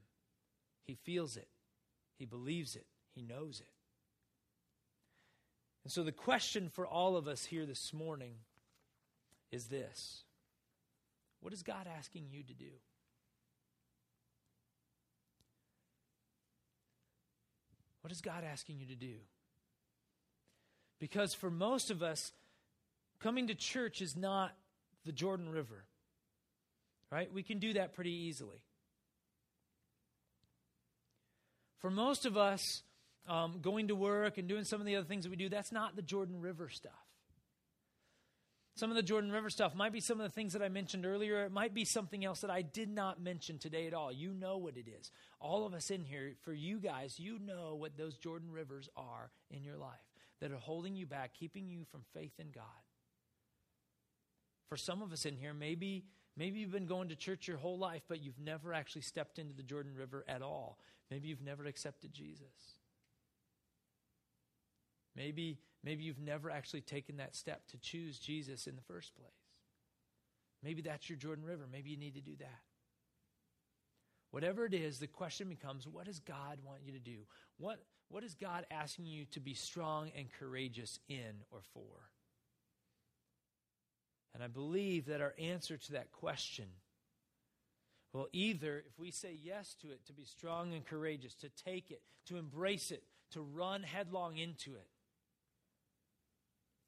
he 0.84 0.96
feels 0.96 1.36
it, 1.36 1.48
he 2.18 2.26
believes 2.26 2.76
it, 2.76 2.86
he 3.16 3.22
knows 3.22 3.60
it. 3.60 3.68
And 5.84 5.92
so 5.92 6.04
the 6.04 6.12
question 6.12 6.70
for 6.70 6.88
all 6.88 7.18
of 7.18 7.28
us 7.28 7.46
here 7.46 7.66
this 7.66 7.94
morning 7.94 8.36
is 9.52 9.66
this 9.66 10.24
What 11.42 11.54
is 11.54 11.64
God 11.64 11.88
asking 11.98 12.28
you 12.32 12.44
to 12.44 12.54
do? 12.54 12.72
What 18.02 18.12
is 18.12 18.22
God 18.22 18.44
asking 18.44 18.80
you 18.80 18.88
to 18.88 18.96
do? 18.96 19.16
Because 21.00 21.34
for 21.34 21.50
most 21.50 21.90
of 21.90 22.04
us, 22.04 22.34
Coming 23.24 23.48
to 23.48 23.56
church 23.56 24.02
is 24.02 24.18
not 24.18 24.52
the 25.06 25.14
Jordan 25.14 25.48
River, 25.48 25.86
right? 27.10 27.32
We 27.32 27.42
can 27.42 27.60
do 27.60 27.72
that 27.74 27.94
pretty 27.94 28.12
easily. 28.12 28.58
For 31.80 31.90
most 31.90 32.26
of 32.26 32.36
us, 32.36 32.84
um, 33.28 33.60
going 33.62 33.88
to 33.88 33.96
work 33.96 34.38
and 34.38 34.48
doing 34.48 34.64
some 34.64 34.80
of 34.80 34.86
the 34.86 34.96
other 34.96 35.08
things 35.08 35.24
that 35.24 35.30
we 35.30 35.36
do, 35.36 35.50
that's 35.50 35.72
not 35.72 35.96
the 35.96 36.02
Jordan 36.02 36.42
River 36.42 36.70
stuff. 36.70 36.94
Some 38.76 38.90
of 38.90 38.96
the 38.96 39.04
Jordan 39.04 39.32
River 39.32 39.52
stuff 39.52 39.76
might 39.76 39.94
be 39.94 40.00
some 40.00 40.20
of 40.20 40.24
the 40.24 40.34
things 40.34 40.54
that 40.54 40.64
I 40.64 40.70
mentioned 40.70 41.06
earlier. 41.06 41.46
It 41.46 41.52
might 41.52 41.76
be 41.76 41.86
something 41.86 42.26
else 42.26 42.42
that 42.42 42.50
I 42.50 42.64
did 42.64 42.90
not 42.90 43.22
mention 43.22 43.60
today 43.60 43.86
at 43.86 43.94
all. 43.94 44.12
You 44.12 44.34
know 44.34 44.58
what 44.58 44.78
it 44.78 44.88
is. 44.88 45.12
All 45.40 45.68
of 45.68 45.76
us 45.76 45.92
in 45.92 46.04
here, 46.04 46.34
for 46.42 46.54
you 46.54 46.80
guys, 46.80 47.20
you 47.20 47.38
know 47.38 47.76
what 47.76 47.98
those 47.98 48.18
Jordan 48.18 48.52
Rivers 48.52 48.90
are 48.98 49.30
in 49.52 49.64
your 49.64 49.78
life 49.78 49.92
that 50.42 50.52
are 50.52 50.58
holding 50.58 50.96
you 50.96 51.06
back, 51.06 51.36
keeping 51.36 51.68
you 51.70 51.86
from 51.92 52.02
faith 52.16 52.34
in 52.40 52.50
God. 52.50 52.64
For 54.70 54.76
some 54.76 55.04
of 55.04 55.14
us 55.14 55.26
in 55.26 55.38
here, 55.38 55.54
maybe 55.54 56.06
maybe 56.36 56.58
you've 56.58 56.72
been 56.72 56.88
going 56.88 57.10
to 57.10 57.16
church 57.16 57.48
your 57.48 57.58
whole 57.58 57.78
life, 57.78 58.02
but 58.10 58.24
you've 58.24 58.40
never 58.40 58.74
actually 58.74 59.04
stepped 59.04 59.38
into 59.38 59.54
the 59.54 59.62
Jordan 59.62 59.94
River 59.96 60.26
at 60.28 60.42
all. 60.42 60.80
Maybe 61.12 61.28
you've 61.28 61.44
never 61.44 61.66
accepted 61.66 62.12
Jesus. 62.12 62.80
Maybe 65.16 65.60
maybe 65.84 66.04
you've 66.04 66.20
never 66.20 66.50
actually 66.50 66.82
taken 66.82 67.18
that 67.18 67.36
step 67.36 67.68
to 67.68 67.78
choose 67.78 68.20
Jesus 68.20 68.68
in 68.68 68.76
the 68.76 68.82
first 68.82 69.16
place. 69.16 69.32
Maybe 70.64 70.82
that's 70.82 71.10
your 71.10 71.18
Jordan 71.18 71.44
River. 71.44 71.68
Maybe 71.72 71.90
you 71.90 71.98
need 71.98 72.16
to 72.16 72.22
do 72.22 72.36
that. 72.40 72.62
Whatever 74.32 74.66
it 74.66 74.74
is, 74.74 74.98
the 74.98 75.08
question 75.08 75.48
becomes 75.48 75.88
what 75.88 76.06
does 76.06 76.20
God 76.20 76.58
want 76.64 76.82
you 76.84 76.94
to 76.94 77.00
do? 77.00 77.20
What, 77.58 77.80
what 78.10 78.24
is 78.24 78.34
God 78.34 78.66
asking 78.72 79.06
you 79.06 79.26
to 79.26 79.40
be 79.40 79.54
strong 79.54 80.12
and 80.18 80.28
courageous 80.40 81.00
in 81.08 81.44
or 81.52 81.60
for? 81.74 82.10
And 84.34 84.44
I 84.44 84.48
believe 84.48 85.06
that 85.06 85.22
our 85.22 85.36
answer 85.38 85.78
to 85.78 85.92
that 85.92 86.12
question 86.12 86.66
will 88.12 88.28
either, 88.34 88.84
if 88.88 88.98
we 88.98 89.12
say 89.12 89.38
yes 89.40 89.76
to 89.82 89.92
it, 89.92 90.06
to 90.08 90.14
be 90.14 90.26
strong 90.26 90.74
and 90.74 90.84
courageous, 90.84 91.36
to 91.36 91.50
take 91.50 91.92
it, 91.92 92.02
to 92.28 92.38
embrace 92.38 92.90
it, 92.90 93.04
to 93.32 93.42
run 93.42 93.84
headlong 93.84 94.38
into 94.38 94.74
it, 94.74 94.88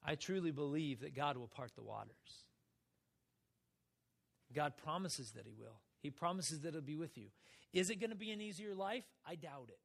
I 0.06 0.14
truly 0.14 0.52
believe 0.52 1.00
that 1.00 1.14
God 1.14 1.36
will 1.36 1.48
part 1.48 1.74
the 1.74 1.82
waters. 1.82 2.44
God 4.54 4.74
promises 4.76 5.32
that 5.32 5.44
He 5.44 5.52
will. 5.52 5.80
He 6.00 6.10
promises 6.10 6.60
that 6.60 6.72
He'll 6.72 6.80
be 6.80 6.96
with 6.96 7.18
you. 7.18 7.26
Is 7.72 7.90
it 7.90 7.96
going 7.96 8.10
to 8.10 8.16
be 8.16 8.30
an 8.30 8.40
easier 8.40 8.74
life? 8.74 9.04
I 9.26 9.34
doubt 9.34 9.68
it. 9.68 9.80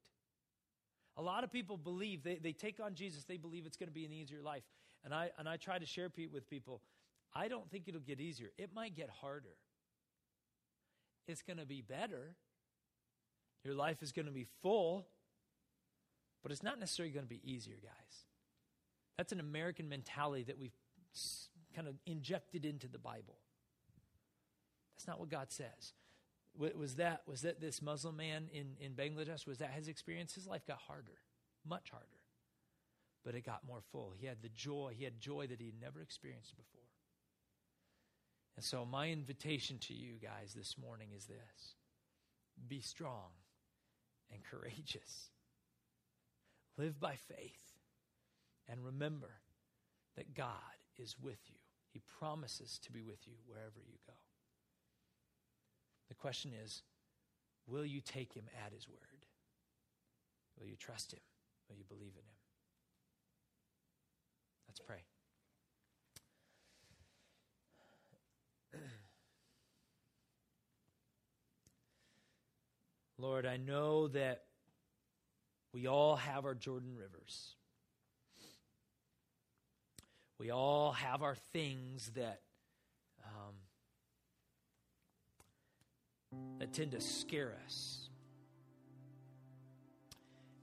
A 1.18 1.22
lot 1.22 1.44
of 1.44 1.52
people 1.52 1.76
believe, 1.76 2.24
they, 2.24 2.36
they 2.36 2.54
take 2.54 2.80
on 2.80 2.94
Jesus, 2.94 3.26
they 3.26 3.38
believe 3.38 3.66
it's 3.66 3.76
going 3.76 3.90
to 3.90 3.94
be 3.94 4.06
an 4.06 4.14
easier 4.14 4.42
life. 4.42 4.64
And 5.04 5.14
I, 5.14 5.32
and 5.40 5.50
I 5.50 5.58
try 5.58 5.80
to 5.80 5.86
share 5.86 6.10
with 6.32 6.50
people 6.50 6.82
I 7.34 7.48
don't 7.48 7.70
think 7.70 7.88
it'll 7.88 8.02
get 8.02 8.20
easier. 8.20 8.52
It 8.58 8.72
might 8.74 8.96
get 8.96 9.10
harder. 9.10 9.56
It's 11.28 11.42
going 11.42 11.58
to 11.58 11.66
be 11.66 11.82
better. 11.82 12.36
Your 13.64 13.74
life 13.74 14.02
is 14.04 14.12
going 14.12 14.26
to 14.26 14.32
be 14.32 14.48
full, 14.62 15.08
but 16.44 16.52
it's 16.52 16.64
not 16.64 16.80
necessarily 16.80 17.14
going 17.14 17.26
to 17.26 17.30
be 17.30 17.42
easier, 17.44 17.78
guys. 17.82 18.26
That's 19.18 19.32
an 19.32 19.40
American 19.40 19.90
mentality 19.90 20.44
that 20.44 20.58
we've 20.58 20.76
kind 21.76 21.88
of 21.88 21.96
injected 22.06 22.66
into 22.66 22.88
the 22.88 22.98
Bible. 22.98 23.38
That's 24.96 25.08
not 25.08 25.20
what 25.20 25.30
God 25.30 25.52
says. 25.52 25.94
Was 26.58 26.96
that, 26.96 27.22
was 27.26 27.42
that 27.42 27.62
this 27.62 27.82
Muslim 27.82 28.18
man 28.18 28.50
in, 28.52 28.76
in 28.80 28.94
Bangladesh, 28.94 29.48
was 29.48 29.60
that 29.60 29.72
his 29.72 29.88
experience? 29.88 30.36
His 30.36 30.48
life 30.48 30.68
got 30.68 30.80
harder, 30.80 31.20
much 31.68 31.90
harder. 31.92 32.08
But 33.24 33.36
it 33.36 33.46
got 33.46 33.66
more 33.66 33.82
full. 33.92 34.14
He 34.18 34.26
had 34.26 34.42
the 34.42 34.50
joy, 34.50 34.94
he 34.98 35.06
had 35.06 35.20
joy 35.20 35.48
that 35.48 35.60
he 35.60 35.68
had 35.68 35.80
never 35.80 36.02
experienced 36.02 36.58
before. 36.58 36.82
And 38.56 38.66
so, 38.66 38.86
my 38.86 39.10
invitation 39.10 39.78
to 39.80 39.94
you 39.94 40.16
guys 40.22 40.54
this 40.54 40.76
morning 40.78 41.10
is 41.16 41.26
this 41.26 41.76
be 42.68 42.82
strong 42.82 43.32
and 44.32 44.42
courageous. 44.44 45.30
Live 46.78 47.00
by 47.00 47.16
faith. 47.16 47.71
And 48.72 48.84
remember 48.86 49.42
that 50.16 50.34
God 50.34 50.56
is 50.98 51.18
with 51.22 51.40
you. 51.50 51.58
He 51.92 52.02
promises 52.20 52.80
to 52.84 52.92
be 52.92 53.02
with 53.04 53.28
you 53.28 53.34
wherever 53.46 53.82
you 53.86 53.98
go. 54.08 54.14
The 56.08 56.16
question 56.16 56.54
is 56.64 56.84
will 57.68 57.86
you 57.86 58.00
take 58.00 58.34
him 58.34 58.46
at 58.66 58.72
his 58.72 58.88
word? 58.88 59.26
Will 60.58 60.68
you 60.68 60.78
trust 60.78 61.12
him? 61.12 61.20
Will 61.70 61.76
you 61.76 61.84
believe 61.88 62.14
in 62.14 62.22
him? 62.22 62.38
Let's 64.68 64.80
pray. 64.80 65.04
Lord, 73.18 73.46
I 73.46 73.58
know 73.58 74.08
that 74.10 74.44
we 75.74 75.88
all 75.88 76.16
have 76.16 76.46
our 76.46 76.56
Jordan 76.56 76.96
rivers. 76.96 77.56
We 80.42 80.50
all 80.50 80.94
have 80.94 81.22
our 81.22 81.36
things 81.54 82.10
that 82.16 82.42
um, 83.24 83.54
that 86.58 86.74
tend 86.74 86.94
to 86.94 87.00
scare 87.00 87.56
us. 87.64 88.10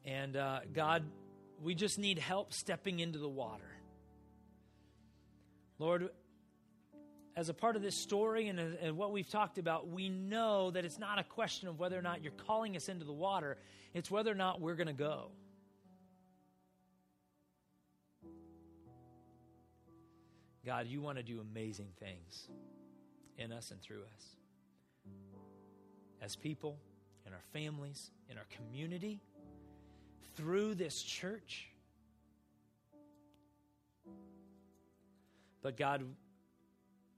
And 0.04 0.36
uh, 0.36 0.62
God, 0.74 1.04
we 1.62 1.76
just 1.76 1.96
need 1.96 2.18
help 2.18 2.52
stepping 2.52 2.98
into 2.98 3.20
the 3.20 3.28
water. 3.28 3.70
Lord, 5.78 6.08
as 7.36 7.48
a 7.48 7.54
part 7.54 7.76
of 7.76 7.82
this 7.82 7.94
story 7.94 8.48
and, 8.48 8.58
and, 8.58 8.96
what 8.96 9.12
we've 9.12 9.30
talked 9.30 9.58
about, 9.58 9.86
we 9.86 10.08
know 10.08 10.72
that 10.72 10.84
it's 10.84 10.98
not 10.98 11.20
a 11.20 11.24
question 11.24 11.68
of 11.68 11.78
whether 11.78 11.96
or 11.96 12.02
not 12.02 12.24
you're 12.24 12.32
calling 12.48 12.74
us 12.74 12.88
into 12.88 13.04
the 13.04 13.12
water, 13.12 13.56
it's 13.94 14.10
whether 14.10 14.32
or 14.32 14.34
not 14.34 14.60
we're 14.60 14.74
going 14.74 14.88
to 14.88 14.92
go. 14.92 15.30
God, 20.64 20.86
you 20.86 21.00
want 21.00 21.18
to 21.18 21.22
do 21.22 21.40
amazing 21.40 21.88
things 21.98 22.48
in 23.36 23.52
us 23.52 23.70
and 23.70 23.80
through 23.80 24.02
us. 24.14 24.24
As 26.20 26.36
people, 26.36 26.78
in 27.26 27.32
our 27.32 27.42
families, 27.52 28.10
in 28.28 28.36
our 28.36 28.46
community, 28.56 29.20
through 30.36 30.74
this 30.74 31.02
church. 31.02 31.68
But 35.62 35.76
God, 35.76 36.04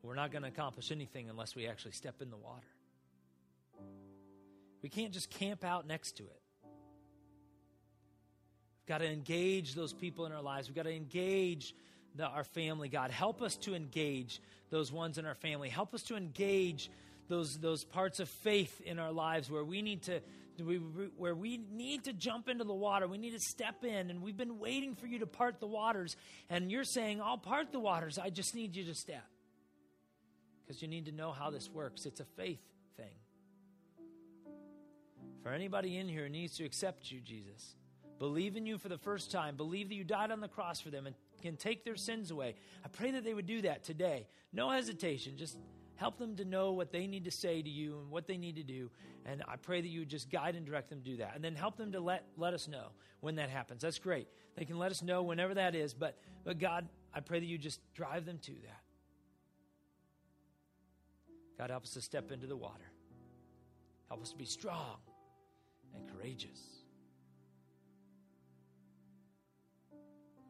we're 0.03 0.15
not 0.15 0.33
going 0.33 0.43
to 0.43 0.49
accomplish 0.49 0.91
anything 0.91 1.29
unless 1.29 1.55
we 1.55 1.67
actually 1.67 1.93
step 1.93 2.23
in 2.23 2.31
the 2.31 2.37
water. 2.37 2.67
We 4.83 4.89
can't 4.89 5.13
just 5.13 5.31
camp 5.31 5.65
out 5.65 5.87
next 5.87 6.17
to 6.17 6.23
it. 6.23 6.41
We've 8.81 8.87
got 8.87 8.99
to 8.99 9.07
engage 9.07 9.75
those 9.75 9.93
people 9.93 10.27
in 10.27 10.33
our 10.33 10.43
lives. 10.43 10.69
We've 10.69 10.77
got 10.77 10.85
to 10.85 10.95
engage 10.95 11.75
the, 12.15 12.25
our 12.25 12.45
family, 12.45 12.89
God. 12.89 13.11
Help 13.11 13.43
us 13.43 13.57
to 13.59 13.75
engage 13.75 14.41
those 14.71 14.93
ones 14.93 15.19
in 15.19 15.27
our 15.27 15.35
family. 15.35 15.69
Help 15.69 15.95
us 15.95 16.03
to 16.05 16.17
engage 16.17 16.91
those, 17.29 17.59
those 17.59 17.85
parts 17.85 18.21
of 18.21 18.29
faith 18.29 18.81
in 18.85 18.99
our 18.99 19.13
lives 19.13 19.51
where 19.51 19.65
we 19.65 19.83
need 19.83 20.03
to 20.03 20.21
we, 20.65 20.77
where 20.77 21.35
we 21.35 21.59
need 21.73 22.05
to 22.05 22.13
jump 22.13 22.49
into 22.49 22.65
the 22.65 22.75
water. 22.75 23.09
We 23.09 23.19
need 23.19 23.33
to 23.33 23.41
step 23.41 23.85
in, 23.85 24.11
and 24.11 24.23
we've 24.23 24.37
been 24.37 24.59
waiting 24.59 24.95
for 24.95 25.07
you 25.07 25.21
to 25.21 25.27
part 25.27 25.61
the 25.61 25.67
waters. 25.67 26.17
And 26.49 26.71
you're 26.71 26.85
saying, 26.85 27.21
I'll 27.23 27.39
part 27.39 27.73
the 27.73 27.81
waters. 27.81 28.19
I 28.19 28.31
just 28.31 28.55
need 28.55 28.77
you 28.77 28.85
to 28.85 28.95
step 28.95 29.25
because 30.67 30.83
you 30.83 30.89
need 30.89 31.07
to 31.07 31.13
know 31.13 31.33
how 31.33 31.51
this 31.51 31.71
works. 31.71 32.07
It's 32.07 32.21
a 32.21 32.25
faith 32.37 32.61
thing. 32.97 33.07
For 35.43 35.51
anybody 35.51 35.97
in 35.97 36.09
here 36.09 36.25
who 36.25 36.29
needs 36.29 36.57
to 36.59 36.65
accept 36.65 37.11
you, 37.11 37.21
Jesus, 37.21 37.75
believe 38.21 38.57
in 38.57 38.67
you 38.67 38.79
for 38.79 38.91
the 38.91 38.99
first 38.99 39.33
time, 39.33 39.57
believe 39.57 39.89
that 39.89 39.95
you 39.97 40.05
died 40.05 40.31
on 40.31 40.41
the 40.41 40.47
cross 40.47 40.79
for 40.79 40.91
them 40.91 41.07
and 41.07 41.17
can 41.43 41.57
take 41.57 41.85
their 41.85 41.97
sins 41.97 42.31
away, 42.31 42.55
I 42.85 42.89
pray 42.89 43.11
that 43.13 43.25
they 43.25 43.35
would 43.35 43.47
do 43.47 43.63
that 43.63 43.83
today. 43.83 44.29
No 44.53 44.71
hesitation. 44.71 45.39
Just 45.39 45.57
help 45.97 46.19
them 46.19 46.37
to 46.37 46.45
know 46.45 46.73
what 46.73 46.93
they 46.93 47.07
need 47.07 47.25
to 47.25 47.31
say 47.31 47.63
to 47.63 47.69
you 47.69 47.99
and 47.99 48.11
what 48.11 48.27
they 48.27 48.37
need 48.37 48.57
to 48.57 48.63
do. 48.63 48.91
And 49.25 49.43
I 49.49 49.57
pray 49.57 49.81
that 49.81 49.89
you 49.89 50.01
would 50.01 50.11
just 50.11 50.31
guide 50.31 50.55
and 50.55 50.67
direct 50.67 50.91
them 50.91 51.01
to 51.01 51.05
do 51.05 51.17
that. 51.17 51.33
And 51.35 51.43
then 51.43 51.55
help 51.55 51.79
them 51.79 51.93
to 51.93 52.01
let, 52.01 52.27
let 52.37 52.53
us 52.53 52.69
know 52.69 52.89
when 53.21 53.37
that 53.37 53.49
happens. 53.49 53.81
That's 53.81 53.99
great. 53.99 54.29
They 54.55 54.67
can 54.67 54.79
let 54.79 54.91
us 54.91 55.03
know 55.03 55.23
whenever 55.23 55.55
that 55.55 55.75
is. 55.75 55.95
But, 55.95 56.19
but 56.45 56.59
God, 56.59 56.87
I 57.15 57.21
pray 57.21 57.41
that 57.41 57.47
you 57.47 57.57
just 57.57 57.81
drive 57.95 58.27
them 58.27 58.39
to 58.43 58.53
that. 58.53 58.83
God, 61.57 61.71
help 61.71 61.85
us 61.85 61.95
to 61.95 62.03
step 62.03 62.31
into 62.33 62.47
the 62.47 62.57
water. 62.57 62.93
Help 64.09 64.21
us 64.23 64.31
to 64.33 64.37
be 64.37 64.45
strong 64.45 64.97
and 65.95 66.07
courageous. 66.09 66.80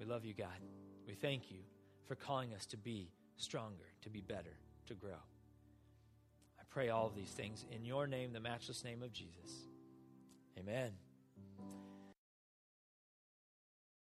We 0.00 0.06
love 0.06 0.24
you, 0.24 0.32
God. 0.32 0.48
We 1.06 1.14
thank 1.14 1.50
you 1.50 1.58
for 2.08 2.14
calling 2.14 2.54
us 2.54 2.64
to 2.66 2.78
be 2.78 3.12
stronger, 3.36 3.84
to 4.00 4.10
be 4.10 4.22
better, 4.22 4.56
to 4.86 4.94
grow. 4.94 5.10
I 6.58 6.62
pray 6.70 6.88
all 6.88 7.06
of 7.06 7.14
these 7.14 7.30
things 7.30 7.66
in 7.70 7.84
your 7.84 8.06
name, 8.06 8.32
the 8.32 8.40
matchless 8.40 8.82
name 8.82 9.02
of 9.02 9.12
Jesus. 9.12 9.68
Amen. 10.58 10.92